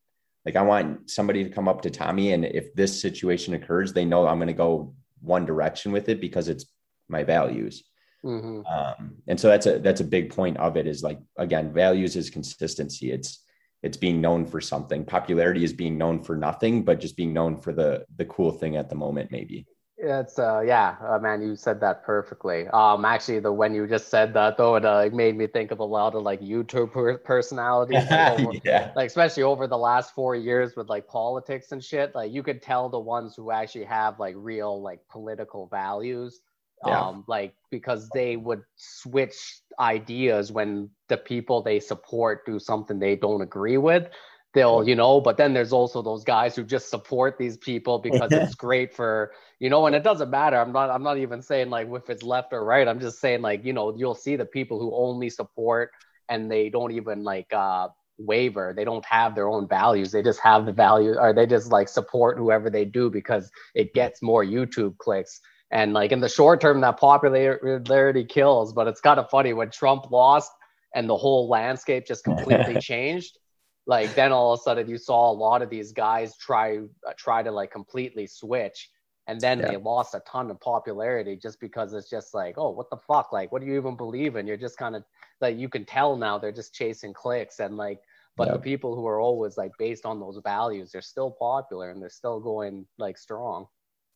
Like 0.44 0.56
I 0.56 0.62
want 0.62 1.10
somebody 1.10 1.44
to 1.44 1.50
come 1.50 1.68
up 1.68 1.82
to 1.82 1.90
Tommy, 1.90 2.32
and 2.32 2.44
if 2.44 2.74
this 2.74 3.00
situation 3.00 3.54
occurs, 3.54 3.92
they 3.92 4.04
know 4.04 4.26
I'm 4.26 4.38
going 4.38 4.48
to 4.48 4.54
go 4.54 4.94
one 5.20 5.46
direction 5.46 5.92
with 5.92 6.08
it 6.08 6.20
because 6.20 6.48
it's 6.48 6.66
my 7.08 7.22
values. 7.22 7.84
Mm-hmm. 8.24 8.62
Um, 8.66 9.14
and 9.26 9.38
so 9.38 9.48
that's 9.48 9.66
a 9.66 9.78
that's 9.78 10.00
a 10.00 10.04
big 10.04 10.34
point 10.34 10.56
of 10.56 10.76
it 10.76 10.86
is 10.86 11.02
like 11.02 11.18
again, 11.36 11.72
values 11.72 12.16
is 12.16 12.30
consistency. 12.30 13.10
It's 13.10 13.44
it's 13.82 13.96
being 13.96 14.20
known 14.20 14.46
for 14.46 14.60
something. 14.60 15.04
Popularity 15.04 15.64
is 15.64 15.72
being 15.72 15.98
known 15.98 16.22
for 16.22 16.36
nothing, 16.36 16.84
but 16.84 17.00
just 17.00 17.16
being 17.16 17.32
known 17.32 17.60
for 17.60 17.72
the 17.72 18.04
the 18.16 18.24
cool 18.26 18.52
thing 18.52 18.76
at 18.76 18.88
the 18.88 18.94
moment, 18.94 19.30
maybe. 19.30 19.66
It's 20.04 20.36
uh 20.38 20.62
yeah, 20.66 20.96
uh, 21.06 21.18
man, 21.18 21.42
you 21.42 21.54
said 21.54 21.80
that 21.80 22.02
perfectly. 22.02 22.66
Um, 22.68 23.04
actually, 23.04 23.38
the 23.38 23.52
when 23.52 23.72
you 23.74 23.86
just 23.86 24.08
said 24.08 24.34
that 24.34 24.56
though, 24.56 24.74
it 24.76 24.84
uh, 24.84 25.08
made 25.12 25.36
me 25.36 25.46
think 25.46 25.70
of 25.70 25.78
a 25.78 25.84
lot 25.84 26.14
of 26.14 26.22
like 26.22 26.40
YouTube 26.40 26.92
per- 26.92 27.18
personalities, 27.18 28.04
like, 28.10 28.40
over, 28.40 28.52
yeah. 28.64 28.90
like 28.96 29.06
especially 29.08 29.44
over 29.44 29.66
the 29.66 29.78
last 29.78 30.12
four 30.12 30.34
years 30.34 30.74
with 30.76 30.88
like 30.88 31.06
politics 31.06 31.70
and 31.70 31.84
shit. 31.84 32.14
Like 32.14 32.32
you 32.32 32.42
could 32.42 32.62
tell 32.62 32.88
the 32.88 32.98
ones 32.98 33.36
who 33.36 33.52
actually 33.52 33.84
have 33.84 34.18
like 34.18 34.34
real 34.36 34.82
like 34.82 35.00
political 35.08 35.66
values, 35.66 36.40
yeah. 36.86 37.00
um, 37.00 37.24
like 37.26 37.54
because 37.70 38.08
they 38.10 38.36
would 38.36 38.62
switch 38.76 39.60
ideas 39.78 40.52
when 40.52 40.90
the 41.08 41.16
people 41.16 41.62
they 41.62 41.80
support 41.80 42.44
do 42.44 42.58
something 42.58 42.98
they 42.98 43.16
don't 43.16 43.42
agree 43.42 43.78
with 43.78 44.08
they'll 44.54 44.86
you 44.86 44.94
know 44.94 45.20
but 45.20 45.36
then 45.36 45.54
there's 45.54 45.72
also 45.72 46.02
those 46.02 46.24
guys 46.24 46.54
who 46.54 46.62
just 46.62 46.90
support 46.90 47.38
these 47.38 47.56
people 47.56 47.98
because 47.98 48.30
it's 48.32 48.54
great 48.66 48.94
for 48.94 49.32
you 49.60 49.70
know 49.70 49.86
and 49.86 49.96
it 49.96 50.02
doesn't 50.02 50.30
matter. 50.30 50.58
I'm 50.58 50.72
not 50.72 50.90
i'm 50.90 51.02
not 51.02 51.18
even 51.18 51.40
saying 51.42 51.70
like 51.70 51.88
if 51.90 52.10
it's 52.10 52.22
left 52.22 52.52
or 52.52 52.64
right. 52.64 52.86
I'm 52.86 53.00
just 53.00 53.20
saying 53.20 53.42
like 53.42 53.64
you 53.64 53.72
know 53.72 53.96
you'll 53.96 54.14
see 54.14 54.36
the 54.36 54.44
people 54.44 54.78
who 54.78 54.94
only 54.94 55.30
support 55.30 55.90
and 56.28 56.50
they 56.50 56.68
don't 56.68 56.92
even 56.92 57.22
like 57.22 57.52
uh 57.52 57.88
waver. 58.18 58.72
They 58.76 58.84
don't 58.84 59.04
have 59.06 59.34
their 59.34 59.48
own 59.48 59.66
values. 59.66 60.12
They 60.12 60.22
just 60.22 60.40
have 60.40 60.66
the 60.66 60.72
value 60.72 61.14
or 61.18 61.32
they 61.32 61.46
just 61.46 61.72
like 61.72 61.88
support 61.88 62.36
whoever 62.36 62.70
they 62.70 62.84
do 62.84 63.10
because 63.10 63.50
it 63.74 63.94
gets 63.94 64.22
more 64.22 64.44
youtube 64.44 64.98
clicks 64.98 65.40
and 65.72 65.92
like 65.92 66.12
in 66.12 66.20
the 66.20 66.28
short 66.28 66.60
term 66.60 66.80
that 66.80 66.98
popularity 66.98 68.24
kills 68.24 68.72
but 68.72 68.86
it's 68.86 69.00
kind 69.00 69.18
of 69.18 69.28
funny 69.30 69.52
when 69.52 69.70
trump 69.70 70.10
lost 70.10 70.52
and 70.94 71.08
the 71.08 71.16
whole 71.16 71.48
landscape 71.48 72.06
just 72.06 72.22
completely 72.22 72.78
changed 72.80 73.38
like 73.86 74.14
then 74.14 74.30
all 74.30 74.52
of 74.52 74.60
a 74.60 74.62
sudden 74.62 74.88
you 74.88 74.98
saw 74.98 75.30
a 75.30 75.32
lot 75.32 75.62
of 75.62 75.70
these 75.70 75.92
guys 75.92 76.36
try 76.36 76.78
uh, 76.78 77.12
try 77.16 77.42
to 77.42 77.50
like 77.50 77.70
completely 77.70 78.26
switch 78.26 78.90
and 79.26 79.40
then 79.40 79.60
yeah. 79.60 79.70
they 79.70 79.76
lost 79.76 80.14
a 80.14 80.20
ton 80.20 80.50
of 80.50 80.60
popularity 80.60 81.36
just 81.36 81.58
because 81.60 81.92
it's 81.92 82.10
just 82.10 82.34
like 82.34 82.54
oh 82.58 82.70
what 82.70 82.90
the 82.90 82.96
fuck? 82.96 83.32
Like 83.32 83.52
what 83.52 83.60
do 83.60 83.68
you 83.68 83.76
even 83.76 83.96
believe 83.96 84.36
in? 84.36 84.46
You're 84.46 84.56
just 84.56 84.76
kind 84.76 84.96
of 84.96 85.04
like 85.40 85.56
you 85.56 85.68
can 85.68 85.84
tell 85.84 86.16
now 86.16 86.38
they're 86.38 86.52
just 86.52 86.74
chasing 86.74 87.12
clicks 87.12 87.60
and 87.60 87.76
like 87.76 88.00
but 88.36 88.50
the 88.50 88.58
people 88.58 88.96
who 88.96 89.06
are 89.06 89.20
always 89.20 89.56
like 89.56 89.72
based 89.78 90.06
on 90.06 90.18
those 90.18 90.40
values 90.42 90.90
they're 90.90 91.02
still 91.02 91.30
popular 91.30 91.90
and 91.90 92.00
they're 92.00 92.10
still 92.10 92.40
going 92.40 92.86
like 92.98 93.18
strong. 93.18 93.66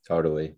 Totally 0.06 0.54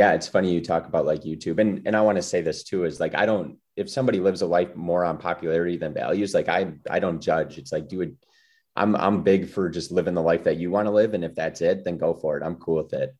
yeah 0.00 0.12
it's 0.12 0.28
funny 0.34 0.52
you 0.52 0.60
talk 0.60 0.86
about 0.86 1.06
like 1.10 1.22
youtube 1.30 1.58
and 1.58 1.86
and 1.86 1.94
i 1.96 2.00
want 2.00 2.16
to 2.16 2.22
say 2.22 2.40
this 2.40 2.62
too 2.64 2.84
is 2.84 3.00
like 3.04 3.14
i 3.14 3.24
don't 3.24 3.48
if 3.76 3.88
somebody 3.88 4.20
lives 4.20 4.42
a 4.42 4.46
life 4.46 4.74
more 4.74 5.04
on 5.04 5.16
popularity 5.28 5.76
than 5.76 5.92
values 6.04 6.34
like 6.34 6.48
i 6.48 6.60
i 6.90 6.98
don't 6.98 7.20
judge 7.20 7.58
it's 7.58 7.72
like 7.72 7.86
do 7.88 8.00
it 8.00 8.12
I'm 8.76 8.96
I'm 8.96 9.22
big 9.22 9.48
for 9.48 9.68
just 9.68 9.90
living 9.90 10.14
the 10.14 10.22
life 10.22 10.44
that 10.44 10.56
you 10.56 10.70
want 10.70 10.86
to 10.86 10.92
live, 10.92 11.14
and 11.14 11.24
if 11.24 11.34
that's 11.34 11.60
it, 11.60 11.84
then 11.84 11.98
go 11.98 12.14
for 12.14 12.36
it. 12.36 12.44
I'm 12.44 12.56
cool 12.56 12.82
with 12.82 12.92
it. 12.94 13.14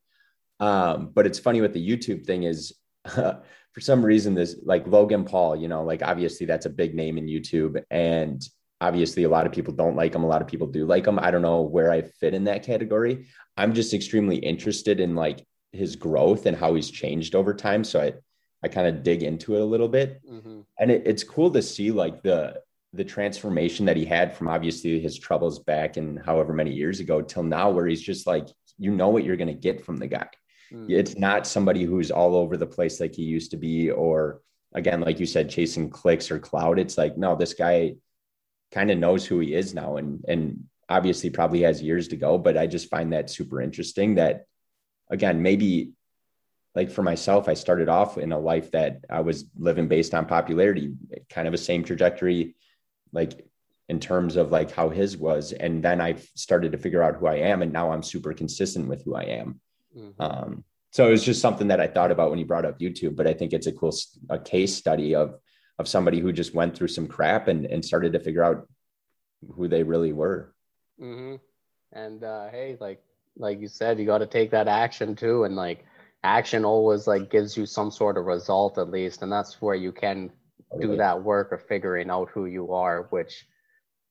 Um, 0.59 1.11
but 1.15 1.27
it's 1.27 1.39
funny 1.39 1.61
with 1.61 1.73
the 1.73 1.87
YouTube 1.87 2.25
thing 2.27 2.45
is 2.45 2.75
for 3.05 3.81
some 3.81 4.05
reason 4.05 4.35
this 4.35 4.57
like 4.65 4.87
Logan 4.87 5.25
Paul, 5.25 5.57
you 5.57 5.69
know, 5.69 5.83
like 5.83 6.03
obviously 6.03 6.47
that's 6.47 6.67
a 6.67 6.71
big 6.71 6.95
name 6.95 7.19
in 7.19 7.27
YouTube, 7.27 7.83
and 7.91 8.43
obviously 8.81 9.25
a 9.25 9.29
lot 9.29 9.47
of 9.47 9.53
people 9.53 9.75
don't 9.75 9.97
like 9.97 10.15
him. 10.15 10.25
A 10.25 10.29
lot 10.29 10.43
of 10.43 10.49
people 10.49 10.67
do 10.67 10.87
like 10.87 11.07
him. 11.07 11.19
I 11.19 11.31
don't 11.31 11.43
know 11.43 11.63
where 11.63 11.91
I 11.91 12.03
fit 12.03 12.35
in 12.35 12.45
that 12.45 12.63
category. 12.63 13.27
I'm 13.57 13.75
just 13.75 13.93
extremely 13.93 14.37
interested 14.37 15.01
in 15.01 15.15
like 15.15 15.45
his 15.73 15.97
growth 15.97 16.47
and 16.47 16.57
how 16.57 16.75
he's 16.75 16.91
changed 16.91 17.35
over 17.35 17.55
time. 17.55 17.85
So 17.85 18.01
I 18.01 18.15
I 18.63 18.69
kind 18.69 18.87
of 18.87 19.03
dig 19.03 19.23
into 19.23 19.57
it 19.57 19.61
a 19.61 19.65
little 19.65 19.89
bit, 19.89 20.21
mm-hmm. 20.29 20.61
and 20.79 20.91
it, 20.91 21.03
it's 21.07 21.25
cool 21.25 21.51
to 21.53 21.63
see 21.63 21.91
like 21.91 22.23
the 22.23 22.61
the 22.93 23.05
transformation 23.05 23.87
that 23.87 23.97
he 23.97 24.05
had 24.05 24.37
from 24.37 24.49
obviously 24.49 25.01
his 25.01 25.17
troubles 25.19 25.61
back 25.61 25.97
in 25.97 26.17
however 26.17 26.53
many 26.53 26.73
years 26.73 27.01
ago 27.01 27.23
till 27.23 27.45
now, 27.45 27.71
where 27.71 27.87
he's 27.87 28.03
just 28.03 28.27
like 28.27 28.49
you 28.79 28.91
know 28.91 29.09
what 29.09 29.25
you're 29.25 29.37
going 29.37 29.49
to 29.49 29.55
get 29.55 29.85
from 29.85 29.97
the 29.97 30.07
guy. 30.07 30.29
Mm-hmm. 30.73 30.91
It's 30.91 31.17
not 31.17 31.47
somebody 31.47 31.85
who's 31.85 32.11
all 32.11 32.35
over 32.35 32.57
the 32.57 32.67
place 32.67 33.01
like 33.01 33.15
he 33.15 33.23
used 33.23 33.51
to 33.53 33.57
be, 33.57 33.91
or 33.91 34.41
again, 34.75 35.01
like 35.01 35.21
you 35.21 35.27
said, 35.27 35.51
chasing 35.51 35.91
clicks 35.91 36.31
or 36.31 36.39
cloud. 36.39 36.79
It's 36.79 36.99
like 36.99 37.17
no, 37.17 37.37
this 37.37 37.55
guy 37.55 37.97
kind 38.73 38.91
of 38.91 38.99
knows 38.99 39.25
who 39.25 39.41
he 39.41 39.55
is 39.55 39.75
now, 39.75 39.97
and 39.97 40.23
and 40.29 40.65
obviously 40.89 41.31
probably 41.31 41.63
has 41.63 41.83
years 41.83 42.09
to 42.09 42.17
go. 42.17 42.37
But 42.37 42.59
I 42.59 42.67
just 42.67 42.91
find 42.91 43.13
that 43.13 43.31
super 43.31 43.63
interesting. 43.63 44.17
That 44.17 44.47
again, 45.11 45.43
maybe 45.43 45.93
like 46.75 46.91
for 46.91 47.03
myself, 47.03 47.49
I 47.49 47.55
started 47.55 47.89
off 47.89 48.17
in 48.17 48.33
a 48.33 48.39
life 48.39 48.71
that 48.71 49.05
I 49.11 49.21
was 49.21 49.45
living 49.59 49.89
based 49.89 50.15
on 50.15 50.27
popularity, 50.27 50.95
kind 51.29 51.49
of 51.49 51.55
a 51.55 51.59
same 51.59 51.83
trajectory, 51.83 52.55
like 53.13 53.45
in 53.89 53.99
terms 53.99 54.37
of 54.37 54.53
like 54.53 54.71
how 54.71 54.89
his 54.89 55.17
was. 55.17 55.53
And 55.53 55.83
then 55.83 56.01
I 56.01 56.15
started 56.37 56.73
to 56.73 56.79
figure 56.79 57.03
out 57.03 57.17
who 57.17 57.27
I 57.27 57.37
am. 57.37 57.63
And 57.63 57.73
now 57.73 57.91
I'm 57.91 58.05
super 58.05 58.33
consistent 58.33 58.89
with 58.89 59.05
who 59.05 59.17
I 59.17 59.25
am. 59.25 59.61
Mm-hmm. 59.97 60.23
Um, 60.23 60.65
so 60.93 61.09
it 61.09 61.11
was 61.11 61.25
just 61.25 61.41
something 61.41 61.69
that 61.69 61.81
I 61.81 61.89
thought 61.89 62.13
about 62.13 62.31
when 62.31 62.39
you 62.39 62.45
brought 62.45 62.65
up 62.65 62.79
YouTube, 62.79 63.17
but 63.17 63.27
I 63.27 63.35
think 63.35 63.53
it's 63.53 63.67
a 63.67 63.73
cool 63.73 63.95
a 64.29 64.39
case 64.39 64.75
study 64.75 65.15
of 65.15 65.35
of 65.79 65.89
somebody 65.89 66.21
who 66.21 66.33
just 66.33 66.55
went 66.55 66.77
through 66.77 66.89
some 66.89 67.07
crap 67.07 67.49
and 67.49 67.67
and 67.67 67.85
started 67.85 68.13
to 68.13 68.21
figure 68.21 68.45
out 68.45 68.69
who 69.55 69.69
they 69.69 69.83
really 69.83 70.13
were. 70.13 70.53
Mm-hmm. 71.01 71.37
And 71.93 72.25
uh, 72.25 72.49
hey, 72.51 72.77
like 72.81 73.03
like 73.37 73.61
you 73.61 73.69
said, 73.69 73.99
you 73.99 74.07
got 74.07 74.19
to 74.19 74.27
take 74.27 74.51
that 74.51 74.69
action 74.69 75.15
too, 75.17 75.45
and 75.45 75.57
like 75.57 75.85
action 76.23 76.65
always 76.65 77.07
like 77.07 77.31
gives 77.31 77.57
you 77.57 77.67
some 77.67 77.91
sort 77.91 78.19
of 78.19 78.27
result 78.27 78.79
at 78.79 78.91
least 78.91 79.23
and 79.23 79.33
that's 79.33 79.61
where 79.63 79.75
you 79.75 79.93
can 79.93 80.31
do 80.81 80.97
that 80.97 81.23
work 81.23 81.51
of 81.51 81.67
figuring 81.67 82.11
out 82.11 82.29
who 82.33 82.47
you 82.47 82.73
are 82.73 83.07
which 83.11 83.47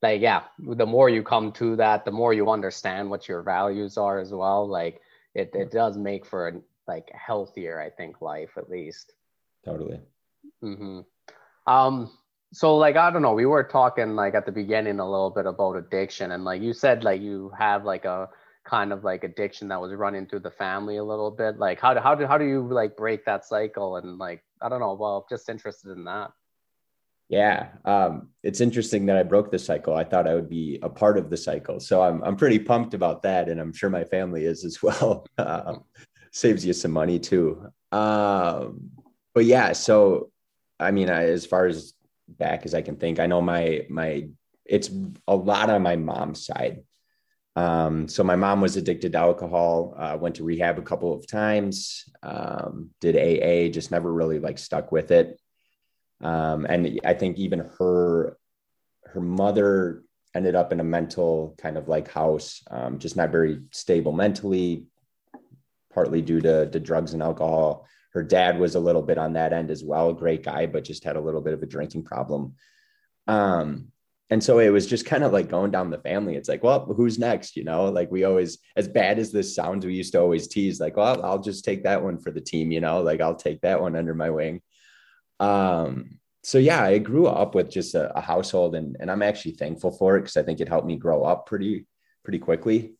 like 0.01 0.19
yeah 0.19 0.43
the 0.59 0.85
more 0.85 1.07
you 1.07 1.21
come 1.23 1.51
to 1.51 1.75
that 1.75 2.03
the 2.05 2.11
more 2.11 2.33
you 2.33 2.49
understand 2.49 3.09
what 3.09 3.27
your 3.27 3.43
values 3.43 3.97
are 3.97 4.19
as 4.19 4.31
well 4.31 4.67
like 4.67 4.99
it, 5.35 5.51
it 5.53 5.71
does 5.71 5.97
make 5.97 6.25
for 6.25 6.47
a 6.47 6.53
like 6.87 7.09
healthier 7.13 7.79
i 7.79 7.89
think 7.89 8.21
life 8.21 8.51
at 8.57 8.69
least. 8.69 9.13
Totally. 9.63 9.99
Mm-hmm. 10.63 11.01
um 11.67 12.11
so 12.51 12.75
like 12.77 12.95
i 12.95 13.11
don't 13.11 13.21
know 13.21 13.33
we 13.33 13.45
were 13.45 13.63
talking 13.63 14.15
like 14.15 14.33
at 14.33 14.45
the 14.45 14.51
beginning 14.51 14.99
a 14.99 15.09
little 15.09 15.29
bit 15.29 15.45
about 15.45 15.75
addiction 15.75 16.31
and 16.31 16.43
like 16.43 16.61
you 16.61 16.73
said 16.73 17.03
like 17.03 17.21
you 17.21 17.51
have 17.57 17.85
like 17.85 18.05
a 18.05 18.27
kind 18.69 18.93
of 18.93 19.03
like 19.03 19.23
addiction 19.23 19.67
that 19.69 19.81
was 19.81 19.93
running 19.93 20.27
through 20.27 20.41
the 20.41 20.51
family 20.51 20.97
a 20.97 21.03
little 21.03 21.31
bit? 21.31 21.57
Like 21.57 21.79
how 21.79 21.93
do 21.93 21.99
how 21.99 22.15
do 22.15 22.25
how 22.25 22.37
do 22.37 22.45
you 22.45 22.67
like 22.67 22.95
break 22.95 23.25
that 23.25 23.45
cycle? 23.45 23.97
And 23.97 24.17
like 24.17 24.43
i 24.61 24.69
don't 24.69 24.81
know 24.81 24.93
well 24.93 25.25
just 25.29 25.49
interested 25.49 25.91
in 25.91 26.03
that. 26.05 26.31
Yeah 27.29 27.69
um 27.85 28.29
it's 28.43 28.61
interesting 28.61 29.05
that 29.07 29.17
i 29.17 29.23
broke 29.23 29.51
the 29.51 29.59
cycle. 29.59 29.95
I 29.95 30.03
thought 30.03 30.27
i 30.27 30.35
would 30.35 30.49
be 30.49 30.79
a 30.81 30.89
part 30.89 31.17
of 31.17 31.29
the 31.29 31.37
cycle. 31.37 31.79
So 31.79 32.01
i'm 32.01 32.23
i'm 32.23 32.35
pretty 32.35 32.59
pumped 32.59 32.93
about 32.93 33.23
that 33.23 33.49
and 33.49 33.59
i'm 33.59 33.73
sure 33.73 33.89
my 33.89 34.03
family 34.03 34.45
is 34.45 34.63
as 34.63 34.81
well. 34.83 35.25
Um, 35.37 35.83
saves 36.31 36.63
you 36.63 36.73
some 36.73 36.91
money 36.91 37.17
too. 37.17 37.71
Um 37.91 38.91
but 39.33 39.45
yeah 39.45 39.71
so 39.71 40.31
i 40.79 40.91
mean 40.91 41.09
I, 41.09 41.25
as 41.25 41.45
far 41.45 41.65
as 41.65 41.93
back 42.27 42.65
as 42.65 42.73
i 42.73 42.81
can 42.81 42.95
think 42.95 43.19
i 43.19 43.25
know 43.25 43.41
my 43.41 43.85
my 43.89 44.27
it's 44.65 44.89
a 45.27 45.35
lot 45.35 45.69
on 45.69 45.81
my 45.81 45.95
mom's 45.95 46.45
side 46.45 46.83
um, 47.55 48.07
so 48.07 48.23
my 48.23 48.35
mom 48.35 48.61
was 48.61 48.77
addicted 48.77 49.13
to 49.13 49.17
alcohol, 49.17 49.93
uh, 49.97 50.17
went 50.19 50.35
to 50.35 50.43
rehab 50.43 50.77
a 50.77 50.83
couple 50.83 51.13
of 51.13 51.27
times, 51.27 52.05
um, 52.23 52.91
did 53.01 53.15
AA, 53.15 53.71
just 53.71 53.91
never 53.91 54.11
really 54.11 54.39
like 54.39 54.57
stuck 54.57 54.91
with 54.91 55.11
it. 55.11 55.39
Um, 56.21 56.65
and 56.65 56.99
I 57.05 57.13
think 57.13 57.37
even 57.37 57.69
her, 57.79 58.37
her 59.05 59.21
mother 59.21 60.03
ended 60.35 60.55
up 60.55 60.71
in 60.71 60.79
a 60.79 60.83
mental 60.83 61.55
kind 61.57 61.77
of 61.77 61.87
like 61.87 62.09
house, 62.09 62.61
um, 62.69 62.99
just 62.99 63.15
not 63.15 63.31
very 63.31 63.61
stable 63.71 64.11
mentally, 64.11 64.85
partly 65.93 66.21
due 66.21 66.41
to, 66.41 66.69
to 66.69 66.79
drugs 66.79 67.13
and 67.13 67.23
alcohol. 67.23 67.87
Her 68.13 68.23
dad 68.23 68.59
was 68.59 68.75
a 68.75 68.79
little 68.79 69.01
bit 69.01 69.17
on 69.17 69.33
that 69.33 69.53
end 69.53 69.71
as 69.71 69.83
well, 69.83 70.13
great 70.13 70.43
guy, 70.43 70.65
but 70.65 70.83
just 70.83 71.03
had 71.03 71.15
a 71.15 71.21
little 71.21 71.41
bit 71.41 71.53
of 71.53 71.63
a 71.63 71.67
drinking 71.67 72.03
problem. 72.03 72.55
Um, 73.27 73.91
and 74.31 74.43
so 74.43 74.59
it 74.59 74.69
was 74.69 74.85
just 74.85 75.07
kind 75.07 75.23
of 75.23 75.33
like 75.33 75.49
going 75.49 75.71
down 75.71 75.89
the 75.89 75.97
family. 75.97 76.35
It's 76.35 76.49
like 76.49 76.63
well 76.63 76.85
who's 76.85 77.17
next? 77.17 77.55
You 77.55 77.63
know 77.63 77.85
like 77.85 78.11
we 78.11 78.23
always 78.23 78.59
as 78.75 78.87
bad 78.87 79.19
as 79.19 79.31
this 79.31 79.55
sounds 79.55 79.85
we 79.85 79.93
used 79.93 80.13
to 80.13 80.19
always 80.19 80.47
tease 80.47 80.79
like 80.79 80.97
well 80.97 81.23
i'll 81.23 81.39
just 81.39 81.65
take 81.65 81.83
that 81.83 82.03
one 82.03 82.19
for 82.19 82.31
the 82.31 82.41
team 82.41 82.71
you 82.71 82.79
know 82.79 83.01
like 83.01 83.21
i'll 83.21 83.35
take 83.35 83.61
that 83.61 83.81
one 83.81 83.95
under 83.95 84.13
my 84.13 84.29
wing. 84.29 84.61
Um 85.39 86.19
so 86.43 86.57
yeah 86.57 86.83
i 86.83 86.97
grew 86.97 87.27
up 87.27 87.53
with 87.55 87.69
just 87.69 87.95
a, 87.95 88.17
a 88.17 88.21
household 88.21 88.75
and, 88.75 88.95
and 88.99 89.11
i'm 89.11 89.21
actually 89.21 89.51
thankful 89.51 89.91
for 89.91 90.15
it 90.15 90.21
because 90.21 90.37
i 90.37 90.43
think 90.43 90.61
it 90.61 90.69
helped 90.69 90.87
me 90.87 90.95
grow 90.95 91.23
up 91.23 91.45
pretty 91.45 91.85
pretty 92.23 92.39
quickly. 92.39 92.93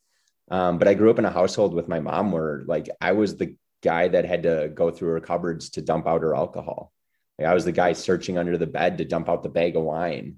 Um, 0.52 0.80
but 0.80 0.88
i 0.88 0.94
grew 0.94 1.12
up 1.12 1.20
in 1.20 1.26
a 1.26 1.32
household 1.32 1.74
with 1.74 1.88
my 1.88 2.00
mom 2.00 2.32
where 2.32 2.64
like 2.66 2.90
i 3.02 3.12
was 3.12 3.38
the 3.38 3.56
guy 3.82 4.08
that 4.08 4.26
had 4.26 4.44
to 4.44 4.72
go 4.74 4.92
through 4.92 5.12
her 5.12 5.22
cupboards 5.22 5.70
to 5.70 5.82
dump 5.82 6.06
out 6.06 6.22
her 6.22 6.36
alcohol. 6.36 6.92
Like, 7.38 7.48
i 7.48 7.54
was 7.54 7.66
the 7.66 7.72
guy 7.72 7.94
searching 7.94 8.38
under 8.38 8.58
the 8.58 8.68
bed 8.68 8.98
to 8.98 9.06
dump 9.06 9.30
out 9.30 9.44
the 9.44 9.50
bag 9.50 9.76
of 9.76 9.84
wine 9.84 10.38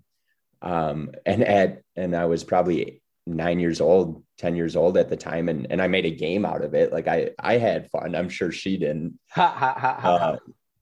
um, 0.61 1.11
and 1.25 1.43
at 1.43 1.81
and 1.95 2.15
I 2.15 2.25
was 2.25 2.43
probably 2.43 3.01
nine 3.27 3.59
years 3.59 3.81
old, 3.81 4.23
ten 4.37 4.55
years 4.55 4.75
old 4.75 4.97
at 4.97 5.09
the 5.09 5.17
time, 5.17 5.49
and 5.49 5.67
and 5.69 5.81
I 5.81 5.87
made 5.87 6.05
a 6.05 6.11
game 6.11 6.45
out 6.45 6.63
of 6.63 6.73
it. 6.73 6.91
Like 6.91 7.07
I 7.07 7.31
I 7.39 7.57
had 7.57 7.89
fun. 7.89 8.15
I'm 8.15 8.29
sure 8.29 8.51
she 8.51 8.77
didn't. 8.77 9.19
uh, 9.35 10.37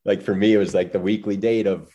like 0.06 0.22
for 0.22 0.36
me, 0.36 0.54
it 0.54 0.58
was 0.58 0.74
like 0.74 0.92
the 0.92 1.00
weekly 1.00 1.38
date 1.38 1.68
of 1.68 1.90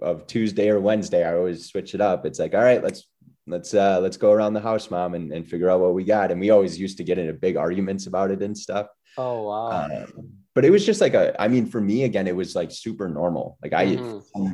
of 0.00 0.26
Tuesday 0.26 0.68
or 0.68 0.80
Wednesday. 0.80 1.24
I 1.24 1.34
always 1.34 1.66
switch 1.66 1.94
it 1.94 2.00
up. 2.00 2.26
It's 2.26 2.38
like, 2.38 2.54
all 2.54 2.62
right, 2.62 2.82
let's 2.82 3.08
let's 3.46 3.74
uh 3.74 4.00
let's 4.00 4.16
go 4.16 4.32
around 4.32 4.54
the 4.54 4.60
house, 4.60 4.90
mom, 4.90 5.14
and, 5.14 5.32
and 5.32 5.48
figure 5.48 5.70
out 5.70 5.80
what 5.80 5.94
we 5.94 6.04
got. 6.04 6.30
And 6.30 6.40
we 6.40 6.50
always 6.50 6.78
used 6.78 6.98
to 6.98 7.04
get 7.04 7.18
into 7.18 7.32
big 7.32 7.56
arguments 7.56 8.06
about 8.06 8.30
it 8.30 8.42
and 8.42 8.56
stuff. 8.56 8.88
Oh 9.16 9.42
wow. 9.42 9.84
Um, 9.84 10.32
but 10.54 10.64
it 10.64 10.70
was 10.70 10.86
just 10.86 11.02
like 11.02 11.12
a, 11.14 11.40
I 11.40 11.48
mean, 11.48 11.66
for 11.66 11.80
me 11.80 12.04
again, 12.04 12.26
it 12.26 12.34
was 12.34 12.54
like 12.54 12.70
super 12.70 13.08
normal. 13.08 13.58
Like 13.62 13.74
I, 13.74 13.96
mm-hmm. 13.96 14.52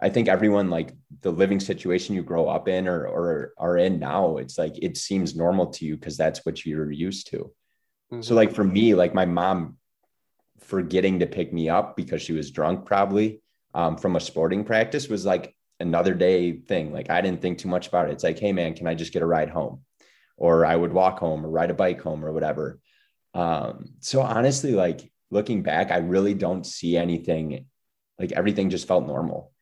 I 0.00 0.08
think 0.08 0.28
everyone 0.28 0.70
like 0.70 0.92
the 1.22 1.30
living 1.30 1.60
situation 1.60 2.14
you 2.14 2.22
grow 2.22 2.48
up 2.48 2.68
in 2.68 2.88
or 2.88 3.06
or 3.06 3.52
are 3.56 3.78
in 3.78 3.98
now, 3.98 4.36
it's 4.38 4.58
like 4.58 4.76
it 4.82 4.96
seems 4.96 5.36
normal 5.36 5.66
to 5.68 5.84
you 5.84 5.96
because 5.96 6.16
that's 6.16 6.44
what 6.44 6.66
you're 6.66 6.90
used 6.90 7.28
to. 7.28 7.52
Mm-hmm. 8.12 8.22
So 8.22 8.34
like 8.34 8.52
for 8.52 8.64
me, 8.64 8.94
like 8.94 9.14
my 9.14 9.24
mom 9.24 9.76
forgetting 10.60 11.20
to 11.20 11.26
pick 11.26 11.52
me 11.52 11.68
up 11.68 11.96
because 11.96 12.22
she 12.22 12.32
was 12.32 12.50
drunk 12.50 12.86
probably 12.86 13.40
um, 13.74 13.96
from 13.96 14.16
a 14.16 14.20
sporting 14.20 14.64
practice 14.64 15.08
was 15.08 15.24
like 15.24 15.54
another 15.80 16.14
day 16.14 16.52
thing. 16.52 16.92
Like 16.92 17.10
I 17.10 17.20
didn't 17.20 17.40
think 17.40 17.58
too 17.58 17.68
much 17.68 17.88
about 17.88 18.08
it. 18.08 18.12
It's 18.12 18.24
like, 18.24 18.38
hey 18.38 18.52
man, 18.52 18.74
can 18.74 18.86
I 18.86 18.94
just 18.94 19.12
get 19.12 19.22
a 19.22 19.26
ride 19.26 19.50
home? 19.50 19.82
Or 20.36 20.66
I 20.66 20.74
would 20.74 20.92
walk 20.92 21.20
home 21.20 21.46
or 21.46 21.50
ride 21.50 21.70
a 21.70 21.74
bike 21.74 22.02
home 22.02 22.24
or 22.24 22.32
whatever. 22.32 22.80
Um, 23.34 23.94
so 24.00 24.20
honestly, 24.20 24.72
like 24.72 25.10
looking 25.30 25.62
back, 25.62 25.92
I 25.92 25.98
really 25.98 26.34
don't 26.34 26.66
see 26.66 26.96
anything 26.96 27.66
like 28.18 28.32
everything 28.32 28.70
just 28.70 28.86
felt 28.86 29.06
normal 29.06 29.53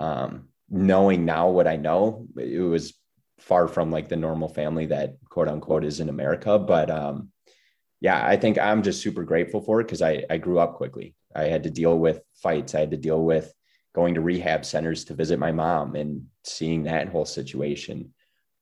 um, 0.00 0.48
knowing 0.68 1.24
now 1.24 1.50
what 1.50 1.66
I 1.66 1.76
know, 1.76 2.26
it 2.36 2.60
was 2.60 2.94
far 3.38 3.68
from 3.68 3.90
like 3.90 4.08
the 4.08 4.16
normal 4.16 4.48
family 4.48 4.86
that 4.86 5.16
quote 5.28 5.48
unquote 5.48 5.84
is 5.84 6.00
in 6.00 6.08
America. 6.08 6.58
But 6.58 6.90
um, 6.90 7.30
yeah, 8.00 8.24
I 8.24 8.36
think 8.36 8.58
I'm 8.58 8.82
just 8.82 9.02
super 9.02 9.24
grateful 9.24 9.60
for 9.60 9.80
it 9.80 9.84
because 9.84 10.02
I, 10.02 10.24
I 10.28 10.38
grew 10.38 10.58
up 10.58 10.74
quickly. 10.74 11.14
I 11.34 11.44
had 11.44 11.64
to 11.64 11.70
deal 11.70 11.98
with 11.98 12.20
fights. 12.42 12.74
I 12.74 12.80
had 12.80 12.90
to 12.92 12.96
deal 12.96 13.22
with 13.22 13.52
going 13.94 14.14
to 14.14 14.20
rehab 14.20 14.64
centers 14.64 15.04
to 15.06 15.14
visit 15.14 15.38
my 15.38 15.52
mom 15.52 15.94
and 15.94 16.26
seeing 16.44 16.84
that 16.84 17.08
whole 17.08 17.24
situation. 17.24 18.12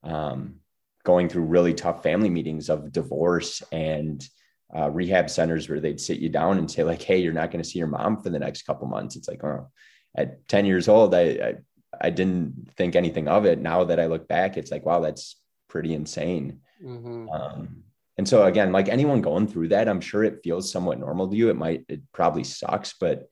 Um, 0.02 0.56
going 1.04 1.28
through 1.28 1.44
really 1.44 1.74
tough 1.74 2.02
family 2.02 2.30
meetings 2.30 2.70
of 2.70 2.90
divorce 2.90 3.62
and 3.70 4.26
uh, 4.74 4.90
rehab 4.90 5.28
centers 5.28 5.68
where 5.68 5.80
they'd 5.80 6.00
sit 6.00 6.18
you 6.18 6.28
down 6.28 6.59
and 6.59 6.70
say 6.70 6.82
like, 6.82 7.02
"Hey, 7.02 7.18
you're 7.18 7.32
not 7.32 7.50
going 7.50 7.62
to 7.62 7.68
see 7.68 7.78
your 7.78 7.88
mom 7.88 8.22
for 8.22 8.30
the 8.30 8.38
next 8.38 8.62
couple 8.62 8.86
months." 8.86 9.16
It's 9.16 9.28
like, 9.28 9.44
oh, 9.44 9.70
at 10.16 10.46
10 10.48 10.66
years 10.66 10.88
old, 10.88 11.14
I, 11.14 11.20
I, 11.22 11.54
I 12.00 12.10
didn't 12.10 12.72
think 12.76 12.96
anything 12.96 13.28
of 13.28 13.44
it. 13.46 13.60
Now 13.60 13.84
that 13.84 14.00
I 14.00 14.06
look 14.06 14.28
back, 14.28 14.56
it's 14.56 14.70
like, 14.70 14.84
wow, 14.84 15.00
that's 15.00 15.36
pretty 15.68 15.94
insane. 15.94 16.60
Mm-hmm. 16.82 17.28
Um, 17.28 17.84
and 18.16 18.28
so 18.28 18.44
again, 18.44 18.72
like 18.72 18.88
anyone 18.88 19.20
going 19.20 19.48
through 19.48 19.68
that, 19.68 19.88
I'm 19.88 20.00
sure 20.00 20.22
it 20.22 20.40
feels 20.44 20.70
somewhat 20.70 21.00
normal 21.00 21.28
to 21.28 21.36
you. 21.36 21.50
It 21.50 21.56
might, 21.56 21.84
it 21.88 22.02
probably 22.12 22.44
sucks, 22.44 22.94
but 23.00 23.28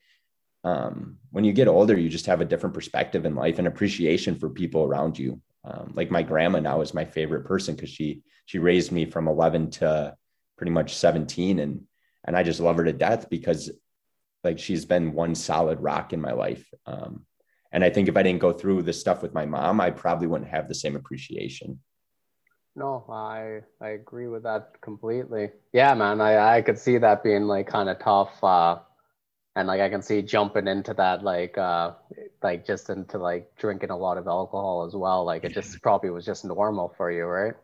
um, 0.65 1.19
when 1.31 1.45
you 1.45 1.53
get 1.53 1.69
older, 1.69 1.99
you 1.99 2.09
just 2.09 2.27
have 2.27 2.41
a 2.41 2.45
different 2.45 2.75
perspective 2.75 3.27
in 3.27 3.35
life 3.35 3.59
and 3.59 3.67
appreciation 3.67 4.37
for 4.37 4.49
people 4.49 4.85
around 4.85 5.19
you. 5.19 5.41
Um, 5.65 5.93
like 5.95 6.11
my 6.11 6.23
grandma 6.23 6.61
now 6.61 6.81
is 6.81 6.95
my 6.95 7.05
favorite 7.05 7.45
person 7.45 7.75
because 7.75 7.91
she 7.91 8.23
she 8.47 8.59
raised 8.59 8.91
me 8.91 9.05
from 9.05 9.29
11 9.29 9.71
to 9.71 10.17
pretty 10.57 10.73
much 10.73 10.97
17 10.97 11.61
and 11.61 11.83
and 12.25 12.37
I 12.37 12.43
just 12.43 12.61
love 12.61 12.77
her 12.77 12.85
to 12.85 12.93
death 12.93 13.31
because 13.31 13.71
like 14.45 14.59
she's 14.59 14.85
been 14.85 15.13
one 15.13 15.35
solid 15.35 15.81
rock 15.81 16.13
in 16.13 16.21
my 16.21 16.33
life. 16.33 16.67
Um, 16.87 17.27
and 17.73 17.83
I 17.83 17.91
think 17.91 18.09
if 18.09 18.17
I 18.17 18.23
didn't 18.23 18.41
go 18.41 18.53
through 18.53 18.83
this 18.83 19.01
stuff 19.01 19.23
with 19.23 19.33
my 19.35 19.47
mom, 19.47 19.81
I 19.81 19.91
probably 19.91 20.27
wouldn't 20.27 20.51
have 20.51 20.69
the 20.69 20.75
same 20.75 20.97
appreciation. 20.97 21.81
No, 22.75 23.05
I 23.09 23.61
I 23.81 23.91
agree 23.91 24.29
with 24.29 24.45
that 24.45 24.81
completely. 24.81 25.51
Yeah, 25.73 25.95
man, 25.95 26.21
I 26.21 26.57
I 26.57 26.63
could 26.63 26.79
see 26.79 26.99
that 26.99 27.23
being 27.23 27.45
like 27.45 27.67
kind 27.67 27.89
of 27.89 27.99
tough. 27.99 28.43
Uh, 28.43 28.79
and 29.55 29.69
like 29.69 29.81
I 29.81 29.91
can 29.91 30.03
see 30.03 30.23
jumping 30.23 30.67
into 30.67 30.95
that 30.95 31.23
like 31.23 31.59
uh 31.59 31.93
like 32.43 32.67
just 32.67 32.91
into 32.91 33.19
like 33.19 33.55
drinking 33.57 33.91
a 33.91 33.97
lot 33.97 34.19
of 34.19 34.27
alcohol 34.27 34.85
as 34.87 34.95
well. 34.97 35.25
Like 35.25 35.45
it 35.45 35.53
just 35.53 35.81
probably 35.83 36.11
was 36.11 36.25
just 36.25 36.45
normal 36.45 36.95
for 36.97 37.11
you, 37.11 37.25
right? 37.25 37.55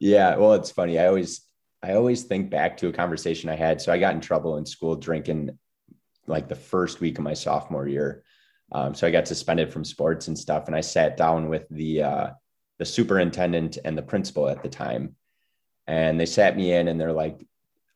Yeah. 0.00 0.36
Well, 0.36 0.54
it's 0.54 0.70
funny. 0.70 0.98
I 0.98 1.06
always 1.06 1.46
I 1.82 1.94
always 1.94 2.22
think 2.24 2.50
back 2.50 2.76
to 2.78 2.88
a 2.88 2.92
conversation 2.92 3.50
I 3.50 3.56
had. 3.56 3.80
So 3.80 3.92
I 3.92 3.98
got 3.98 4.14
in 4.14 4.20
trouble 4.20 4.56
in 4.56 4.66
school 4.66 4.96
drinking 4.96 5.58
like 6.26 6.48
the 6.48 6.54
first 6.54 7.00
week 7.00 7.18
of 7.18 7.24
my 7.24 7.34
sophomore 7.34 7.86
year. 7.86 8.22
Um, 8.72 8.94
so 8.94 9.06
I 9.06 9.10
got 9.10 9.28
suspended 9.28 9.72
from 9.72 9.84
sports 9.84 10.28
and 10.28 10.38
stuff. 10.38 10.66
And 10.66 10.76
I 10.76 10.80
sat 10.80 11.16
down 11.16 11.48
with 11.48 11.66
the 11.70 12.02
uh, 12.02 12.30
the 12.78 12.84
superintendent 12.84 13.78
and 13.84 13.96
the 13.96 14.02
principal 14.02 14.48
at 14.48 14.62
the 14.62 14.68
time, 14.68 15.14
and 15.86 16.18
they 16.18 16.26
sat 16.26 16.56
me 16.56 16.72
in 16.72 16.88
and 16.88 17.00
they're 17.00 17.12
like, 17.12 17.46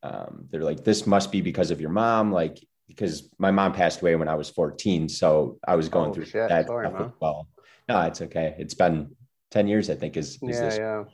um, 0.02 0.46
they're 0.50 0.62
like, 0.62 0.84
this 0.84 1.06
must 1.06 1.32
be 1.32 1.40
because 1.40 1.70
of 1.70 1.80
your 1.80 1.90
mom, 1.90 2.30
like 2.32 2.58
because 2.86 3.28
my 3.38 3.50
mom 3.50 3.72
passed 3.72 4.00
away 4.00 4.16
when 4.16 4.28
I 4.28 4.34
was 4.34 4.48
14, 4.48 5.08
so 5.08 5.58
I 5.66 5.76
was 5.76 5.88
going 5.88 6.10
oh, 6.10 6.14
through 6.14 6.24
shit. 6.26 6.48
that 6.48 6.66
Sorry, 6.66 6.88
stuff 6.88 7.00
as 7.00 7.12
well. 7.20 7.48
No, 7.88 8.00
it's 8.02 8.22
okay. 8.22 8.54
It's 8.58 8.74
been 8.74 9.14
10 9.50 9.68
years, 9.68 9.90
I 9.90 9.94
think. 9.94 10.16
Is, 10.16 10.34
is 10.34 10.40
yeah, 10.42 10.60
this? 10.60 10.78
yeah. 10.78 11.04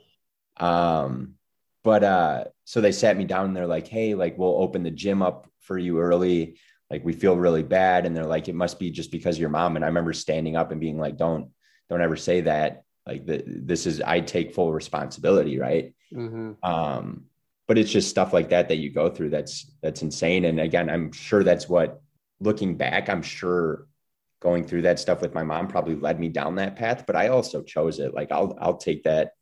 Um, 0.57 1.35
but 1.83 2.05
uh, 2.05 2.45
so 2.65 2.81
they 2.81 2.93
sat 2.93 3.17
me 3.17 3.25
down 3.25 3.47
and 3.47 3.57
they're 3.57 3.67
like, 3.67 3.89
hey, 3.89 4.15
like 4.15 4.39
we'll 4.39 4.57
open 4.57 4.83
the 4.83 4.91
gym 4.91 5.21
up 5.21 5.49
for 5.61 5.79
you 5.79 6.01
early 6.01 6.59
like 6.95 7.05
we 7.05 7.13
feel 7.13 7.37
really 7.37 7.65
bad 7.65 8.07
and 8.07 8.17
they're 8.17 8.25
like 8.25 8.47
it 8.47 8.55
must 8.55 8.79
be 8.79 8.89
just 8.89 9.11
because 9.11 9.37
your 9.37 9.49
mom. 9.49 9.75
And 9.75 9.85
i 9.85 9.89
remember 9.89 10.13
standing 10.13 10.55
up 10.55 10.71
and 10.71 10.81
being 10.81 10.97
like 10.97 11.17
don't 11.17 11.51
don't 11.91 12.01
ever 12.01 12.17
say 12.17 12.43
that. 12.43 12.85
Like 13.05 13.27
the, 13.27 13.43
this 13.45 13.85
is 13.85 14.01
i 14.01 14.21
take 14.21 14.55
full 14.55 14.73
responsibility 14.73 15.59
right? 15.59 15.93
Mm-hmm. 16.13 16.65
um 16.65 17.25
but 17.67 17.79
it's 17.79 17.91
just 17.91 18.11
stuff 18.11 18.33
like 18.33 18.51
that 18.51 18.69
that 18.69 18.77
you 18.77 18.91
go 18.91 19.11
through 19.11 19.31
that's 19.31 19.73
that's 19.83 20.03
insane. 20.03 20.45
And 20.45 20.61
again 20.61 20.89
i'm 20.89 21.11
sure 21.11 21.43
that's 21.43 21.69
what 21.69 22.01
looking 22.39 22.77
back 22.77 23.09
i'm 23.09 23.23
sure 23.23 23.89
going 24.41 24.65
through 24.65 24.83
that 24.83 25.01
stuff 25.01 25.21
with 25.21 25.35
my 25.35 25.43
mom 25.43 25.67
probably 25.67 25.97
led 25.97 26.21
me 26.21 26.29
down 26.29 26.55
that 26.57 26.77
path 26.77 27.05
but 27.07 27.17
i 27.17 27.27
also 27.29 27.61
chose 27.63 27.99
it. 27.99 28.15
Like 28.15 28.31
i'll 28.31 28.57
i'll 28.61 28.77
take 28.77 29.03
that 29.03 29.33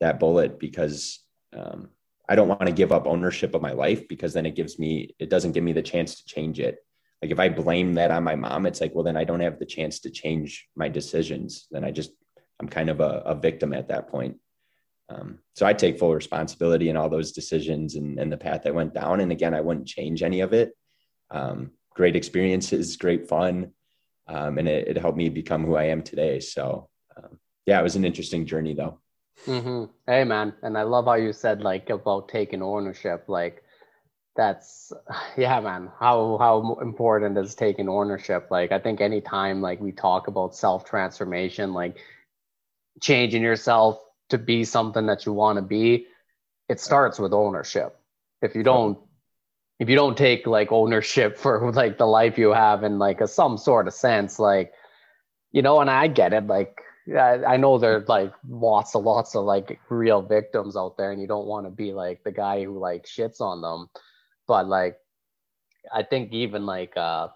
that 0.00 0.18
bullet 0.18 0.58
because 0.58 1.20
um 1.56 1.90
I 2.32 2.34
don't 2.34 2.48
want 2.48 2.62
to 2.62 2.72
give 2.72 2.92
up 2.92 3.06
ownership 3.06 3.54
of 3.54 3.60
my 3.60 3.72
life 3.72 4.08
because 4.08 4.32
then 4.32 4.46
it 4.46 4.54
gives 4.54 4.78
me, 4.78 5.14
it 5.18 5.28
doesn't 5.28 5.52
give 5.52 5.62
me 5.62 5.74
the 5.74 5.82
chance 5.82 6.14
to 6.14 6.24
change 6.24 6.60
it. 6.60 6.78
Like 7.20 7.30
if 7.30 7.38
I 7.38 7.50
blame 7.50 7.92
that 7.96 8.10
on 8.10 8.24
my 8.24 8.36
mom, 8.36 8.64
it's 8.64 8.80
like, 8.80 8.94
well, 8.94 9.04
then 9.04 9.18
I 9.18 9.24
don't 9.24 9.40
have 9.40 9.58
the 9.58 9.66
chance 9.66 10.00
to 10.00 10.10
change 10.10 10.66
my 10.74 10.88
decisions. 10.88 11.66
Then 11.70 11.84
I 11.84 11.90
just, 11.90 12.12
I'm 12.58 12.68
kind 12.70 12.88
of 12.88 13.00
a, 13.00 13.22
a 13.26 13.34
victim 13.34 13.74
at 13.74 13.88
that 13.88 14.08
point. 14.08 14.38
Um, 15.10 15.40
so 15.54 15.66
I 15.66 15.74
take 15.74 15.98
full 15.98 16.14
responsibility 16.14 16.88
in 16.88 16.96
all 16.96 17.10
those 17.10 17.32
decisions 17.32 17.96
and, 17.96 18.18
and, 18.18 18.32
the 18.32 18.38
path 18.38 18.62
I 18.66 18.70
went 18.70 18.94
down. 18.94 19.20
And 19.20 19.30
again, 19.30 19.52
I 19.52 19.60
wouldn't 19.60 19.86
change 19.86 20.22
any 20.22 20.40
of 20.40 20.54
it. 20.54 20.72
Um, 21.30 21.72
great 21.94 22.16
experiences, 22.16 22.96
great 22.96 23.28
fun. 23.28 23.72
Um, 24.26 24.56
and 24.56 24.68
it, 24.68 24.88
it, 24.88 24.96
helped 24.96 25.18
me 25.18 25.28
become 25.28 25.66
who 25.66 25.76
I 25.76 25.88
am 25.88 26.02
today. 26.02 26.40
So 26.40 26.88
um, 27.14 27.38
yeah, 27.66 27.78
it 27.78 27.82
was 27.82 27.96
an 27.96 28.06
interesting 28.06 28.46
journey 28.46 28.72
though. 28.72 29.01
Mm-hmm. 29.46 29.84
Hey, 30.06 30.24
man. 30.24 30.54
And 30.62 30.78
I 30.78 30.82
love 30.82 31.06
how 31.06 31.14
you 31.14 31.32
said 31.32 31.60
like 31.60 31.90
about 31.90 32.28
taking 32.28 32.62
ownership. 32.62 33.24
Like, 33.28 33.62
that's 34.36 34.92
yeah 35.36 35.60
man 35.60 35.90
how 35.98 36.36
how 36.38 36.78
important 36.80 37.36
is 37.38 37.54
taking 37.54 37.88
ownership 37.88 38.48
like 38.50 38.72
i 38.72 38.78
think 38.78 39.00
anytime 39.00 39.60
like 39.60 39.80
we 39.80 39.92
talk 39.92 40.28
about 40.28 40.54
self 40.54 40.84
transformation 40.84 41.72
like 41.72 41.96
changing 43.00 43.42
yourself 43.42 43.98
to 44.28 44.38
be 44.38 44.64
something 44.64 45.06
that 45.06 45.26
you 45.26 45.32
want 45.32 45.56
to 45.56 45.62
be 45.62 46.06
it 46.68 46.80
starts 46.80 47.18
with 47.18 47.32
ownership 47.32 47.98
if 48.40 48.54
you 48.54 48.62
don't 48.62 48.98
if 49.78 49.88
you 49.88 49.96
don't 49.96 50.16
take 50.16 50.46
like 50.46 50.70
ownership 50.70 51.36
for 51.42 51.72
like 51.72 51.98
the 51.98 52.06
life 52.06 52.38
you 52.38 52.52
have 52.52 52.84
in 52.84 52.98
like 52.98 53.20
a 53.20 53.28
some 53.28 53.58
sort 53.58 53.86
of 53.86 53.94
sense 53.94 54.38
like 54.38 54.72
you 55.50 55.62
know 55.62 55.80
and 55.80 55.90
i 55.90 56.06
get 56.06 56.32
it 56.32 56.46
like 56.46 56.80
I 57.08 57.56
know 57.56 57.78
there's 57.78 58.08
like 58.08 58.32
lots 58.48 58.94
and 58.94 59.04
lots 59.04 59.34
of 59.34 59.44
like 59.44 59.80
real 59.88 60.22
victims 60.22 60.76
out 60.76 60.96
there, 60.96 61.10
and 61.10 61.20
you 61.20 61.26
don't 61.26 61.46
want 61.46 61.66
to 61.66 61.70
be 61.70 61.92
like 61.92 62.22
the 62.24 62.32
guy 62.32 62.64
who 62.64 62.78
like 62.78 63.06
shits 63.06 63.40
on 63.40 63.60
them. 63.60 63.88
But 64.46 64.68
like, 64.68 64.96
I 65.92 66.04
think 66.04 66.32
even 66.32 66.64
like 66.64 66.96
uh 66.96 67.28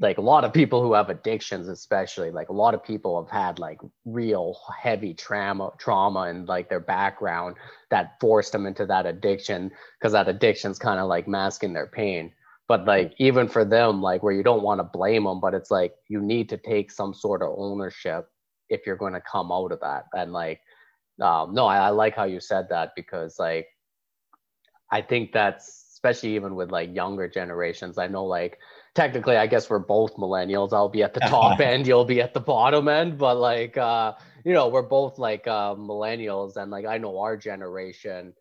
like 0.00 0.18
a 0.18 0.22
lot 0.22 0.44
of 0.44 0.52
people 0.52 0.82
who 0.82 0.94
have 0.94 1.10
addictions, 1.10 1.68
especially 1.68 2.30
like 2.30 2.48
a 2.48 2.54
lot 2.54 2.74
of 2.74 2.84
people 2.84 3.22
have 3.22 3.30
had 3.30 3.58
like 3.58 3.78
real 4.04 4.56
heavy 4.80 5.14
trauma 5.14 5.70
trauma 5.78 6.22
and 6.22 6.48
like 6.48 6.68
their 6.68 6.80
background 6.80 7.56
that 7.90 8.18
forced 8.20 8.52
them 8.52 8.66
into 8.66 8.86
that 8.86 9.06
addiction 9.06 9.70
because 9.98 10.12
that 10.12 10.28
addiction's 10.28 10.78
kind 10.78 11.00
of 11.00 11.08
like 11.08 11.28
masking 11.28 11.72
their 11.72 11.86
pain. 11.86 12.32
But 12.68 12.86
like 12.86 13.14
even 13.18 13.48
for 13.48 13.64
them 13.64 14.00
like 14.00 14.22
where 14.22 14.32
you 14.32 14.42
don't 14.42 14.62
want 14.62 14.80
to 14.80 14.84
blame 14.84 15.24
them 15.24 15.40
but 15.40 15.54
it's 15.54 15.70
like 15.70 15.94
you 16.08 16.20
need 16.22 16.48
to 16.50 16.56
take 16.56 16.90
some 16.90 17.12
sort 17.12 17.42
of 17.42 17.54
ownership 17.56 18.28
if 18.72 18.86
you're 18.86 18.96
going 18.96 19.12
to 19.12 19.20
come 19.20 19.52
out 19.52 19.70
of 19.70 19.80
that. 19.80 20.06
And 20.14 20.32
like 20.32 20.60
um, 21.20 21.54
no 21.54 21.66
I, 21.66 21.76
I 21.78 21.88
like 21.90 22.16
how 22.16 22.24
you 22.24 22.40
said 22.40 22.68
that 22.70 22.92
because 22.96 23.38
like 23.38 23.68
i 24.90 25.00
think 25.00 25.32
that's 25.32 25.90
especially 25.92 26.34
even 26.34 26.54
with 26.54 26.72
like 26.72 26.94
younger 26.94 27.28
generations 27.28 27.98
i 27.98 28.06
know 28.06 28.24
like 28.24 28.58
technically 28.94 29.36
i 29.36 29.46
guess 29.46 29.70
we're 29.70 29.78
both 29.78 30.16
millennials. 30.16 30.72
I'll 30.72 30.88
be 30.88 31.02
at 31.02 31.14
the 31.14 31.20
top 31.36 31.60
end 31.60 31.86
you'll 31.86 32.04
be 32.04 32.20
at 32.20 32.34
the 32.34 32.40
bottom 32.40 32.88
end. 32.88 33.18
But 33.18 33.36
like 33.36 33.76
uh 33.76 34.14
you 34.44 34.52
know 34.52 34.68
we're 34.68 34.82
both 34.82 35.18
like 35.18 35.46
uh 35.46 35.74
millennials. 35.74 36.56
And 36.56 36.70
like 36.70 36.86
i 36.86 36.98
know 36.98 37.18
our 37.18 37.36
generation 37.36 38.32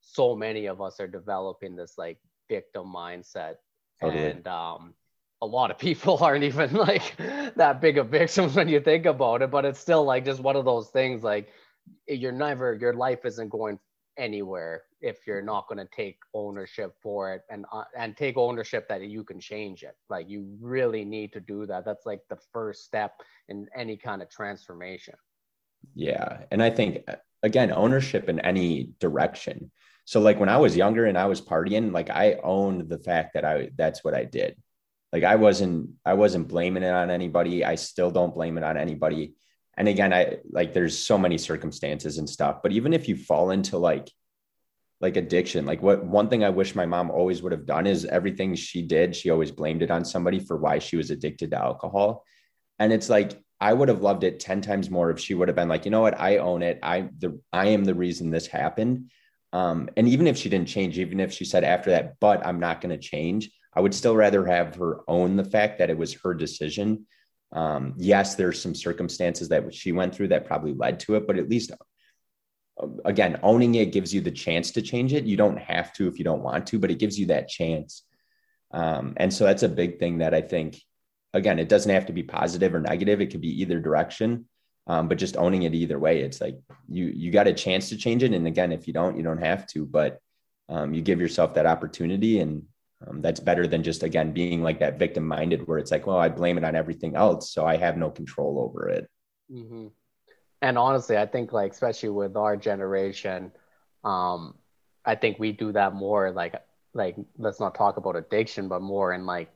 so 0.00 0.36
many 0.36 0.66
of 0.66 0.80
us 0.80 1.00
are 1.00 1.08
developing 1.08 1.76
this 1.76 1.98
like 1.98 2.18
victim 2.48 2.86
mindset. 2.86 3.56
Totally. 4.00 4.30
and 4.30 4.46
um 4.46 4.94
a 5.42 5.46
lot 5.46 5.70
of 5.70 5.78
people 5.78 6.18
aren't 6.22 6.44
even 6.44 6.72
like 6.72 7.16
that 7.56 7.80
big 7.80 7.98
of 7.98 8.08
victims 8.08 8.54
when 8.54 8.68
you 8.68 8.80
think 8.80 9.06
about 9.06 9.42
it 9.42 9.50
but 9.50 9.64
it's 9.64 9.80
still 9.80 10.04
like 10.04 10.24
just 10.24 10.40
one 10.40 10.56
of 10.56 10.64
those 10.64 10.88
things 10.88 11.22
like 11.22 11.48
you're 12.08 12.32
never 12.32 12.74
your 12.74 12.94
life 12.94 13.24
isn't 13.24 13.48
going 13.48 13.78
anywhere 14.16 14.82
if 15.00 15.26
you're 15.26 15.42
not 15.42 15.68
going 15.68 15.78
to 15.78 15.88
take 15.94 16.18
ownership 16.34 16.94
for 17.02 17.34
it 17.34 17.42
and 17.50 17.64
uh, 17.72 17.84
and 17.96 18.16
take 18.16 18.36
ownership 18.36 18.88
that 18.88 19.02
you 19.02 19.22
can 19.22 19.38
change 19.38 19.82
it. 19.82 19.94
Like 20.08 20.28
you 20.28 20.56
really 20.60 21.04
need 21.04 21.32
to 21.34 21.40
do 21.40 21.66
that. 21.66 21.84
That's 21.84 22.06
like 22.06 22.22
the 22.28 22.38
first 22.52 22.84
step 22.84 23.20
in 23.48 23.66
any 23.76 23.96
kind 23.96 24.22
of 24.22 24.30
transformation. 24.30 25.14
Yeah 25.94 26.38
and 26.50 26.62
i 26.62 26.70
think 26.70 27.04
again 27.42 27.70
ownership 27.70 28.28
in 28.28 28.40
any 28.40 28.90
direction. 28.98 29.70
So 30.04 30.20
like 30.20 30.38
when 30.40 30.48
i 30.48 30.56
was 30.56 30.76
younger 30.76 31.06
and 31.06 31.18
i 31.18 31.26
was 31.26 31.40
partying 31.40 31.92
like 31.92 32.10
i 32.10 32.38
owned 32.42 32.88
the 32.88 32.98
fact 32.98 33.34
that 33.34 33.44
i 33.44 33.70
that's 33.76 34.02
what 34.04 34.14
i 34.14 34.24
did 34.24 34.56
like 35.16 35.24
I 35.24 35.36
wasn't 35.36 35.92
I 36.04 36.12
wasn't 36.12 36.46
blaming 36.46 36.82
it 36.82 36.90
on 36.90 37.10
anybody. 37.10 37.64
I 37.64 37.76
still 37.76 38.10
don't 38.10 38.34
blame 38.34 38.58
it 38.58 38.64
on 38.64 38.76
anybody. 38.76 39.34
And 39.78 39.88
again, 39.88 40.12
I 40.12 40.38
like 40.50 40.74
there's 40.74 40.98
so 40.98 41.16
many 41.16 41.38
circumstances 41.38 42.18
and 42.18 42.28
stuff, 42.28 42.58
but 42.62 42.72
even 42.72 42.92
if 42.92 43.08
you 43.08 43.16
fall 43.16 43.50
into 43.50 43.78
like 43.78 44.10
like 45.00 45.16
addiction, 45.16 45.64
like 45.64 45.80
what 45.80 46.04
one 46.04 46.28
thing 46.28 46.44
I 46.44 46.50
wish 46.50 46.74
my 46.74 46.84
mom 46.84 47.10
always 47.10 47.40
would 47.40 47.52
have 47.52 47.64
done 47.64 47.86
is 47.86 48.04
everything 48.04 48.54
she 48.54 48.82
did, 48.82 49.16
she 49.16 49.30
always 49.30 49.50
blamed 49.50 49.82
it 49.82 49.90
on 49.90 50.04
somebody 50.04 50.38
for 50.38 50.58
why 50.58 50.80
she 50.80 50.98
was 50.98 51.10
addicted 51.10 51.50
to 51.52 51.62
alcohol. 51.62 52.22
And 52.78 52.92
it's 52.92 53.08
like 53.08 53.42
I 53.58 53.72
would 53.72 53.88
have 53.88 54.02
loved 54.02 54.22
it 54.22 54.38
10 54.38 54.60
times 54.60 54.90
more 54.90 55.10
if 55.10 55.18
she 55.18 55.32
would 55.32 55.48
have 55.48 55.56
been 55.56 55.68
like, 55.68 55.86
you 55.86 55.90
know 55.90 56.02
what, 56.02 56.20
I 56.20 56.36
own 56.36 56.62
it. 56.62 56.78
I 56.82 57.08
the 57.18 57.40
I 57.54 57.68
am 57.68 57.84
the 57.86 57.94
reason 57.94 58.30
this 58.30 58.46
happened. 58.46 59.10
Um, 59.54 59.88
and 59.96 60.06
even 60.08 60.26
if 60.26 60.36
she 60.36 60.50
didn't 60.50 60.68
change, 60.68 60.98
even 60.98 61.20
if 61.20 61.32
she 61.32 61.46
said 61.46 61.64
after 61.64 61.88
that, 61.92 62.16
but 62.20 62.46
I'm 62.46 62.60
not 62.60 62.82
going 62.82 62.90
to 62.90 63.08
change, 63.08 63.50
I 63.76 63.80
would 63.80 63.94
still 63.94 64.16
rather 64.16 64.46
have 64.46 64.76
her 64.76 65.00
own 65.06 65.36
the 65.36 65.44
fact 65.44 65.78
that 65.78 65.90
it 65.90 65.98
was 65.98 66.14
her 66.22 66.32
decision. 66.32 67.06
Um, 67.52 67.94
yes, 67.98 68.34
there's 68.34 68.60
some 68.60 68.74
circumstances 68.74 69.50
that 69.50 69.72
she 69.74 69.92
went 69.92 70.14
through 70.14 70.28
that 70.28 70.46
probably 70.46 70.72
led 70.72 71.00
to 71.00 71.16
it, 71.16 71.26
but 71.26 71.38
at 71.38 71.50
least 71.50 71.72
again, 73.04 73.38
owning 73.42 73.74
it 73.74 73.92
gives 73.92 74.12
you 74.12 74.20
the 74.20 74.30
chance 74.30 74.72
to 74.72 74.82
change 74.82 75.12
it. 75.12 75.24
You 75.24 75.36
don't 75.36 75.58
have 75.58 75.92
to 75.94 76.08
if 76.08 76.18
you 76.18 76.24
don't 76.24 76.42
want 76.42 76.66
to, 76.68 76.78
but 76.78 76.90
it 76.90 76.98
gives 76.98 77.18
you 77.18 77.26
that 77.26 77.48
chance. 77.48 78.02
Um, 78.72 79.14
and 79.16 79.32
so 79.32 79.44
that's 79.44 79.62
a 79.62 79.68
big 79.68 79.98
thing 79.98 80.18
that 80.18 80.34
I 80.34 80.42
think, 80.42 80.80
again, 81.32 81.58
it 81.58 81.68
doesn't 81.68 81.92
have 81.92 82.06
to 82.06 82.12
be 82.12 82.22
positive 82.22 82.74
or 82.74 82.80
negative. 82.80 83.20
It 83.20 83.30
could 83.30 83.40
be 83.40 83.60
either 83.62 83.80
direction. 83.80 84.46
Um, 84.88 85.08
but 85.08 85.18
just 85.18 85.36
owning 85.36 85.64
it 85.64 85.74
either 85.74 85.98
way, 85.98 86.20
it's 86.20 86.40
like 86.40 86.58
you 86.88 87.06
you 87.06 87.32
got 87.32 87.48
a 87.48 87.52
chance 87.52 87.88
to 87.88 87.96
change 87.96 88.22
it. 88.22 88.32
And 88.32 88.46
again, 88.46 88.70
if 88.70 88.86
you 88.86 88.92
don't, 88.92 89.16
you 89.16 89.22
don't 89.24 89.42
have 89.42 89.66
to. 89.68 89.84
But 89.84 90.20
um, 90.68 90.94
you 90.94 91.02
give 91.02 91.20
yourself 91.20 91.54
that 91.54 91.66
opportunity, 91.66 92.38
and 92.38 92.62
um, 93.08 93.20
that's 93.20 93.40
better 93.40 93.66
than 93.66 93.82
just 93.82 94.02
again 94.02 94.32
being 94.32 94.62
like 94.62 94.78
that 94.80 94.98
victim 94.98 95.26
minded 95.26 95.66
where 95.66 95.78
it's 95.78 95.90
like 95.90 96.06
well 96.06 96.18
i 96.18 96.28
blame 96.28 96.58
it 96.58 96.64
on 96.64 96.74
everything 96.74 97.14
else 97.16 97.50
so 97.50 97.64
i 97.66 97.76
have 97.76 97.96
no 97.96 98.10
control 98.10 98.58
over 98.60 98.88
it 98.88 99.08
mm-hmm. 99.52 99.86
and 100.62 100.78
honestly, 100.78 101.16
I 101.16 101.26
think 101.26 101.52
like 101.52 101.72
especially 101.72 102.08
with 102.10 102.36
our 102.36 102.56
generation, 102.56 103.52
um, 104.04 104.54
I 105.04 105.14
think 105.14 105.38
we 105.38 105.52
do 105.52 105.72
that 105.72 105.94
more 105.94 106.30
like 106.32 106.54
like 106.94 107.16
let's 107.38 107.60
not 107.60 107.74
talk 107.74 107.96
about 107.98 108.16
addiction, 108.16 108.68
but 108.68 108.82
more 108.82 109.12
in 109.12 109.26
like 109.26 109.50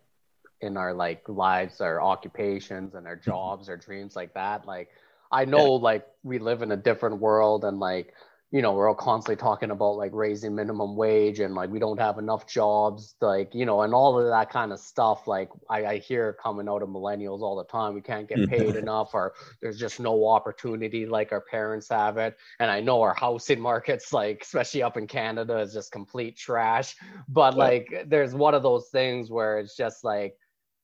in 0.61 0.77
our 0.77 0.93
like 0.93 1.29
lives, 1.29 1.81
our 1.81 2.01
occupations 2.01 2.95
and 2.95 3.07
our 3.07 3.17
mm-hmm. 3.17 3.31
jobs, 3.31 3.69
our 3.69 3.77
dreams 3.77 4.15
like 4.15 4.35
that. 4.35 4.67
Like 4.67 4.91
I 5.33 5.45
know 5.45 5.77
yeah. 5.77 5.83
like 5.83 6.07
we 6.23 6.39
live 6.39 6.63
in 6.63 6.73
a 6.73 6.77
different 6.77 7.19
world 7.19 7.65
and 7.65 7.81
like 7.81 8.15
you 8.53 8.63
know, 8.63 8.73
we're 8.73 8.89
all 8.89 8.97
constantly 8.97 9.41
talking 9.41 9.71
about 9.71 9.97
like 9.97 10.11
raising 10.13 10.57
minimum 10.57 10.97
wage 10.97 11.39
and 11.39 11.55
like 11.55 11.71
we 11.71 11.79
don't 11.79 12.01
have 12.01 12.19
enough 12.19 12.49
jobs, 12.49 13.15
like, 13.21 13.55
you 13.55 13.65
know, 13.65 13.83
and 13.83 13.95
all 13.95 14.19
of 14.19 14.27
that 14.27 14.51
kind 14.51 14.73
of 14.73 14.81
stuff. 14.81 15.29
Like 15.29 15.51
I, 15.69 15.85
I 15.85 15.99
hear 15.99 16.33
coming 16.33 16.69
out 16.69 16.83
of 16.83 16.89
millennials 16.89 17.43
all 17.43 17.57
the 17.57 17.65
time, 17.65 17.95
we 17.95 18.01
can't 18.01 18.29
get 18.29 18.49
paid 18.51 18.63
mm-hmm. 18.63 18.79
enough 18.79 19.11
or 19.15 19.35
there's 19.63 19.79
just 19.79 20.01
no 20.01 20.27
opportunity 20.27 21.07
like 21.07 21.31
our 21.31 21.43
parents 21.43 21.89
have 21.91 22.17
it. 22.17 22.37
And 22.59 22.71
I 22.71 22.81
know 22.81 23.01
our 23.03 23.15
housing 23.15 23.61
markets, 23.71 24.13
like, 24.13 24.43
especially 24.43 24.83
up 24.83 24.97
in 24.97 25.07
Canada, 25.07 25.59
is 25.59 25.73
just 25.73 25.93
complete 25.93 26.37
trash. 26.37 26.97
But 27.29 27.57
like, 27.57 28.05
there's 28.09 28.35
one 28.35 28.55
of 28.55 28.65
those 28.65 28.89
things 28.89 29.31
where 29.31 29.61
it's 29.61 29.77
just 29.77 30.03
like, 30.03 30.37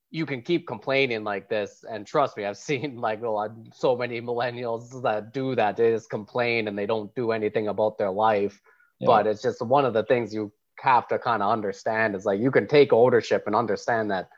you 0.09 0.25
can 0.25 0.41
keep 0.41 0.67
complaining 0.67 1.23
like 1.23 1.49
this 1.49 1.83
and 1.89 2.05
trust 2.05 2.37
me 2.37 2.45
i've 2.45 2.57
seen 2.69 2.97
like 2.97 3.21
well, 3.21 3.55
so 3.73 3.95
many 3.95 4.21
millennials 4.21 5.01
that 5.03 5.33
do 5.33 5.55
that 5.55 5.77
they 5.77 5.91
just 5.91 6.09
complain 6.09 6.67
and 6.67 6.77
they 6.77 6.85
don't 6.85 7.13
do 7.15 7.31
anything 7.31 7.67
about 7.67 7.97
their 7.97 8.11
life 8.11 8.59
yeah. 8.99 9.07
but 9.07 9.27
it's 9.27 9.41
just 9.41 9.61
one 9.61 9.85
of 9.85 9.93
the 9.93 10.03
things 10.03 10.33
you 10.33 10.51
have 10.79 11.07
to 11.07 11.17
kind 11.17 11.41
of 11.41 11.51
understand 11.51 12.15
is 12.15 12.25
like 12.25 12.39
you 12.39 12.51
can 12.51 12.67
take 12.67 12.93
ownership 12.93 13.43
and 13.47 13.55
understand 13.55 14.11
that 14.11 14.29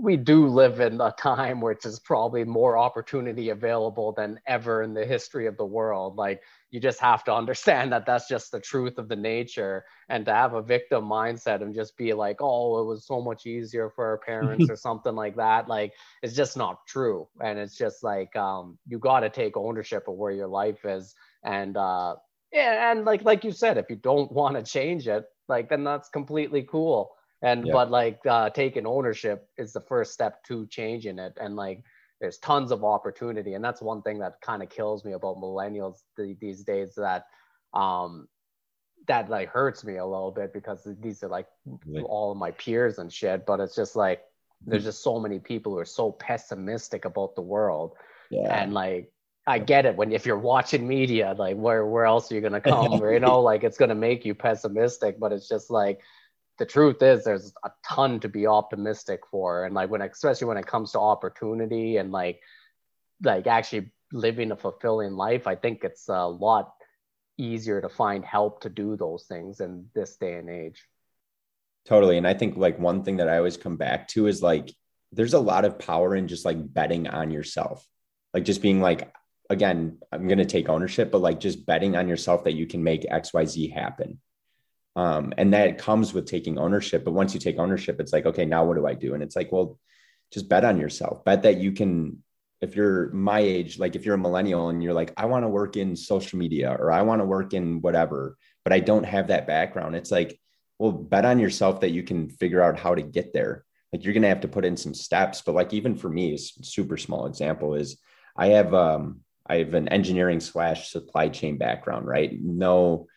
we 0.00 0.16
do 0.16 0.46
live 0.46 0.80
in 0.80 1.00
a 1.00 1.12
time 1.12 1.60
which 1.60 1.84
is 1.84 1.98
probably 2.00 2.44
more 2.44 2.78
opportunity 2.78 3.50
available 3.50 4.12
than 4.12 4.40
ever 4.46 4.82
in 4.82 4.94
the 4.94 5.04
history 5.04 5.46
of 5.46 5.56
the 5.56 5.64
world. 5.64 6.16
Like 6.16 6.42
you 6.70 6.80
just 6.80 7.00
have 7.00 7.22
to 7.24 7.34
understand 7.34 7.92
that 7.92 8.06
that's 8.06 8.26
just 8.26 8.50
the 8.50 8.60
truth 8.60 8.96
of 8.98 9.08
the 9.08 9.16
nature. 9.16 9.84
And 10.08 10.24
to 10.26 10.32
have 10.32 10.54
a 10.54 10.62
victim 10.62 11.04
mindset 11.04 11.62
and 11.62 11.74
just 11.74 11.96
be 11.96 12.14
like 12.14 12.36
oh 12.40 12.80
it 12.80 12.86
was 12.86 13.06
so 13.06 13.20
much 13.20 13.46
easier 13.46 13.90
for 13.90 14.06
our 14.06 14.18
parents 14.18 14.68
or 14.70 14.76
something 14.76 15.14
like 15.14 15.36
that 15.36 15.68
like 15.68 15.92
it's 16.22 16.34
just 16.34 16.56
not 16.56 16.86
true. 16.86 17.28
And 17.42 17.58
it's 17.58 17.76
just 17.76 18.02
like 18.02 18.34
um, 18.36 18.78
you 18.86 18.98
got 18.98 19.20
to 19.20 19.30
take 19.30 19.56
ownership 19.56 20.08
of 20.08 20.14
where 20.14 20.32
your 20.32 20.48
life 20.48 20.84
is. 20.84 21.14
And 21.44 21.76
uh 21.76 22.16
yeah 22.52 22.90
and 22.90 23.04
like 23.04 23.22
like 23.22 23.44
you 23.44 23.52
said 23.52 23.78
if 23.78 23.86
you 23.88 23.96
don't 23.96 24.32
want 24.32 24.56
to 24.56 24.62
change 24.62 25.06
it 25.06 25.24
like 25.48 25.68
then 25.68 25.84
that's 25.84 26.08
completely 26.08 26.66
cool 26.68 27.12
and 27.42 27.66
yeah. 27.66 27.72
but 27.72 27.90
like 27.90 28.20
uh 28.26 28.50
taking 28.50 28.86
ownership 28.86 29.48
is 29.56 29.72
the 29.72 29.80
first 29.80 30.12
step 30.12 30.42
to 30.44 30.66
changing 30.66 31.18
it 31.18 31.36
and 31.40 31.56
like 31.56 31.82
there's 32.20 32.38
tons 32.38 32.70
of 32.70 32.84
opportunity 32.84 33.54
and 33.54 33.64
that's 33.64 33.80
one 33.80 34.02
thing 34.02 34.18
that 34.18 34.40
kind 34.42 34.62
of 34.62 34.68
kills 34.68 35.04
me 35.04 35.12
about 35.12 35.36
millennials 35.36 36.02
th- 36.16 36.38
these 36.40 36.64
days 36.64 36.94
that 36.94 37.26
um 37.74 38.28
that 39.08 39.30
like 39.30 39.48
hurts 39.48 39.84
me 39.84 39.96
a 39.96 40.04
little 40.04 40.30
bit 40.30 40.52
because 40.52 40.86
these 41.00 41.22
are 41.22 41.28
like 41.28 41.46
all 42.04 42.30
of 42.30 42.36
my 42.36 42.50
peers 42.52 42.98
and 42.98 43.12
shit 43.12 43.46
but 43.46 43.60
it's 43.60 43.74
just 43.74 43.96
like 43.96 44.22
there's 44.66 44.84
just 44.84 45.02
so 45.02 45.18
many 45.18 45.38
people 45.38 45.72
who 45.72 45.78
are 45.78 45.86
so 45.86 46.12
pessimistic 46.12 47.06
about 47.06 47.34
the 47.34 47.40
world 47.40 47.94
yeah. 48.30 48.62
and 48.62 48.74
like 48.74 49.10
I 49.46 49.58
get 49.58 49.86
it 49.86 49.96
when 49.96 50.12
if 50.12 50.26
you're 50.26 50.38
watching 50.38 50.86
media, 50.86 51.34
like 51.36 51.56
where 51.56 51.84
where 51.86 52.04
else 52.04 52.30
are 52.30 52.34
you 52.34 52.40
gonna 52.40 52.60
come? 52.60 53.02
or, 53.02 53.12
you 53.12 53.20
know, 53.20 53.40
like 53.40 53.64
it's 53.64 53.78
gonna 53.78 53.94
make 53.94 54.24
you 54.24 54.34
pessimistic, 54.34 55.18
but 55.18 55.32
it's 55.32 55.48
just 55.48 55.70
like 55.70 56.00
the 56.60 56.66
truth 56.66 57.02
is 57.02 57.24
there's 57.24 57.54
a 57.64 57.70
ton 57.82 58.20
to 58.20 58.28
be 58.28 58.46
optimistic 58.46 59.20
for. 59.30 59.64
And 59.64 59.74
like 59.74 59.90
when 59.90 60.02
especially 60.02 60.46
when 60.46 60.58
it 60.58 60.66
comes 60.66 60.92
to 60.92 61.00
opportunity 61.00 61.96
and 61.96 62.12
like 62.12 62.40
like 63.22 63.46
actually 63.46 63.90
living 64.12 64.50
a 64.50 64.56
fulfilling 64.56 65.12
life 65.12 65.46
i 65.46 65.54
think 65.54 65.84
it's 65.84 66.08
a 66.08 66.26
lot 66.26 66.72
easier 67.38 67.80
to 67.80 67.88
find 67.88 68.24
help 68.24 68.60
to 68.60 68.68
do 68.68 68.96
those 68.96 69.24
things 69.28 69.60
in 69.60 69.86
this 69.94 70.16
day 70.16 70.34
and 70.34 70.50
age. 70.50 70.84
Totally. 71.86 72.18
And 72.18 72.26
i 72.26 72.34
think 72.34 72.56
like 72.56 72.78
one 72.78 73.04
thing 73.04 73.16
that 73.16 73.28
i 73.28 73.38
always 73.38 73.56
come 73.56 73.76
back 73.76 74.08
to 74.08 74.26
is 74.26 74.42
like 74.42 74.70
there's 75.12 75.34
a 75.34 75.40
lot 75.40 75.64
of 75.64 75.78
power 75.78 76.14
in 76.14 76.28
just 76.28 76.44
like 76.44 76.58
betting 76.72 77.08
on 77.08 77.30
yourself. 77.30 77.86
Like 78.34 78.44
just 78.44 78.62
being 78.62 78.80
like 78.80 79.12
again 79.48 79.98
i'm 80.12 80.28
going 80.28 80.38
to 80.38 80.44
take 80.44 80.68
ownership 80.68 81.10
but 81.10 81.20
like 81.20 81.40
just 81.40 81.66
betting 81.66 81.96
on 81.96 82.06
yourself 82.06 82.44
that 82.44 82.54
you 82.54 82.66
can 82.66 82.84
make 82.84 83.02
xyz 83.02 83.72
happen 83.72 84.20
um, 84.96 85.32
and 85.36 85.54
that 85.54 85.78
comes 85.78 86.12
with 86.12 86.26
taking 86.26 86.58
ownership. 86.58 87.04
But 87.04 87.12
once 87.12 87.34
you 87.34 87.40
take 87.40 87.58
ownership, 87.58 88.00
it's 88.00 88.12
like, 88.12 88.26
okay, 88.26 88.44
now 88.44 88.64
what 88.64 88.76
do 88.76 88.86
I 88.86 88.94
do? 88.94 89.14
And 89.14 89.22
it's 89.22 89.36
like, 89.36 89.52
well, 89.52 89.78
just 90.32 90.48
bet 90.48 90.64
on 90.64 90.78
yourself. 90.78 91.24
Bet 91.24 91.42
that 91.42 91.58
you 91.58 91.72
can, 91.72 92.22
if 92.60 92.76
you're 92.76 93.10
my 93.12 93.40
age, 93.40 93.78
like 93.78 93.96
if 93.96 94.04
you're 94.04 94.16
a 94.16 94.18
millennial 94.18 94.68
and 94.68 94.82
you're 94.82 94.94
like, 94.94 95.12
I 95.16 95.26
want 95.26 95.44
to 95.44 95.48
work 95.48 95.76
in 95.76 95.96
social 95.96 96.38
media 96.38 96.76
or 96.78 96.92
I 96.92 97.02
want 97.02 97.20
to 97.20 97.26
work 97.26 97.54
in 97.54 97.80
whatever, 97.80 98.36
but 98.64 98.72
I 98.72 98.80
don't 98.80 99.04
have 99.04 99.28
that 99.28 99.46
background. 99.46 99.96
It's 99.96 100.10
like, 100.10 100.38
well, 100.78 100.92
bet 100.92 101.24
on 101.24 101.38
yourself 101.38 101.80
that 101.80 101.90
you 101.90 102.02
can 102.02 102.28
figure 102.28 102.62
out 102.62 102.78
how 102.78 102.94
to 102.94 103.02
get 103.02 103.32
there. 103.32 103.64
Like 103.92 104.04
you're 104.04 104.12
going 104.12 104.22
to 104.22 104.28
have 104.28 104.40
to 104.40 104.48
put 104.48 104.64
in 104.64 104.76
some 104.76 104.94
steps. 104.94 105.42
But 105.42 105.54
like 105.54 105.72
even 105.72 105.96
for 105.96 106.08
me, 106.08 106.34
a 106.34 106.38
super 106.38 106.96
small 106.96 107.26
example 107.26 107.74
is 107.74 107.98
I 108.36 108.48
have 108.48 108.72
um 108.74 109.20
I 109.46 109.56
have 109.56 109.74
an 109.74 109.88
engineering 109.88 110.40
slash 110.40 110.90
supply 110.90 111.28
chain 111.28 111.58
background, 111.58 112.06
right? 112.06 112.30
No 112.40 113.08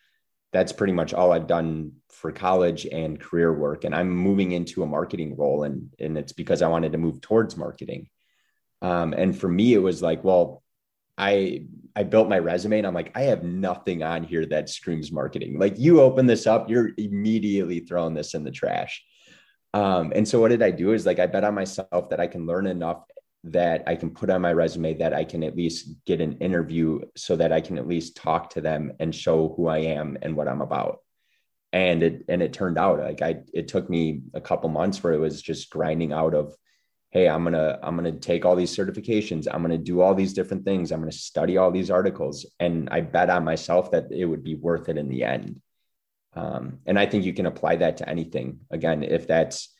that's 0.54 0.72
pretty 0.72 0.92
much 0.92 1.12
all 1.12 1.32
I've 1.32 1.48
done 1.48 1.92
for 2.08 2.30
college 2.30 2.86
and 2.86 3.20
career 3.20 3.52
work. 3.52 3.82
And 3.82 3.92
I'm 3.92 4.08
moving 4.08 4.52
into 4.52 4.84
a 4.84 4.86
marketing 4.86 5.36
role, 5.36 5.64
and 5.64 5.92
and 5.98 6.16
it's 6.16 6.32
because 6.32 6.62
I 6.62 6.68
wanted 6.68 6.92
to 6.92 6.98
move 6.98 7.20
towards 7.20 7.56
marketing. 7.56 8.08
Um, 8.80 9.12
and 9.12 9.36
for 9.36 9.48
me, 9.48 9.74
it 9.74 9.78
was 9.78 10.00
like, 10.00 10.22
well, 10.22 10.62
I 11.18 11.66
I 11.96 12.04
built 12.04 12.28
my 12.28 12.38
resume, 12.38 12.78
and 12.78 12.86
I'm 12.86 12.94
like, 12.94 13.10
I 13.16 13.22
have 13.22 13.42
nothing 13.42 14.04
on 14.04 14.22
here 14.22 14.46
that 14.46 14.70
screams 14.70 15.10
marketing. 15.10 15.58
Like 15.58 15.76
you 15.76 16.00
open 16.00 16.26
this 16.26 16.46
up, 16.46 16.70
you're 16.70 16.92
immediately 16.96 17.80
throwing 17.80 18.14
this 18.14 18.34
in 18.34 18.44
the 18.44 18.52
trash. 18.52 19.04
Um, 19.74 20.12
and 20.14 20.26
so 20.26 20.40
what 20.40 20.50
did 20.50 20.62
I 20.62 20.70
do 20.70 20.92
is 20.92 21.04
like 21.04 21.18
I 21.18 21.26
bet 21.26 21.42
on 21.42 21.56
myself 21.56 22.10
that 22.10 22.20
I 22.20 22.28
can 22.28 22.46
learn 22.46 22.68
enough 22.68 23.02
that 23.44 23.84
I 23.86 23.94
can 23.94 24.10
put 24.10 24.30
on 24.30 24.40
my 24.40 24.52
resume 24.52 24.94
that 24.94 25.12
I 25.12 25.24
can 25.24 25.44
at 25.44 25.56
least 25.56 25.88
get 26.06 26.20
an 26.20 26.38
interview 26.38 27.00
so 27.14 27.36
that 27.36 27.52
I 27.52 27.60
can 27.60 27.76
at 27.76 27.86
least 27.86 28.16
talk 28.16 28.50
to 28.50 28.60
them 28.60 28.92
and 28.98 29.14
show 29.14 29.54
who 29.56 29.66
I 29.66 29.78
am 29.78 30.16
and 30.22 30.34
what 30.34 30.48
I'm 30.48 30.62
about. 30.62 31.00
And 31.72 32.02
it 32.02 32.24
and 32.28 32.42
it 32.42 32.52
turned 32.52 32.78
out 32.78 33.00
like 33.00 33.20
I 33.20 33.42
it 33.52 33.68
took 33.68 33.90
me 33.90 34.22
a 34.32 34.40
couple 34.40 34.70
months 34.70 35.02
where 35.02 35.12
it 35.12 35.18
was 35.18 35.42
just 35.42 35.70
grinding 35.70 36.12
out 36.12 36.34
of 36.34 36.54
hey, 37.10 37.28
I'm 37.28 37.44
going 37.44 37.54
to 37.54 37.78
I'm 37.82 37.96
going 37.96 38.12
to 38.12 38.18
take 38.18 38.44
all 38.44 38.56
these 38.56 38.74
certifications, 38.74 39.46
I'm 39.50 39.62
going 39.62 39.70
to 39.76 39.78
do 39.78 40.00
all 40.00 40.14
these 40.14 40.32
different 40.32 40.64
things, 40.64 40.90
I'm 40.90 41.00
going 41.00 41.10
to 41.10 41.16
study 41.16 41.56
all 41.56 41.70
these 41.70 41.90
articles 41.90 42.46
and 42.58 42.88
I 42.90 43.02
bet 43.02 43.30
on 43.30 43.44
myself 43.44 43.90
that 43.90 44.10
it 44.10 44.24
would 44.24 44.42
be 44.42 44.54
worth 44.54 44.88
it 44.88 44.98
in 44.98 45.08
the 45.08 45.24
end. 45.24 45.60
Um, 46.34 46.78
and 46.86 46.98
I 46.98 47.06
think 47.06 47.24
you 47.24 47.34
can 47.34 47.46
apply 47.46 47.76
that 47.76 47.98
to 47.98 48.08
anything. 48.08 48.60
Again, 48.70 49.02
if 49.02 49.26
that's 49.26 49.73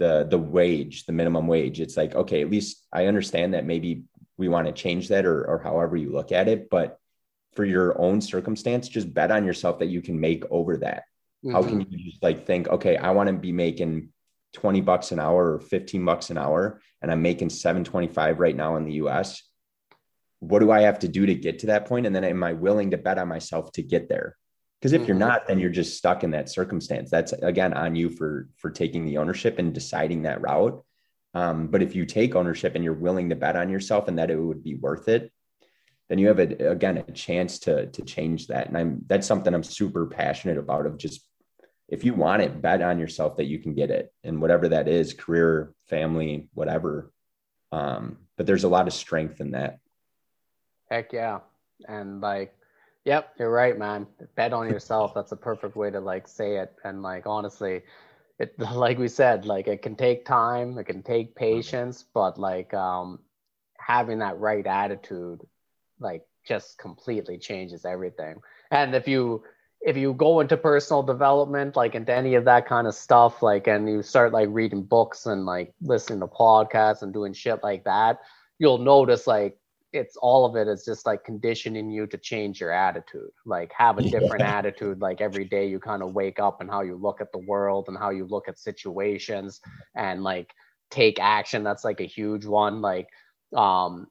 the 0.00 0.26
the 0.28 0.38
wage, 0.38 1.04
the 1.04 1.12
minimum 1.12 1.46
wage. 1.46 1.80
It's 1.80 1.96
like, 1.96 2.14
okay, 2.14 2.40
at 2.40 2.50
least 2.50 2.84
I 2.92 3.06
understand 3.06 3.54
that 3.54 3.66
maybe 3.66 4.04
we 4.38 4.48
want 4.48 4.66
to 4.66 4.72
change 4.72 5.08
that 5.08 5.26
or 5.26 5.44
or 5.44 5.58
however 5.60 5.96
you 5.96 6.10
look 6.10 6.32
at 6.32 6.48
it, 6.48 6.68
but 6.70 6.98
for 7.52 7.64
your 7.64 8.00
own 8.00 8.20
circumstance, 8.20 8.88
just 8.88 9.12
bet 9.12 9.30
on 9.30 9.44
yourself 9.44 9.78
that 9.80 9.88
you 9.88 10.00
can 10.00 10.18
make 10.18 10.44
over 10.50 10.78
that. 10.78 11.04
Mm-hmm. 11.44 11.52
How 11.52 11.62
can 11.62 11.80
you 11.82 12.10
just 12.10 12.22
like 12.22 12.46
think, 12.46 12.68
okay, 12.68 12.96
I 12.96 13.10
want 13.10 13.28
to 13.28 13.34
be 13.34 13.52
making 13.52 14.08
20 14.54 14.80
bucks 14.80 15.12
an 15.12 15.20
hour 15.20 15.54
or 15.54 15.60
15 15.60 16.04
bucks 16.04 16.30
an 16.30 16.38
hour 16.38 16.80
and 17.02 17.10
I'm 17.10 17.22
making 17.22 17.50
725 17.50 18.40
right 18.40 18.56
now 18.56 18.76
in 18.76 18.84
the 18.84 18.94
US. 18.94 19.42
What 20.40 20.60
do 20.60 20.70
I 20.70 20.82
have 20.82 21.00
to 21.00 21.08
do 21.08 21.26
to 21.26 21.34
get 21.34 21.60
to 21.60 21.66
that 21.66 21.86
point? 21.86 22.06
And 22.06 22.16
then 22.16 22.24
am 22.24 22.42
I 22.42 22.54
willing 22.54 22.92
to 22.92 22.98
bet 22.98 23.18
on 23.18 23.28
myself 23.28 23.72
to 23.72 23.82
get 23.82 24.08
there? 24.08 24.36
Because 24.80 24.92
if 24.92 25.02
mm-hmm. 25.02 25.08
you're 25.08 25.16
not 25.16 25.46
then 25.46 25.58
you're 25.58 25.70
just 25.70 25.98
stuck 25.98 26.24
in 26.24 26.30
that 26.30 26.48
circumstance. 26.48 27.10
That's 27.10 27.32
again 27.32 27.74
on 27.74 27.96
you 27.96 28.10
for 28.10 28.48
for 28.56 28.70
taking 28.70 29.04
the 29.04 29.18
ownership 29.18 29.58
and 29.58 29.74
deciding 29.74 30.22
that 30.22 30.40
route. 30.40 30.82
Um, 31.34 31.68
but 31.68 31.82
if 31.82 31.94
you 31.94 32.06
take 32.06 32.34
ownership 32.34 32.74
and 32.74 32.82
you're 32.82 32.92
willing 32.92 33.28
to 33.28 33.36
bet 33.36 33.56
on 33.56 33.70
yourself 33.70 34.08
and 34.08 34.18
that 34.18 34.30
it 34.30 34.36
would 34.36 34.64
be 34.64 34.74
worth 34.74 35.08
it 35.08 35.32
then 36.10 36.18
you 36.18 36.26
have 36.26 36.40
a, 36.40 36.70
again 36.70 36.98
a 36.98 37.12
chance 37.12 37.60
to 37.60 37.86
to 37.86 38.02
change 38.02 38.48
that. 38.48 38.66
And 38.66 38.76
i'm 38.76 39.02
that's 39.06 39.26
something 39.26 39.54
i'm 39.54 39.62
super 39.62 40.06
passionate 40.06 40.58
about 40.58 40.84
of 40.84 40.98
just 40.98 41.24
if 41.88 42.04
you 42.04 42.14
want 42.14 42.42
it 42.42 42.60
bet 42.60 42.82
on 42.82 42.98
yourself 42.98 43.36
that 43.36 43.46
you 43.46 43.58
can 43.58 43.74
get 43.74 43.90
it 43.90 44.12
and 44.24 44.42
whatever 44.42 44.68
that 44.68 44.88
is 44.88 45.14
career 45.14 45.72
family 45.86 46.48
whatever. 46.52 47.12
Um, 47.72 48.18
but 48.36 48.46
there's 48.46 48.64
a 48.64 48.68
lot 48.68 48.88
of 48.88 48.92
strength 48.92 49.40
in 49.40 49.52
that. 49.52 49.78
Heck 50.90 51.12
yeah. 51.12 51.40
And 51.88 52.20
like 52.20 52.54
Yep, 53.04 53.34
you're 53.38 53.50
right, 53.50 53.78
man. 53.78 54.06
Bet 54.36 54.52
on 54.52 54.68
yourself. 54.68 55.14
That's 55.14 55.32
a 55.32 55.36
perfect 55.36 55.76
way 55.76 55.90
to 55.90 56.00
like 56.00 56.28
say 56.28 56.56
it. 56.56 56.74
And 56.84 57.02
like 57.02 57.26
honestly, 57.26 57.82
it 58.38 58.58
like 58.74 58.98
we 58.98 59.08
said, 59.08 59.46
like 59.46 59.68
it 59.68 59.82
can 59.82 59.96
take 59.96 60.24
time, 60.24 60.78
it 60.78 60.84
can 60.84 61.02
take 61.02 61.34
patience, 61.34 62.04
but 62.14 62.38
like 62.38 62.74
um 62.74 63.20
having 63.78 64.18
that 64.18 64.38
right 64.38 64.66
attitude 64.66 65.40
like 65.98 66.22
just 66.46 66.78
completely 66.78 67.38
changes 67.38 67.84
everything. 67.84 68.40
And 68.70 68.94
if 68.94 69.08
you 69.08 69.44
if 69.82 69.96
you 69.96 70.12
go 70.12 70.40
into 70.40 70.58
personal 70.58 71.02
development, 71.02 71.76
like 71.76 71.94
into 71.94 72.14
any 72.14 72.34
of 72.34 72.44
that 72.44 72.66
kind 72.66 72.86
of 72.86 72.94
stuff, 72.94 73.42
like 73.42 73.66
and 73.66 73.88
you 73.88 74.02
start 74.02 74.32
like 74.32 74.48
reading 74.50 74.82
books 74.82 75.26
and 75.26 75.46
like 75.46 75.72
listening 75.80 76.20
to 76.20 76.26
podcasts 76.26 77.02
and 77.02 77.14
doing 77.14 77.32
shit 77.32 77.62
like 77.62 77.84
that, 77.84 78.18
you'll 78.58 78.78
notice 78.78 79.26
like 79.26 79.56
it's 79.92 80.16
all 80.16 80.44
of 80.44 80.56
it 80.56 80.68
is 80.68 80.84
just 80.84 81.04
like 81.06 81.24
conditioning 81.24 81.90
you 81.90 82.06
to 82.06 82.16
change 82.16 82.60
your 82.60 82.70
attitude 82.70 83.30
like 83.44 83.72
have 83.76 83.98
a 83.98 84.02
different 84.02 84.40
yeah. 84.40 84.58
attitude 84.58 85.00
like 85.00 85.20
every 85.20 85.44
day 85.44 85.66
you 85.66 85.80
kind 85.80 86.02
of 86.02 86.14
wake 86.14 86.38
up 86.38 86.60
and 86.60 86.70
how 86.70 86.80
you 86.80 86.96
look 86.96 87.20
at 87.20 87.32
the 87.32 87.38
world 87.38 87.86
and 87.88 87.98
how 87.98 88.10
you 88.10 88.26
look 88.26 88.48
at 88.48 88.58
situations 88.58 89.60
and 89.96 90.22
like 90.22 90.52
take 90.90 91.18
action 91.20 91.64
that's 91.64 91.84
like 91.84 92.00
a 92.00 92.06
huge 92.06 92.44
one 92.44 92.80
like 92.80 93.08
um 93.56 94.06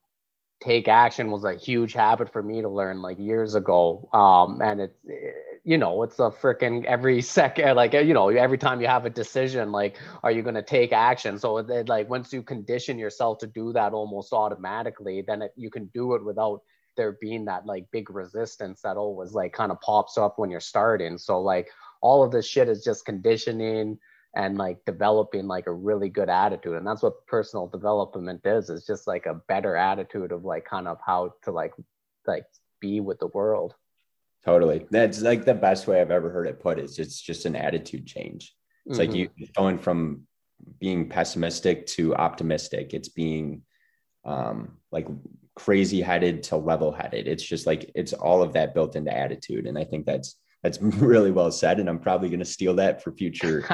take 0.61 0.87
action 0.87 1.31
was 1.31 1.43
a 1.43 1.55
huge 1.55 1.93
habit 1.93 2.31
for 2.31 2.43
me 2.43 2.61
to 2.61 2.69
learn 2.69 3.01
like 3.01 3.17
years 3.19 3.55
ago. 3.55 4.09
Um 4.13 4.61
and 4.61 4.81
it's 4.81 4.99
it, 5.05 5.35
you 5.63 5.77
know 5.77 6.03
it's 6.03 6.19
a 6.19 6.31
freaking 6.31 6.85
every 6.85 7.21
second 7.37 7.75
like 7.75 7.93
you 7.93 8.13
know 8.13 8.29
every 8.29 8.57
time 8.57 8.81
you 8.81 8.87
have 8.87 9.05
a 9.05 9.09
decision 9.09 9.71
like 9.71 9.97
are 10.23 10.31
you 10.31 10.41
going 10.41 10.55
to 10.55 10.63
take 10.63 10.91
action? 10.91 11.37
So 11.39 11.57
it, 11.57 11.87
like 11.87 12.09
once 12.09 12.33
you 12.33 12.43
condition 12.43 12.99
yourself 12.99 13.39
to 13.39 13.47
do 13.47 13.73
that 13.73 13.93
almost 13.93 14.33
automatically 14.33 15.23
then 15.25 15.41
it, 15.43 15.53
you 15.55 15.69
can 15.69 15.85
do 15.93 16.15
it 16.15 16.23
without 16.23 16.61
there 16.99 17.17
being 17.21 17.45
that 17.45 17.65
like 17.65 17.89
big 17.91 18.09
resistance 18.09 18.81
that 18.81 18.97
always 18.97 19.31
like 19.31 19.53
kind 19.53 19.71
of 19.71 19.79
pops 19.79 20.17
up 20.17 20.37
when 20.37 20.51
you're 20.51 20.59
starting. 20.59 21.17
So 21.17 21.41
like 21.41 21.69
all 22.01 22.23
of 22.23 22.31
this 22.31 22.45
shit 22.45 22.67
is 22.67 22.83
just 22.83 23.05
conditioning 23.05 23.97
and 24.35 24.57
like 24.57 24.77
developing 24.85 25.47
like 25.47 25.67
a 25.67 25.73
really 25.73 26.09
good 26.09 26.29
attitude 26.29 26.75
and 26.75 26.85
that's 26.85 27.01
what 27.01 27.25
personal 27.25 27.67
development 27.67 28.41
is 28.45 28.69
is 28.69 28.85
just 28.85 29.07
like 29.07 29.25
a 29.25 29.41
better 29.47 29.75
attitude 29.75 30.31
of 30.31 30.45
like 30.45 30.65
kind 30.65 30.87
of 30.87 30.97
how 31.05 31.33
to 31.43 31.51
like 31.51 31.73
like 32.27 32.45
be 32.79 32.99
with 32.99 33.19
the 33.19 33.27
world. 33.27 33.75
Totally. 34.45 34.85
That's 34.89 35.21
like 35.21 35.45
the 35.45 35.53
best 35.53 35.87
way 35.87 35.99
i've 35.99 36.11
ever 36.11 36.29
heard 36.29 36.47
it 36.47 36.61
put 36.61 36.79
is 36.79 36.99
it's 36.99 37.19
just 37.19 37.45
an 37.45 37.55
attitude 37.55 38.05
change. 38.05 38.55
It's 38.85 38.97
mm-hmm. 38.97 39.11
like 39.11 39.17
you 39.17 39.29
going 39.55 39.79
from 39.79 40.27
being 40.79 41.09
pessimistic 41.09 41.87
to 41.87 42.15
optimistic. 42.15 42.93
It's 42.93 43.09
being 43.09 43.63
um 44.25 44.77
like 44.91 45.07
crazy 45.55 46.01
headed 46.01 46.43
to 46.43 46.55
level 46.55 46.91
headed 46.91 47.27
it's 47.27 47.43
just 47.43 47.65
like 47.65 47.91
it's 47.93 48.13
all 48.13 48.41
of 48.41 48.53
that 48.53 48.73
built 48.73 48.95
into 48.95 49.15
attitude 49.15 49.65
and 49.65 49.77
i 49.77 49.83
think 49.83 50.05
that's 50.05 50.35
that's 50.63 50.81
really 50.81 51.31
well 51.31 51.51
said, 51.51 51.79
and 51.79 51.89
I'm 51.89 51.99
probably 51.99 52.29
going 52.29 52.39
to 52.39 52.45
steal 52.45 52.75
that 52.75 53.03
for 53.03 53.11
future. 53.11 53.65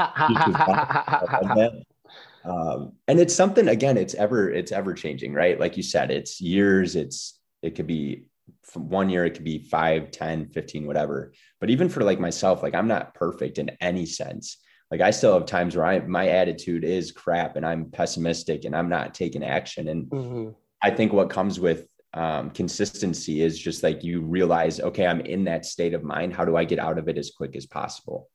um, 2.45 2.93
and 3.07 3.19
it's 3.19 3.35
something 3.35 3.67
again. 3.67 3.97
It's 3.97 4.13
ever 4.13 4.49
it's 4.49 4.71
ever 4.71 4.93
changing, 4.93 5.33
right? 5.33 5.59
Like 5.59 5.77
you 5.77 5.83
said, 5.83 6.11
it's 6.11 6.39
years. 6.39 6.95
It's 6.95 7.39
it 7.61 7.75
could 7.75 7.87
be 7.87 8.25
from 8.63 8.89
one 8.89 9.09
year, 9.09 9.25
it 9.25 9.33
could 9.33 9.43
be 9.43 9.59
5, 9.59 10.11
10, 10.11 10.49
15, 10.49 10.85
whatever. 10.85 11.33
But 11.59 11.69
even 11.69 11.89
for 11.89 12.03
like 12.03 12.19
myself, 12.19 12.61
like 12.61 12.75
I'm 12.75 12.87
not 12.87 13.13
perfect 13.13 13.57
in 13.57 13.71
any 13.81 14.05
sense. 14.05 14.57
Like 14.91 15.01
I 15.01 15.11
still 15.11 15.33
have 15.33 15.45
times 15.45 15.75
where 15.75 15.85
I 15.85 15.99
my 15.99 16.27
attitude 16.27 16.83
is 16.83 17.11
crap 17.11 17.55
and 17.55 17.65
I'm 17.65 17.89
pessimistic 17.89 18.65
and 18.65 18.75
I'm 18.75 18.89
not 18.89 19.13
taking 19.13 19.43
action. 19.43 19.87
And 19.87 20.05
mm-hmm. 20.05 20.49
I 20.81 20.91
think 20.91 21.11
what 21.11 21.29
comes 21.29 21.59
with 21.59 21.87
um, 22.15 22.49
consistency 22.51 23.41
is 23.41 23.59
just 23.59 23.83
like 23.83 24.03
you 24.03 24.21
realize, 24.21 24.79
okay, 24.79 25.05
I'm 25.05 25.19
in 25.19 25.43
that 25.43 25.65
state 25.65 25.93
of 25.93 26.03
mind. 26.03 26.33
How 26.33 26.45
do 26.45 26.55
I 26.55 26.63
get 26.63 26.79
out 26.79 26.97
of 26.97 27.09
it 27.09 27.17
as 27.17 27.31
quick 27.35 27.57
as 27.57 27.65
possible? 27.65 28.29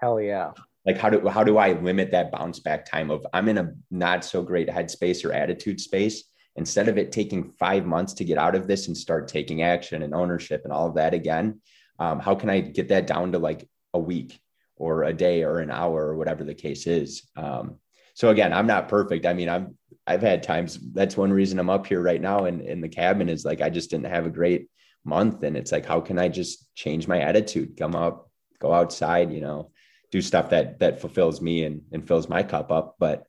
Hell 0.00 0.20
yeah. 0.20 0.52
Like 0.86 0.96
how 0.96 1.10
do 1.10 1.28
how 1.28 1.44
do 1.44 1.58
I 1.58 1.72
limit 1.72 2.12
that 2.12 2.32
bounce 2.32 2.60
back 2.60 2.86
time 2.86 3.10
of 3.10 3.26
I'm 3.32 3.48
in 3.48 3.58
a 3.58 3.74
not 3.90 4.24
so 4.24 4.42
great 4.42 4.68
headspace 4.68 5.24
or 5.24 5.32
attitude 5.32 5.80
space. 5.80 6.24
Instead 6.56 6.88
of 6.88 6.96
it 6.96 7.12
taking 7.12 7.52
five 7.58 7.84
months 7.84 8.14
to 8.14 8.24
get 8.24 8.38
out 8.38 8.54
of 8.54 8.66
this 8.66 8.86
and 8.86 8.96
start 8.96 9.28
taking 9.28 9.62
action 9.62 10.02
and 10.02 10.14
ownership 10.14 10.62
and 10.64 10.72
all 10.72 10.88
of 10.88 10.94
that 10.94 11.12
again, 11.12 11.60
um, 11.98 12.18
how 12.18 12.34
can 12.34 12.48
I 12.48 12.60
get 12.60 12.88
that 12.88 13.06
down 13.06 13.32
to 13.32 13.38
like 13.38 13.68
a 13.92 13.98
week 13.98 14.40
or 14.76 15.02
a 15.04 15.12
day 15.12 15.42
or 15.42 15.58
an 15.58 15.70
hour 15.70 16.06
or 16.06 16.16
whatever 16.16 16.44
the 16.44 16.54
case 16.54 16.86
is? 16.86 17.28
Um, 17.36 17.76
so 18.14 18.30
again, 18.30 18.54
I'm 18.54 18.66
not 18.66 18.88
perfect. 18.88 19.26
I 19.26 19.34
mean, 19.34 19.50
I'm 19.50 19.76
I've 20.06 20.22
had 20.22 20.42
times 20.42 20.78
that's 20.92 21.16
one 21.16 21.32
reason 21.32 21.58
I'm 21.58 21.70
up 21.70 21.86
here 21.86 22.00
right 22.00 22.20
now 22.20 22.44
in, 22.44 22.60
in 22.60 22.80
the 22.80 22.88
cabin 22.88 23.28
is 23.28 23.44
like 23.44 23.60
I 23.60 23.70
just 23.70 23.90
didn't 23.90 24.06
have 24.06 24.26
a 24.26 24.30
great 24.30 24.68
month. 25.04 25.42
And 25.42 25.56
it's 25.56 25.72
like, 25.72 25.86
how 25.86 26.00
can 26.00 26.18
I 26.18 26.28
just 26.28 26.74
change 26.74 27.08
my 27.08 27.20
attitude? 27.20 27.76
Come 27.76 27.94
up, 27.94 28.30
go 28.60 28.72
outside, 28.72 29.32
you 29.32 29.40
know, 29.40 29.70
do 30.10 30.20
stuff 30.20 30.50
that 30.50 30.78
that 30.78 31.00
fulfills 31.00 31.40
me 31.40 31.64
and, 31.64 31.82
and 31.92 32.06
fills 32.06 32.28
my 32.28 32.42
cup 32.42 32.70
up. 32.70 32.96
But 32.98 33.24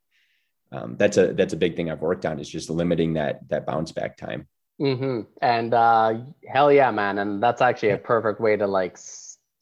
um, 0.72 0.98
that's 0.98 1.18
a 1.18 1.34
that's 1.34 1.54
a 1.54 1.58
big 1.58 1.76
thing 1.76 1.90
I've 1.90 2.02
worked 2.02 2.26
on 2.26 2.40
is 2.40 2.50
just 2.50 2.70
limiting 2.70 3.14
that 3.14 3.48
that 3.50 3.66
bounce 3.66 3.92
back 3.92 4.18
time. 4.18 4.48
Mm-hmm. 4.80 5.22
And 5.42 5.74
uh, 5.74 6.20
hell 6.48 6.72
yeah, 6.72 6.92
man! 6.92 7.18
And 7.18 7.42
that's 7.42 7.62
actually 7.62 7.92
a 7.92 7.98
perfect 7.98 8.40
way 8.40 8.56
to 8.58 8.68
like 8.68 8.98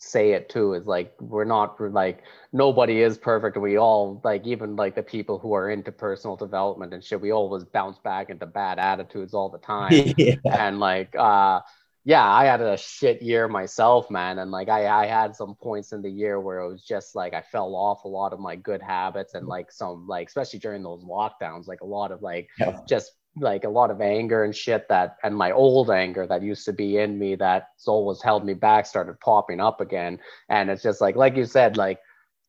say 0.05 0.33
it 0.33 0.49
too 0.49 0.73
is 0.73 0.85
like 0.85 1.13
we're 1.19 1.43
not 1.43 1.79
like 1.91 2.23
nobody 2.53 3.01
is 3.01 3.17
perfect 3.17 3.57
we 3.57 3.77
all 3.77 4.21
like 4.23 4.45
even 4.45 4.75
like 4.75 4.93
the 4.93 5.01
people 5.01 5.39
who 5.39 5.53
are 5.53 5.71
into 5.71 5.91
personal 5.91 6.35
development 6.35 6.93
and 6.93 7.03
shit 7.03 7.19
we 7.19 7.31
always 7.31 7.63
bounce 7.63 7.97
back 7.99 8.29
into 8.29 8.45
bad 8.45 8.77
attitudes 8.77 9.33
all 9.33 9.49
the 9.49 9.57
time 9.65 9.91
yeah. 10.17 10.35
and 10.51 10.79
like 10.79 11.15
uh 11.15 11.59
yeah 12.03 12.23
i 12.23 12.45
had 12.45 12.61
a 12.61 12.77
shit 12.77 13.21
year 13.21 13.47
myself 13.47 14.11
man 14.11 14.37
and 14.39 14.51
like 14.51 14.69
i 14.69 14.87
i 14.87 15.07
had 15.07 15.35
some 15.35 15.55
points 15.55 15.91
in 15.91 16.03
the 16.03 16.09
year 16.09 16.39
where 16.39 16.59
it 16.59 16.71
was 16.71 16.83
just 16.83 17.15
like 17.15 17.33
i 17.33 17.41
fell 17.41 17.75
off 17.75 18.03
a 18.03 18.07
lot 18.07 18.31
of 18.31 18.39
my 18.39 18.55
good 18.55 18.81
habits 18.81 19.33
and 19.33 19.47
like 19.47 19.71
some 19.71 20.05
like 20.07 20.27
especially 20.27 20.59
during 20.59 20.83
those 20.83 21.03
lockdowns 21.03 21.67
like 21.67 21.81
a 21.81 21.85
lot 21.85 22.11
of 22.11 22.21
like 22.21 22.47
yeah. 22.59 22.79
just 22.87 23.11
like 23.37 23.63
a 23.65 23.69
lot 23.69 23.91
of 23.91 24.01
anger 24.01 24.43
and 24.43 24.55
shit 24.55 24.87
that 24.89 25.17
and 25.23 25.35
my 25.35 25.51
old 25.51 25.91
anger 25.91 26.25
that 26.25 26.41
used 26.41 26.65
to 26.65 26.73
be 26.73 26.97
in 26.97 27.19
me 27.19 27.35
that 27.35 27.67
always 27.85 28.21
held 28.21 28.45
me 28.45 28.53
back 28.53 28.85
started 28.85 29.19
popping 29.19 29.59
up 29.59 29.81
again. 29.81 30.19
And 30.49 30.69
it's 30.69 30.83
just 30.83 31.01
like 31.01 31.15
like 31.15 31.35
you 31.35 31.45
said 31.45 31.77
like 31.77 31.99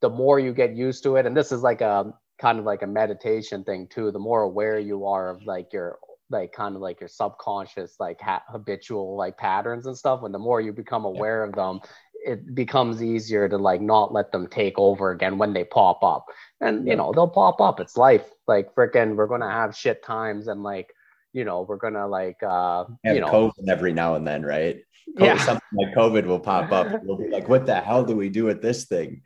the 0.00 0.10
more 0.10 0.38
you 0.38 0.52
get 0.52 0.76
used 0.76 1.02
to 1.02 1.16
it 1.16 1.26
and 1.26 1.36
this 1.36 1.52
is 1.52 1.62
like 1.62 1.80
a 1.80 2.12
kind 2.40 2.58
of 2.58 2.64
like 2.64 2.82
a 2.82 2.86
meditation 2.86 3.64
thing 3.64 3.88
too 3.88 4.10
the 4.12 4.18
more 4.18 4.42
aware 4.42 4.78
you 4.78 5.06
are 5.06 5.30
of 5.30 5.44
like 5.46 5.72
your 5.72 5.98
like 6.30 6.52
kind 6.52 6.74
of 6.74 6.82
like 6.82 7.00
your 7.00 7.08
subconscious 7.08 7.96
like 8.00 8.20
ha- 8.20 8.42
habitual 8.48 9.16
like 9.16 9.38
patterns 9.38 9.86
and 9.86 9.96
stuff 9.96 10.22
and 10.24 10.34
the 10.34 10.38
more 10.38 10.60
you 10.60 10.72
become 10.72 11.04
aware 11.04 11.42
of 11.44 11.54
them 11.54 11.80
it 12.26 12.54
becomes 12.54 13.02
easier 13.02 13.48
to 13.48 13.56
like 13.56 13.80
not 13.80 14.12
let 14.12 14.32
them 14.32 14.48
take 14.48 14.78
over 14.78 15.12
again 15.12 15.38
when 15.38 15.52
they 15.52 15.64
pop 15.64 16.02
up. 16.02 16.26
And 16.60 16.86
you 16.86 16.96
know 16.96 17.12
they'll 17.12 17.28
pop 17.28 17.60
up. 17.60 17.80
It's 17.80 17.96
life. 17.96 18.28
Like 18.46 18.74
freaking 18.74 19.14
we're 19.14 19.28
gonna 19.28 19.50
have 19.50 19.76
shit 19.76 20.02
times 20.02 20.48
and 20.48 20.62
like 20.62 20.92
you 21.32 21.44
know 21.44 21.62
we're 21.62 21.76
gonna 21.76 22.06
like 22.06 22.42
uh 22.42 22.84
you 23.04 23.20
know. 23.20 23.28
COVID 23.28 23.68
every 23.68 23.92
now 23.92 24.16
and 24.16 24.26
then 24.26 24.44
right? 24.44 24.82
COVID, 25.16 25.24
yeah. 25.24 25.38
something 25.38 25.62
like 25.72 25.94
covid 25.94 26.26
will 26.26 26.40
pop 26.40 26.72
up. 26.72 27.00
We'll 27.04 27.16
be 27.16 27.28
like 27.28 27.48
what 27.48 27.64
the 27.64 27.80
hell 27.80 28.04
do 28.04 28.16
we 28.16 28.28
do 28.28 28.44
with 28.44 28.60
this 28.60 28.86
thing? 28.86 29.22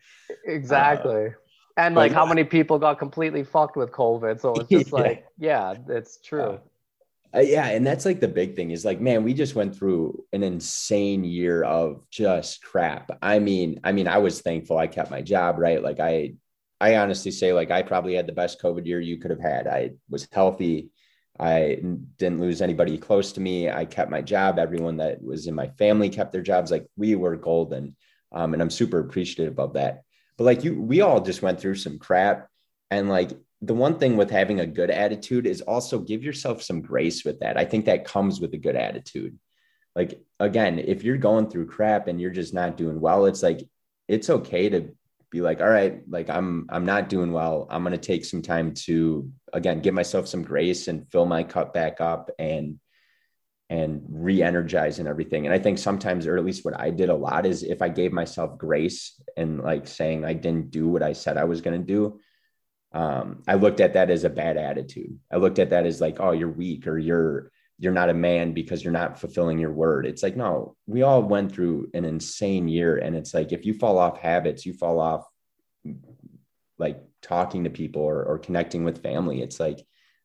Exactly. 0.46 1.26
Uh, 1.28 1.30
and 1.76 1.94
like 1.94 2.12
how 2.12 2.26
many 2.26 2.44
people 2.44 2.78
got 2.78 2.98
completely 2.98 3.44
fucked 3.44 3.76
with 3.76 3.90
covid? 3.90 4.40
So 4.40 4.54
it's 4.54 4.68
just 4.68 4.86
yeah. 4.92 4.98
like 4.98 5.24
yeah 5.38 5.74
it's 5.88 6.18
true 6.20 6.60
uh, 7.34 7.40
yeah 7.40 7.66
and 7.66 7.86
that's 7.86 8.04
like 8.04 8.20
the 8.20 8.28
big 8.28 8.56
thing 8.56 8.70
is 8.70 8.84
like 8.84 9.00
man 9.00 9.24
we 9.24 9.34
just 9.34 9.54
went 9.54 9.74
through 9.74 10.24
an 10.32 10.42
insane 10.42 11.24
year 11.24 11.62
of 11.62 12.02
just 12.10 12.62
crap 12.62 13.10
i 13.22 13.38
mean 13.38 13.80
i 13.84 13.92
mean 13.92 14.08
i 14.08 14.18
was 14.18 14.40
thankful 14.40 14.76
i 14.78 14.86
kept 14.86 15.10
my 15.10 15.22
job 15.22 15.58
right 15.58 15.82
like 15.82 16.00
i 16.00 16.32
I 16.80 16.96
honestly 16.96 17.30
say 17.30 17.52
like 17.52 17.70
I 17.70 17.82
probably 17.82 18.14
had 18.14 18.26
the 18.26 18.32
best 18.32 18.60
COVID 18.60 18.86
year 18.86 19.00
you 19.00 19.18
could 19.18 19.30
have 19.30 19.40
had. 19.40 19.66
I 19.66 19.90
was 20.08 20.26
healthy. 20.32 20.90
I 21.38 21.78
didn't 22.16 22.40
lose 22.40 22.62
anybody 22.62 22.96
close 22.98 23.32
to 23.32 23.40
me. 23.40 23.70
I 23.70 23.84
kept 23.84 24.10
my 24.10 24.22
job. 24.22 24.58
Everyone 24.58 24.96
that 24.96 25.22
was 25.22 25.46
in 25.46 25.54
my 25.54 25.68
family 25.68 26.08
kept 26.08 26.32
their 26.32 26.42
jobs. 26.42 26.70
Like 26.70 26.86
we 26.96 27.16
were 27.16 27.36
golden. 27.36 27.96
Um, 28.32 28.54
and 28.54 28.62
I'm 28.62 28.70
super 28.70 28.98
appreciative 28.98 29.58
of 29.58 29.74
that. 29.74 30.02
But 30.36 30.44
like 30.44 30.64
you, 30.64 30.80
we 30.80 31.02
all 31.02 31.20
just 31.20 31.42
went 31.42 31.60
through 31.60 31.76
some 31.76 31.98
crap. 31.98 32.48
And 32.90 33.08
like 33.08 33.30
the 33.62 33.74
one 33.74 33.98
thing 33.98 34.16
with 34.16 34.30
having 34.30 34.60
a 34.60 34.66
good 34.66 34.90
attitude 34.90 35.46
is 35.46 35.60
also 35.60 35.98
give 35.98 36.22
yourself 36.22 36.62
some 36.62 36.80
grace 36.80 37.24
with 37.24 37.40
that. 37.40 37.58
I 37.58 37.64
think 37.64 37.84
that 37.84 38.04
comes 38.04 38.40
with 38.40 38.54
a 38.54 38.58
good 38.58 38.76
attitude. 38.76 39.38
Like 39.94 40.20
again, 40.38 40.78
if 40.78 41.04
you're 41.04 41.18
going 41.18 41.50
through 41.50 41.66
crap 41.66 42.08
and 42.08 42.20
you're 42.20 42.30
just 42.30 42.54
not 42.54 42.76
doing 42.76 43.00
well, 43.00 43.26
it's 43.26 43.42
like 43.42 43.68
it's 44.08 44.30
okay 44.30 44.68
to 44.70 44.94
be 45.30 45.40
like 45.40 45.60
all 45.60 45.68
right 45.68 46.02
like 46.08 46.28
i'm 46.28 46.66
i'm 46.70 46.84
not 46.84 47.08
doing 47.08 47.32
well 47.32 47.66
i'm 47.70 47.84
to 47.84 47.96
take 47.96 48.24
some 48.24 48.42
time 48.42 48.74
to 48.74 49.30
again 49.52 49.80
give 49.80 49.94
myself 49.94 50.26
some 50.26 50.42
grace 50.42 50.88
and 50.88 51.10
fill 51.10 51.24
my 51.24 51.42
cup 51.42 51.72
back 51.72 52.00
up 52.00 52.30
and 52.38 52.78
and 53.68 54.02
re-energize 54.08 54.98
and 54.98 55.06
everything 55.06 55.46
and 55.46 55.54
i 55.54 55.58
think 55.58 55.78
sometimes 55.78 56.26
or 56.26 56.36
at 56.36 56.44
least 56.44 56.64
what 56.64 56.78
i 56.78 56.90
did 56.90 57.08
a 57.08 57.14
lot 57.14 57.46
is 57.46 57.62
if 57.62 57.80
i 57.80 57.88
gave 57.88 58.12
myself 58.12 58.58
grace 58.58 59.20
and 59.36 59.60
like 59.60 59.86
saying 59.86 60.24
i 60.24 60.32
didn't 60.32 60.72
do 60.72 60.88
what 60.88 61.02
i 61.02 61.12
said 61.12 61.36
i 61.36 61.44
was 61.44 61.60
to 61.80 61.86
do 61.86 62.18
um, 62.92 63.42
i 63.46 63.54
looked 63.54 63.80
at 63.80 63.94
that 63.94 64.10
as 64.10 64.24
a 64.24 64.30
bad 64.30 64.56
attitude 64.56 65.18
i 65.32 65.36
looked 65.36 65.58
at 65.58 65.70
that 65.70 65.86
as 65.86 66.00
like 66.00 66.16
oh 66.20 66.32
you're 66.32 66.48
weak 66.50 66.86
or 66.86 66.98
you're 66.98 67.50
you're 67.80 67.92
not 67.92 68.10
a 68.10 68.14
man 68.14 68.52
because 68.52 68.84
you're 68.84 68.92
not 68.92 69.18
fulfilling 69.18 69.58
your 69.58 69.72
word. 69.72 70.04
It's 70.04 70.22
like, 70.22 70.36
no, 70.36 70.76
we 70.86 71.00
all 71.00 71.22
went 71.22 71.50
through 71.50 71.88
an 71.94 72.04
insane 72.04 72.68
year. 72.68 72.98
And 72.98 73.16
it's 73.16 73.32
like, 73.32 73.52
if 73.52 73.64
you 73.64 73.72
fall 73.72 73.96
off 73.96 74.18
habits, 74.18 74.66
you 74.66 74.74
fall 74.74 75.00
off 75.00 75.26
like 76.78 77.02
talking 77.22 77.64
to 77.64 77.70
people 77.70 78.02
or, 78.02 78.22
or 78.22 78.38
connecting 78.38 78.84
with 78.84 79.02
family. 79.02 79.40
It's 79.40 79.58
like, 79.58 79.78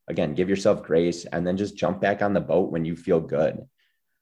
again, 0.06 0.34
give 0.34 0.50
yourself 0.50 0.82
grace 0.82 1.24
and 1.24 1.46
then 1.46 1.56
just 1.56 1.78
jump 1.78 1.98
back 1.98 2.20
on 2.20 2.34
the 2.34 2.40
boat 2.42 2.70
when 2.70 2.84
you 2.84 2.94
feel 2.94 3.20
good. 3.20 3.66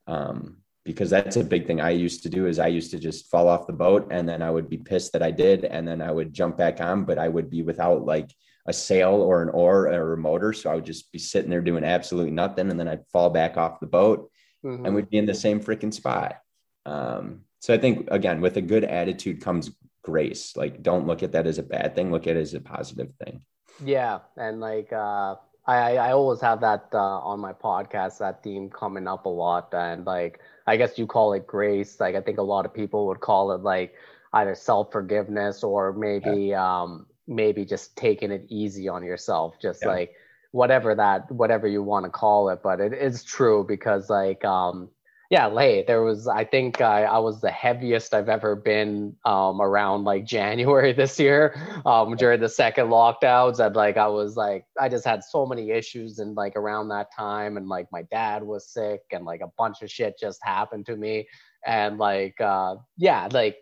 Um, 0.06 0.58
because 0.84 1.08
that's 1.08 1.36
a 1.36 1.44
big 1.44 1.66
thing 1.66 1.80
I 1.80 1.90
used 1.90 2.22
to 2.22 2.28
do 2.28 2.46
is 2.46 2.58
I 2.58 2.66
used 2.66 2.90
to 2.90 2.98
just 2.98 3.30
fall 3.30 3.48
off 3.48 3.66
the 3.66 3.72
boat 3.72 4.08
and 4.10 4.28
then 4.28 4.42
I 4.42 4.50
would 4.50 4.68
be 4.68 4.76
pissed 4.76 5.14
that 5.14 5.22
I 5.22 5.30
did. 5.30 5.64
And 5.64 5.88
then 5.88 6.02
I 6.02 6.12
would 6.12 6.32
jump 6.32 6.58
back 6.58 6.80
on, 6.80 7.04
but 7.04 7.18
I 7.18 7.28
would 7.28 7.48
be 7.48 7.62
without 7.62 8.04
like 8.04 8.30
a 8.66 8.72
sail 8.72 9.14
or 9.14 9.42
an 9.42 9.48
oar 9.48 9.88
or 9.88 10.12
a 10.12 10.18
motor. 10.18 10.52
So 10.52 10.70
I 10.70 10.74
would 10.74 10.84
just 10.84 11.10
be 11.10 11.18
sitting 11.18 11.50
there 11.50 11.62
doing 11.62 11.84
absolutely 11.84 12.32
nothing. 12.32 12.70
And 12.70 12.78
then 12.78 12.88
I'd 12.88 13.06
fall 13.12 13.30
back 13.30 13.56
off 13.56 13.80
the 13.80 13.86
boat 13.86 14.30
mm-hmm. 14.62 14.84
and 14.84 14.94
we'd 14.94 15.08
be 15.08 15.18
in 15.18 15.26
the 15.26 15.34
same 15.34 15.60
freaking 15.60 15.92
spot. 15.92 16.36
Um, 16.84 17.40
so 17.60 17.72
I 17.72 17.78
think 17.78 18.08
again, 18.10 18.42
with 18.42 18.58
a 18.58 18.62
good 18.62 18.84
attitude 18.84 19.40
comes 19.40 19.70
grace. 20.02 20.54
Like 20.54 20.82
don't 20.82 21.06
look 21.06 21.22
at 21.22 21.32
that 21.32 21.46
as 21.46 21.56
a 21.56 21.62
bad 21.62 21.94
thing. 21.94 22.12
Look 22.12 22.26
at 22.26 22.36
it 22.36 22.40
as 22.40 22.52
a 22.52 22.60
positive 22.60 23.10
thing. 23.24 23.40
Yeah. 23.82 24.18
And 24.36 24.60
like, 24.60 24.92
uh, 24.92 25.36
I, 25.66 25.96
I 25.96 26.12
always 26.12 26.40
have 26.42 26.60
that 26.60 26.88
uh, 26.92 26.98
on 26.98 27.40
my 27.40 27.52
podcast, 27.52 28.18
that 28.18 28.42
theme 28.42 28.68
coming 28.68 29.06
up 29.08 29.24
a 29.24 29.30
lot. 29.30 29.72
And 29.72 30.04
like, 30.04 30.40
I 30.66 30.76
guess 30.76 30.98
you 30.98 31.06
call 31.06 31.32
it 31.32 31.46
grace. 31.46 31.98
Like, 32.00 32.14
I 32.14 32.20
think 32.20 32.38
a 32.38 32.42
lot 32.42 32.66
of 32.66 32.74
people 32.74 33.06
would 33.06 33.20
call 33.20 33.52
it 33.52 33.62
like 33.62 33.94
either 34.32 34.54
self 34.54 34.92
forgiveness 34.92 35.62
or 35.62 35.92
maybe, 35.92 36.48
yeah. 36.48 36.82
um, 36.82 37.06
maybe 37.26 37.64
just 37.64 37.96
taking 37.96 38.30
it 38.30 38.44
easy 38.48 38.88
on 38.88 39.02
yourself. 39.02 39.54
Just 39.60 39.82
yeah. 39.82 39.88
like 39.88 40.14
whatever 40.50 40.94
that, 40.94 41.30
whatever 41.30 41.66
you 41.66 41.82
want 41.82 42.04
to 42.04 42.10
call 42.10 42.50
it. 42.50 42.60
But 42.62 42.80
it 42.80 42.92
is 42.92 43.24
true 43.24 43.64
because 43.66 44.10
like, 44.10 44.44
um, 44.44 44.90
yeah, 45.34 45.48
late. 45.48 45.88
There 45.88 46.04
was, 46.04 46.28
I 46.28 46.44
think 46.44 46.80
I, 46.80 47.02
I 47.02 47.18
was 47.18 47.40
the 47.40 47.50
heaviest 47.50 48.14
I've 48.14 48.28
ever 48.28 48.54
been 48.54 49.16
um, 49.24 49.60
around 49.60 50.04
like 50.04 50.24
January 50.38 50.92
this 50.92 51.18
year 51.18 51.60
um, 51.84 52.14
during 52.14 52.40
the 52.40 52.48
second 52.48 52.86
lockdowns. 52.86 53.58
And 53.58 53.74
like, 53.74 53.96
I 53.96 54.06
was 54.06 54.36
like, 54.36 54.64
I 54.80 54.88
just 54.88 55.04
had 55.04 55.24
so 55.24 55.44
many 55.44 55.72
issues 55.72 56.20
and 56.20 56.36
like 56.36 56.54
around 56.54 56.86
that 56.90 57.08
time. 57.12 57.56
And 57.56 57.68
like, 57.68 57.88
my 57.90 58.02
dad 58.02 58.44
was 58.44 58.68
sick 58.68 59.00
and 59.10 59.24
like 59.24 59.40
a 59.40 59.50
bunch 59.58 59.82
of 59.82 59.90
shit 59.90 60.16
just 60.20 60.38
happened 60.40 60.86
to 60.86 60.96
me. 60.96 61.26
And 61.66 61.98
like, 61.98 62.40
uh, 62.40 62.76
yeah, 62.96 63.28
like, 63.32 63.56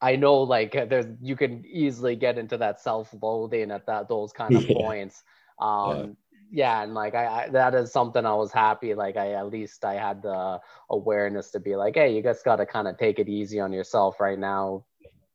I 0.00 0.16
know 0.16 0.38
like 0.42 0.72
there's, 0.72 1.06
you 1.22 1.36
can 1.36 1.64
easily 1.64 2.16
get 2.16 2.38
into 2.38 2.56
that 2.56 2.80
self 2.80 3.14
loathing 3.22 3.70
at 3.70 3.86
that, 3.86 4.08
those 4.08 4.32
kind 4.32 4.56
of 4.56 4.64
yeah. 4.68 4.76
points. 4.76 5.22
Um, 5.60 5.96
yeah 5.96 6.06
yeah 6.50 6.82
and 6.82 6.94
like 6.94 7.14
I, 7.14 7.26
I, 7.26 7.48
that 7.50 7.74
is 7.74 7.92
something 7.92 8.24
i 8.24 8.34
was 8.34 8.52
happy 8.52 8.94
like 8.94 9.16
i 9.16 9.32
at 9.32 9.48
least 9.48 9.84
i 9.84 9.94
had 9.94 10.22
the 10.22 10.58
awareness 10.90 11.50
to 11.50 11.60
be 11.60 11.76
like 11.76 11.94
hey 11.94 12.14
you 12.14 12.22
guys 12.22 12.42
got 12.42 12.56
to 12.56 12.66
kind 12.66 12.88
of 12.88 12.96
take 12.98 13.18
it 13.18 13.28
easy 13.28 13.60
on 13.60 13.72
yourself 13.72 14.20
right 14.20 14.38
now. 14.38 14.84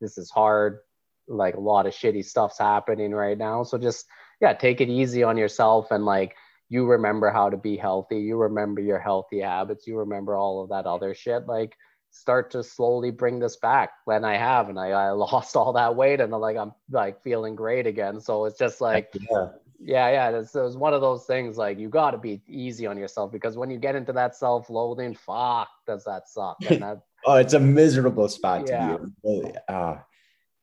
This 0.02 0.18
is 0.18 0.30
hard. 0.30 0.80
Like 1.28 1.56
a 1.56 1.60
lot 1.60 1.86
of 1.86 1.94
shitty 1.94 2.26
stuff's 2.26 2.60
happening 2.60 3.12
right 3.12 3.38
now. 3.38 3.64
So 3.64 3.78
just 3.78 4.06
yeah 4.42 4.54
take 4.54 4.82
it 4.82 4.90
easy 4.90 5.24
on 5.24 5.38
yourself 5.38 5.92
and 5.92 6.06
like 6.06 6.36
you 6.70 6.86
remember 6.86 7.30
how 7.30 7.50
to 7.50 7.58
be 7.58 7.78
healthy. 7.78 8.20
You 8.20 8.38
remember 8.38 8.82
your 8.82 9.00
healthy 9.00 9.40
habits. 9.42 9.88
You 9.88 10.00
remember 10.00 10.36
all 10.36 10.64
of 10.64 10.70
that 10.70 10.86
other 10.86 11.14
shit. 11.14 11.48
Like 11.48 11.76
start 12.10 12.52
to 12.52 12.64
slowly 12.64 13.12
bring 13.12 13.40
this 13.40 13.56
back. 13.58 13.92
When 14.06 14.26
i 14.26 14.36
have 14.36 14.70
and 14.70 14.80
i, 14.80 14.90
I 14.90 15.12
lost 15.28 15.56
all 15.56 15.74
that 15.74 15.96
weight 15.96 16.20
and 16.20 16.34
I'm 16.34 16.42
like 16.42 16.58
i'm 16.58 16.74
like 16.92 17.22
feeling 17.24 17.56
great 17.56 17.88
again. 17.88 18.20
So 18.20 18.46
it's 18.46 18.60
just 18.60 18.82
like 18.82 19.14
yeah 19.14 19.50
yeah, 19.86 20.10
yeah. 20.10 20.38
It's, 20.38 20.56
it's 20.56 20.76
one 20.76 20.94
of 20.94 21.02
those 21.02 21.26
things 21.26 21.58
like 21.58 21.78
you 21.78 21.90
got 21.90 22.12
to 22.12 22.18
be 22.18 22.42
easy 22.48 22.86
on 22.88 22.98
yourself 22.98 23.32
because 23.32 23.58
when 23.58 23.70
you 23.70 23.78
get 23.78 23.96
into 23.96 24.14
that 24.14 24.36
self 24.36 24.70
loathing, 24.70 25.16
fuck, 25.16 25.70
does 25.86 26.04
that 26.06 26.28
suck? 26.30 26.58
That, 26.62 27.02
oh, 27.26 27.36
it's 27.36 27.54
a 27.54 27.60
miserable 27.60 28.30
spot 28.30 28.68
yeah. 28.68 28.98
to 28.98 28.98
be. 28.98 29.12
Really, 29.24 29.54
uh, 29.68 29.96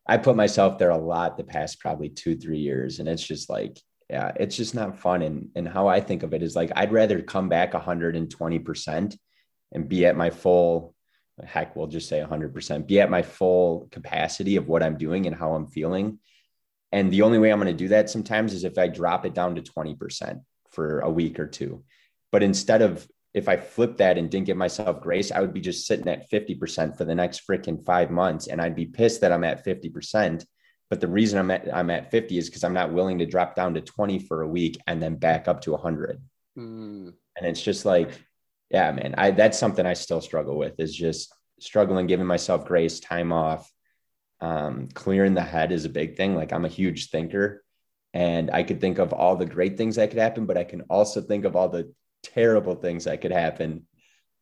I 0.06 0.16
put 0.16 0.36
myself 0.36 0.78
there 0.78 0.90
a 0.90 0.98
lot 0.98 1.36
the 1.36 1.44
past 1.44 1.80
probably 1.80 2.08
two, 2.08 2.36
three 2.36 2.58
years. 2.58 2.98
And 2.98 3.08
it's 3.08 3.26
just 3.26 3.48
like, 3.48 3.78
yeah, 4.08 4.32
it's 4.36 4.56
just 4.56 4.74
not 4.74 4.98
fun. 4.98 5.22
And, 5.22 5.50
and 5.54 5.68
how 5.68 5.86
I 5.86 6.00
think 6.00 6.22
of 6.22 6.34
it 6.34 6.42
is 6.42 6.56
like, 6.56 6.72
I'd 6.74 6.92
rather 6.92 7.22
come 7.22 7.48
back 7.48 7.72
120% 7.72 9.16
and 9.72 9.88
be 9.88 10.06
at 10.06 10.16
my 10.16 10.30
full, 10.30 10.94
heck, 11.44 11.76
we'll 11.76 11.86
just 11.86 12.08
say 12.08 12.20
100%, 12.20 12.86
be 12.86 13.00
at 13.00 13.10
my 13.10 13.22
full 13.22 13.88
capacity 13.92 14.56
of 14.56 14.66
what 14.66 14.82
I'm 14.82 14.98
doing 14.98 15.26
and 15.26 15.36
how 15.36 15.52
I'm 15.52 15.68
feeling 15.68 16.18
and 16.92 17.10
the 17.10 17.22
only 17.22 17.38
way 17.38 17.50
I'm 17.50 17.60
going 17.60 17.72
to 17.72 17.78
do 17.78 17.88
that 17.88 18.10
sometimes 18.10 18.52
is 18.52 18.64
if 18.64 18.78
I 18.78 18.88
drop 18.88 19.24
it 19.24 19.34
down 19.34 19.54
to 19.54 19.62
20% 19.62 20.40
for 20.70 21.00
a 21.00 21.10
week 21.10 21.38
or 21.38 21.46
two. 21.46 21.84
But 22.32 22.42
instead 22.42 22.82
of 22.82 23.06
if 23.32 23.48
I 23.48 23.56
flip 23.56 23.98
that 23.98 24.18
and 24.18 24.28
didn't 24.28 24.46
give 24.46 24.56
myself 24.56 25.00
grace, 25.00 25.30
I 25.30 25.40
would 25.40 25.54
be 25.54 25.60
just 25.60 25.86
sitting 25.86 26.08
at 26.08 26.28
50% 26.30 26.96
for 26.96 27.04
the 27.04 27.14
next 27.14 27.46
freaking 27.46 27.84
five 27.84 28.10
months. 28.10 28.48
And 28.48 28.60
I'd 28.60 28.74
be 28.74 28.86
pissed 28.86 29.20
that 29.20 29.32
I'm 29.32 29.44
at 29.44 29.64
50%. 29.64 30.44
But 30.88 31.00
the 31.00 31.06
reason 31.06 31.38
I'm 31.38 31.52
at 31.52 31.72
I'm 31.72 31.90
at 31.90 32.10
50 32.10 32.36
is 32.36 32.48
because 32.48 32.64
I'm 32.64 32.74
not 32.74 32.92
willing 32.92 33.18
to 33.18 33.26
drop 33.26 33.54
down 33.54 33.74
to 33.74 33.80
20 33.80 34.18
for 34.20 34.42
a 34.42 34.48
week 34.48 34.76
and 34.88 35.00
then 35.00 35.14
back 35.14 35.46
up 35.46 35.60
to 35.62 35.72
100. 35.72 36.20
Mm. 36.58 37.14
And 37.36 37.46
it's 37.46 37.62
just 37.62 37.84
like, 37.84 38.10
yeah, 38.70 38.90
man, 38.90 39.14
I 39.16 39.30
that's 39.30 39.58
something 39.58 39.86
I 39.86 39.94
still 39.94 40.20
struggle 40.20 40.58
with 40.58 40.80
is 40.80 40.94
just 40.94 41.32
struggling 41.60 42.08
giving 42.08 42.26
myself 42.26 42.64
grace, 42.64 42.98
time 42.98 43.32
off, 43.32 43.70
um, 44.40 44.88
clearing 44.94 45.34
the 45.34 45.42
head 45.42 45.72
is 45.72 45.84
a 45.84 45.90
big 45.90 46.16
thing. 46.16 46.34
Like 46.34 46.52
I'm 46.52 46.64
a 46.64 46.68
huge 46.68 47.10
thinker 47.10 47.62
and 48.12 48.50
I 48.50 48.62
could 48.62 48.80
think 48.80 48.98
of 48.98 49.12
all 49.12 49.36
the 49.36 49.46
great 49.46 49.76
things 49.76 49.96
that 49.96 50.10
could 50.10 50.18
happen, 50.18 50.46
but 50.46 50.58
I 50.58 50.64
can 50.64 50.82
also 50.82 51.20
think 51.20 51.44
of 51.44 51.54
all 51.54 51.68
the 51.68 51.92
terrible 52.22 52.74
things 52.74 53.04
that 53.04 53.20
could 53.20 53.32
happen. 53.32 53.86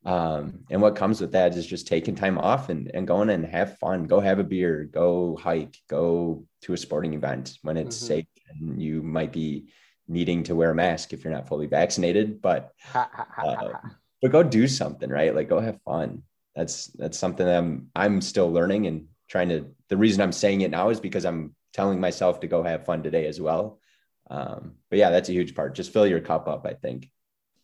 Um, 0.05 0.61
and 0.71 0.81
what 0.81 0.97
comes 0.97 1.21
with 1.21 1.33
that 1.33 1.55
is 1.57 1.67
just 1.67 1.87
taking 1.87 2.15
time 2.15 2.39
off 2.39 2.71
and, 2.71 2.91
and 2.95 3.07
going 3.07 3.31
and 3.31 3.45
have 3.45 3.79
fun, 3.79 4.05
go 4.05 4.21
have 4.21 4.39
a 4.39 4.45
beer, 4.45 4.85
go 4.85 5.37
hike, 5.37 5.77
go 5.89 6.47
to 6.63 6.73
a 6.73 6.79
sporting 6.79 7.15
event 7.15 7.59
when 7.63 7.77
it's 7.77 7.97
mm-hmm. 7.97 8.07
safe 8.07 8.27
and 8.49 8.81
you 8.81 9.03
might 9.03 9.33
be 9.33 9.67
needing 10.07 10.45
to 10.45 10.55
wear 10.55 10.71
a 10.71 10.75
mask 10.75 11.13
if 11.13 11.25
you're 11.25 11.33
not 11.33 11.49
fully 11.49 11.67
vaccinated, 11.67 12.41
but, 12.41 12.73
uh, 12.95 13.73
but 14.23 14.33
go 14.33 14.43
do 14.43 14.67
something, 14.67 15.11
right? 15.11 15.35
Like 15.35 15.49
go 15.49 15.61
have 15.61 15.83
fun. 15.83 16.23
That's, 16.57 16.87
that's 16.87 17.19
something 17.19 17.45
that 17.45 17.59
I'm, 17.59 17.91
I'm 17.95 18.21
still 18.23 18.51
learning 18.51 18.87
and 18.87 19.09
trying 19.29 19.49
to 19.51 19.67
the 19.89 19.97
reason 19.97 20.21
i'm 20.21 20.33
saying 20.33 20.63
it 20.63 20.71
now 20.71 20.89
is 20.89 21.01
because 21.01 21.25
i'm 21.25 21.55
telling 21.73 22.01
myself 22.01 22.41
to 22.41 22.47
go 22.47 22.63
have 22.63 22.85
fun 22.85 23.03
today 23.03 23.27
as 23.27 23.41
well. 23.41 23.79
Um, 24.31 24.75
but 24.91 24.99
yeah 24.99 25.11
that's 25.11 25.29
a 25.29 25.33
huge 25.33 25.55
part. 25.55 25.75
Just 25.75 25.93
fill 25.93 26.07
your 26.07 26.21
cup 26.21 26.49
up 26.49 26.67
i 26.67 26.75
think. 26.75 27.11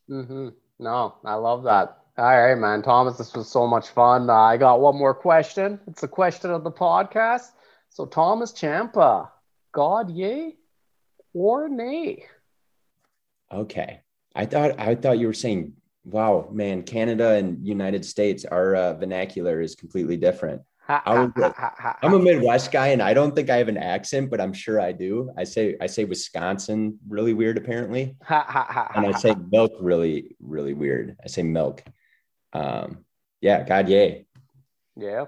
Mm-hmm. 0.09 0.49
no 0.79 1.15
i 1.25 1.35
love 1.35 1.65
that. 1.65 1.99
All 2.17 2.25
right 2.25 2.55
man 2.55 2.83
thomas 2.83 3.19
this 3.19 3.35
was 3.35 3.49
so 3.49 3.67
much 3.67 3.89
fun. 3.89 4.31
Uh, 4.31 4.35
i 4.35 4.57
got 4.57 4.81
one 4.81 4.97
more 4.97 5.15
question. 5.15 5.81
It's 5.89 6.03
a 6.03 6.09
question 6.09 6.51
of 6.51 6.65
the 6.65 6.71
podcast. 6.71 7.49
So 7.91 8.07
thomas 8.07 8.53
champa 8.53 9.31
god 9.73 10.11
yay 10.11 10.57
or 11.33 11.69
nay? 11.69 12.25
Okay. 13.53 14.01
I 14.37 14.47
thought 14.47 14.79
i 14.79 14.95
thought 14.95 15.19
you 15.19 15.27
were 15.27 15.33
saying 15.33 15.75
wow 16.05 16.49
man 16.53 16.83
canada 16.83 17.31
and 17.31 17.67
united 17.67 18.05
states 18.05 18.45
our 18.45 18.75
uh, 18.77 18.93
vernacular 18.95 19.63
is 19.63 19.75
completely 19.75 20.19
different 20.19 20.61
I 20.89 21.97
am 22.03 22.15
a 22.15 22.19
Midwest 22.19 22.71
guy, 22.71 22.89
and 22.89 23.01
I 23.01 23.15
don't 23.15 23.35
think 23.35 23.49
I 23.49 23.57
have 23.57 23.69
an 23.69 23.79
accent, 23.79 24.31
but 24.31 24.41
I'm 24.41 24.53
sure 24.53 24.81
I 24.81 24.93
do. 24.93 25.31
I 25.37 25.45
say 25.45 25.77
I 25.81 25.87
say 25.87 26.05
Wisconsin 26.05 26.99
really 27.09 27.33
weird, 27.33 27.57
apparently, 27.57 28.17
and 28.29 29.07
I 29.07 29.13
say 29.13 29.35
milk 29.51 29.73
really 29.81 30.37
really 30.41 30.75
weird. 30.75 31.17
I 31.25 31.29
say 31.29 31.43
milk. 31.43 31.83
Um, 32.53 33.05
yeah, 33.41 33.63
God, 33.65 33.89
yay. 33.89 34.27
Yeah, 34.97 35.27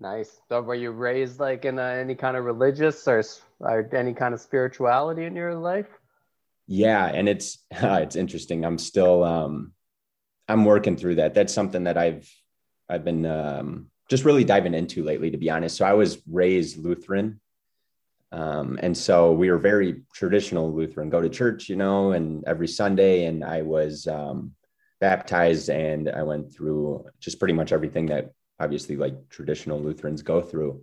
nice. 0.00 0.40
So, 0.48 0.62
were 0.62 0.74
you 0.74 0.92
raised 0.92 1.40
like 1.40 1.64
in 1.64 1.78
any 1.78 2.14
kind 2.14 2.36
of 2.36 2.44
religious 2.44 3.06
or, 3.06 3.22
or 3.60 3.88
any 3.94 4.14
kind 4.14 4.32
of 4.32 4.40
spirituality 4.40 5.24
in 5.24 5.36
your 5.36 5.54
life? 5.54 5.88
Yeah, 6.66 7.06
and 7.06 7.28
it's 7.28 7.58
uh, 7.82 7.98
it's 8.02 8.16
interesting. 8.16 8.64
I'm 8.64 8.78
still 8.78 9.24
um, 9.24 9.72
I'm 10.48 10.64
working 10.64 10.96
through 10.96 11.16
that. 11.16 11.34
That's 11.34 11.52
something 11.52 11.84
that 11.84 11.98
I've 11.98 12.32
I've 12.88 13.04
been 13.04 13.26
um, 13.26 13.89
just 14.10 14.24
really 14.24 14.44
diving 14.44 14.74
into 14.74 15.04
lately, 15.04 15.30
to 15.30 15.38
be 15.38 15.48
honest. 15.48 15.76
So 15.76 15.86
I 15.86 15.94
was 15.94 16.20
raised 16.28 16.76
Lutheran. 16.76 17.40
Um, 18.32 18.78
and 18.82 18.96
so 18.96 19.32
we 19.32 19.50
were 19.50 19.58
very 19.58 20.02
traditional 20.12 20.72
Lutheran, 20.72 21.10
go 21.10 21.20
to 21.20 21.28
church, 21.28 21.68
you 21.68 21.76
know, 21.76 22.12
and 22.12 22.44
every 22.46 22.68
Sunday. 22.68 23.24
And 23.24 23.44
I 23.44 23.62
was 23.62 24.06
um, 24.06 24.52
baptized 25.00 25.70
and 25.70 26.08
I 26.08 26.24
went 26.24 26.52
through 26.52 27.06
just 27.20 27.38
pretty 27.38 27.54
much 27.54 27.72
everything 27.72 28.06
that 28.06 28.32
obviously 28.58 28.96
like 28.96 29.28
traditional 29.30 29.80
Lutherans 29.80 30.22
go 30.22 30.42
through. 30.42 30.82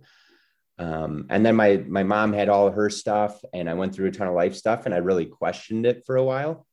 Um, 0.78 1.26
and 1.28 1.44
then 1.44 1.56
my 1.56 1.76
my 1.88 2.04
mom 2.04 2.32
had 2.32 2.48
all 2.48 2.70
her 2.70 2.88
stuff, 2.88 3.40
and 3.52 3.68
I 3.68 3.74
went 3.74 3.94
through 3.94 4.08
a 4.08 4.12
ton 4.12 4.28
of 4.28 4.34
life 4.34 4.54
stuff, 4.54 4.86
and 4.86 4.94
I 4.94 4.98
really 4.98 5.26
questioned 5.26 5.86
it 5.86 6.04
for 6.06 6.16
a 6.16 6.22
while. 6.22 6.66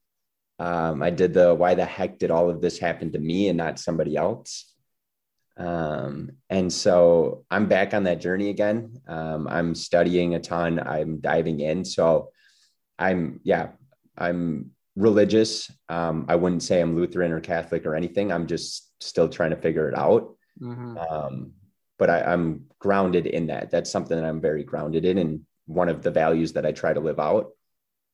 Um, 0.60 1.02
I 1.02 1.10
did 1.10 1.34
the 1.34 1.56
why 1.56 1.74
the 1.74 1.86
heck 1.86 2.20
did 2.20 2.30
all 2.30 2.50
of 2.50 2.62
this 2.62 2.78
happen 2.78 3.12
to 3.14 3.20
me 3.20 3.50
and 3.50 3.58
not 3.58 3.80
somebody 3.80 4.16
else? 4.16 4.75
Um, 5.58 6.32
and 6.50 6.72
so 6.72 7.46
I'm 7.50 7.68
back 7.68 7.94
on 7.94 8.04
that 8.04 8.22
journey 8.22 8.50
again. 8.50 9.02
Um, 9.08 9.48
I'm 9.48 9.76
studying 9.76 10.36
a 10.36 10.40
ton. 10.40 10.80
I'm 10.80 11.20
diving 11.20 11.60
in. 11.62 11.86
So 11.86 12.30
I'm, 13.00 13.40
yeah, 13.44 13.70
I'm 14.18 14.72
religious. 14.96 15.72
Um, 15.90 16.26
I 16.28 16.36
wouldn't 16.36 16.64
say 16.64 16.82
I'm 16.82 16.96
Lutheran 16.96 17.32
or 17.32 17.40
Catholic 17.40 17.86
or 17.86 17.96
anything. 17.96 18.32
I'm 18.32 18.48
just 18.48 18.92
still 19.02 19.30
trying 19.30 19.52
to 19.52 19.58
figure 19.58 19.90
it 19.90 19.98
out. 19.98 20.36
Mm-hmm. 20.62 20.98
Um, 20.98 21.54
but 21.98 22.10
I, 22.10 22.22
I'm 22.22 22.66
grounded 22.80 23.28
in 23.28 23.48
that. 23.48 23.72
That's 23.72 23.90
something 23.90 24.20
that 24.20 24.28
I'm 24.28 24.42
very 24.42 24.64
grounded 24.64 25.06
in, 25.06 25.18
and 25.18 25.42
one 25.66 25.90
of 25.90 26.02
the 26.02 26.12
values 26.12 26.54
that 26.54 26.66
I 26.66 26.72
try 26.72 26.94
to 26.94 27.00
live 27.00 27.20
out. 27.20 27.52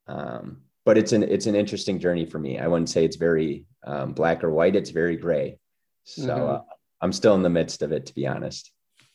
Um, 0.08 0.62
but 0.86 0.98
it's 0.98 1.12
an 1.12 1.24
it's 1.24 1.46
an 1.46 1.56
interesting 1.56 2.00
journey 2.00 2.26
for 2.26 2.40
me. 2.40 2.60
I 2.60 2.68
wouldn't 2.68 2.90
say 2.90 3.06
it's 3.06 3.16
very 3.16 3.66
um, 3.84 4.14
black 4.14 4.44
or 4.44 4.52
white. 4.52 4.76
It's 4.76 4.90
very 4.90 5.16
gray. 5.16 5.60
So 6.04 6.28
mm-hmm. 6.28 6.56
uh, 6.56 6.60
I'm 7.02 7.14
still 7.14 7.36
in 7.36 7.42
the 7.44 7.50
midst 7.50 7.82
of 7.82 7.92
it, 7.92 8.06
to 8.08 8.14
be 8.14 8.28
honest. 8.28 8.72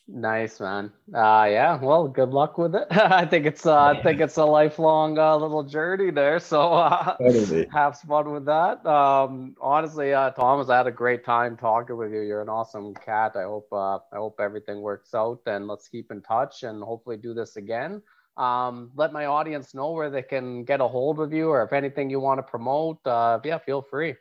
Nice 0.09 0.61
man. 0.61 0.93
Uh 1.13 1.47
yeah, 1.51 1.77
well, 1.81 2.07
good 2.07 2.29
luck 2.29 2.57
with 2.57 2.75
it. 2.75 2.87
I 2.91 3.25
think 3.25 3.45
it's 3.45 3.65
uh 3.65 3.87
I 3.87 4.01
think 4.01 4.21
it's 4.21 4.37
a 4.37 4.45
lifelong 4.45 5.17
uh, 5.19 5.35
little 5.35 5.63
journey 5.63 6.11
there. 6.11 6.39
So 6.39 6.73
uh 6.73 7.17
totally. 7.17 7.67
have 7.73 7.99
fun 7.99 8.31
with 8.31 8.45
that. 8.45 8.85
Um 8.85 9.55
honestly, 9.59 10.13
uh 10.13 10.29
Thomas, 10.31 10.69
I 10.69 10.77
had 10.77 10.87
a 10.87 10.91
great 10.91 11.25
time 11.25 11.57
talking 11.57 11.97
with 11.97 12.13
you. 12.13 12.21
You're 12.21 12.41
an 12.41 12.47
awesome 12.47 12.93
cat. 12.95 13.35
I 13.35 13.43
hope 13.43 13.67
uh 13.73 13.97
I 14.13 14.15
hope 14.15 14.39
everything 14.39 14.79
works 14.79 15.13
out 15.13 15.41
and 15.45 15.67
let's 15.67 15.89
keep 15.89 16.09
in 16.09 16.21
touch 16.21 16.63
and 16.63 16.81
hopefully 16.81 17.17
do 17.17 17.33
this 17.33 17.57
again. 17.57 18.01
Um 18.37 18.91
let 18.95 19.11
my 19.11 19.25
audience 19.25 19.75
know 19.75 19.91
where 19.91 20.09
they 20.09 20.23
can 20.23 20.63
get 20.63 20.79
a 20.79 20.87
hold 20.87 21.19
of 21.19 21.33
you 21.33 21.49
or 21.49 21.63
if 21.63 21.73
anything 21.73 22.09
you 22.09 22.21
want 22.21 22.37
to 22.37 22.43
promote, 22.43 23.05
uh 23.05 23.39
yeah, 23.43 23.57
feel 23.57 23.81
free. 23.81 24.15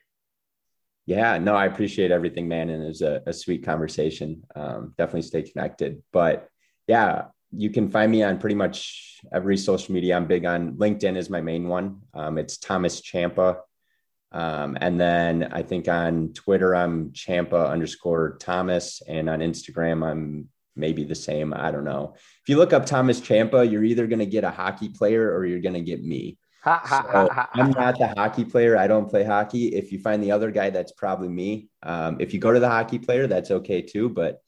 Yeah, 1.06 1.38
no, 1.38 1.54
I 1.54 1.66
appreciate 1.66 2.10
everything, 2.10 2.48
man. 2.48 2.68
And 2.68 2.82
it 2.82 2.86
was 2.88 3.02
a, 3.02 3.22
a 3.26 3.32
sweet 3.32 3.64
conversation. 3.64 4.42
Um, 4.56 4.92
definitely 4.98 5.22
stay 5.22 5.42
connected. 5.42 6.02
But 6.12 6.48
yeah, 6.88 7.26
you 7.52 7.70
can 7.70 7.88
find 7.90 8.10
me 8.10 8.24
on 8.24 8.38
pretty 8.38 8.56
much 8.56 9.20
every 9.32 9.56
social 9.56 9.94
media. 9.94 10.16
I'm 10.16 10.26
big 10.26 10.44
on 10.44 10.72
LinkedIn 10.74 11.16
is 11.16 11.30
my 11.30 11.40
main 11.40 11.68
one. 11.68 12.00
Um, 12.12 12.38
it's 12.38 12.58
Thomas 12.58 13.00
Champa. 13.00 13.58
Um, 14.32 14.76
and 14.80 15.00
then 15.00 15.50
I 15.52 15.62
think 15.62 15.88
on 15.88 16.32
Twitter, 16.32 16.74
I'm 16.74 17.12
Champa 17.12 17.70
underscore 17.70 18.36
Thomas. 18.40 19.00
And 19.06 19.30
on 19.30 19.38
Instagram, 19.38 20.04
I'm 20.04 20.48
maybe 20.74 21.04
the 21.04 21.14
same. 21.14 21.54
I 21.54 21.70
don't 21.70 21.84
know. 21.84 22.14
If 22.16 22.48
you 22.48 22.56
look 22.56 22.72
up 22.72 22.84
Thomas 22.84 23.20
Champa, 23.20 23.64
you're 23.64 23.84
either 23.84 24.08
going 24.08 24.18
to 24.18 24.26
get 24.26 24.44
a 24.44 24.50
hockey 24.50 24.88
player 24.88 25.32
or 25.32 25.46
you're 25.46 25.60
going 25.60 25.74
to 25.74 25.80
get 25.80 26.04
me 26.04 26.36
so 26.66 27.28
I'm 27.54 27.70
not 27.70 27.98
the 27.98 28.08
hockey 28.16 28.44
player. 28.44 28.76
I 28.76 28.86
don't 28.86 29.08
play 29.08 29.22
hockey. 29.22 29.68
If 29.68 29.92
you 29.92 30.00
find 30.00 30.22
the 30.22 30.32
other 30.32 30.50
guy, 30.50 30.70
that's 30.70 30.92
probably 30.92 31.28
me. 31.28 31.68
Um, 31.82 32.16
if 32.20 32.34
you 32.34 32.40
go 32.40 32.52
to 32.52 32.58
the 32.58 32.68
hockey 32.68 32.98
player, 32.98 33.26
that's 33.26 33.50
okay 33.50 33.82
too. 33.82 34.08
But 34.08 34.42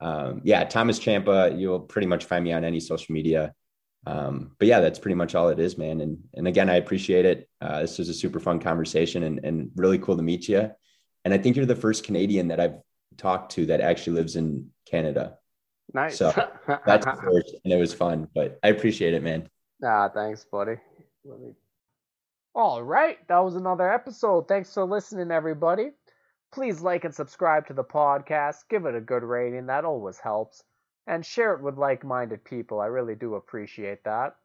um, 0.00 0.42
yeah, 0.44 0.64
Thomas 0.64 0.98
Champa, 0.98 1.54
you'll 1.56 1.80
pretty 1.80 2.06
much 2.06 2.24
find 2.26 2.44
me 2.44 2.52
on 2.52 2.64
any 2.64 2.78
social 2.78 3.14
media. 3.14 3.54
Um, 4.06 4.54
but 4.58 4.68
yeah, 4.68 4.80
that's 4.80 4.98
pretty 4.98 5.14
much 5.14 5.34
all 5.34 5.48
it 5.48 5.58
is, 5.58 5.78
man. 5.78 6.00
And 6.02 6.18
and 6.34 6.46
again, 6.46 6.68
I 6.68 6.76
appreciate 6.76 7.24
it. 7.24 7.48
Uh, 7.60 7.80
this 7.80 7.98
was 7.98 8.08
a 8.08 8.14
super 8.14 8.40
fun 8.40 8.58
conversation 8.58 9.22
and 9.22 9.42
and 9.44 9.70
really 9.74 9.98
cool 9.98 10.16
to 10.16 10.22
meet 10.22 10.48
you. 10.48 10.70
And 11.24 11.32
I 11.32 11.38
think 11.38 11.56
you're 11.56 11.66
the 11.66 11.76
first 11.76 12.04
Canadian 12.04 12.48
that 12.48 12.60
I've 12.60 12.80
talked 13.16 13.52
to 13.52 13.66
that 13.66 13.80
actually 13.80 14.14
lives 14.14 14.36
in 14.36 14.70
Canada. 14.86 15.38
Nice. 15.94 16.18
So 16.18 16.32
that's 16.86 17.06
first, 17.06 17.56
and 17.64 17.72
it 17.72 17.78
was 17.78 17.94
fun. 17.94 18.28
But 18.34 18.58
I 18.62 18.68
appreciate 18.68 19.14
it, 19.14 19.22
man. 19.22 19.48
Ah, 19.82 20.10
thanks, 20.12 20.44
buddy. 20.44 20.76
All 22.54 22.82
right, 22.82 23.16
that 23.28 23.38
was 23.38 23.56
another 23.56 23.90
episode. 23.90 24.46
Thanks 24.46 24.74
for 24.74 24.84
listening, 24.84 25.30
everybody. 25.30 25.92
Please 26.52 26.82
like 26.82 27.04
and 27.04 27.14
subscribe 27.14 27.66
to 27.66 27.72
the 27.72 27.82
podcast. 27.82 28.68
Give 28.68 28.84
it 28.84 28.94
a 28.94 29.00
good 29.00 29.22
rating, 29.22 29.64
that 29.66 29.86
always 29.86 30.18
helps. 30.18 30.62
And 31.06 31.24
share 31.24 31.54
it 31.54 31.62
with 31.62 31.78
like 31.78 32.04
minded 32.04 32.44
people. 32.44 32.78
I 32.78 32.86
really 32.86 33.14
do 33.14 33.36
appreciate 33.36 34.04
that. 34.04 34.36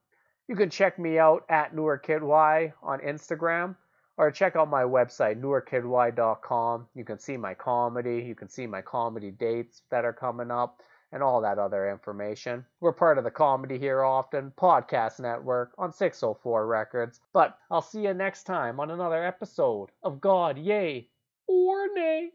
You 0.48 0.56
can 0.56 0.70
check 0.70 0.98
me 0.98 1.20
out 1.20 1.44
at 1.50 1.76
NewerKidY 1.76 2.72
on 2.82 3.00
Instagram 3.02 3.76
or 4.16 4.32
check 4.32 4.56
out 4.56 4.70
my 4.70 4.84
website, 4.84 5.42
newerkidy.com. 5.42 6.88
You 6.96 7.04
can 7.04 7.20
see 7.20 7.36
my 7.36 7.56
comedy, 7.56 8.24
you 8.26 8.36
can 8.36 8.48
see 8.48 8.68
my 8.68 8.82
comedy 8.82 9.32
dates 9.32 9.82
that 9.92 10.06
are 10.06 10.14
coming 10.14 10.50
up 10.50 10.82
and 11.12 11.24
all 11.24 11.42
that 11.42 11.60
other 11.60 11.90
information. 11.90 12.66
We're 12.80 12.92
part 12.92 13.18
of 13.18 13.24
the 13.24 13.32
Comedy 13.32 13.78
Here 13.78 14.04
Often 14.04 14.54
podcast 14.58 15.20
network 15.20 15.74
on 15.78 15.92
604 15.92 16.68
Records. 16.68 17.22
But 17.34 17.58
I'll 17.72 17.82
see 17.82 18.02
you 18.02 18.14
next 18.14 18.44
time 18.44 18.80
on 18.80 18.92
another 18.92 19.24
episode 19.24 19.90
of 20.04 20.22
God, 20.22 20.58
Yay 20.58 21.10
or 21.48 21.88
Nay. 21.94 22.32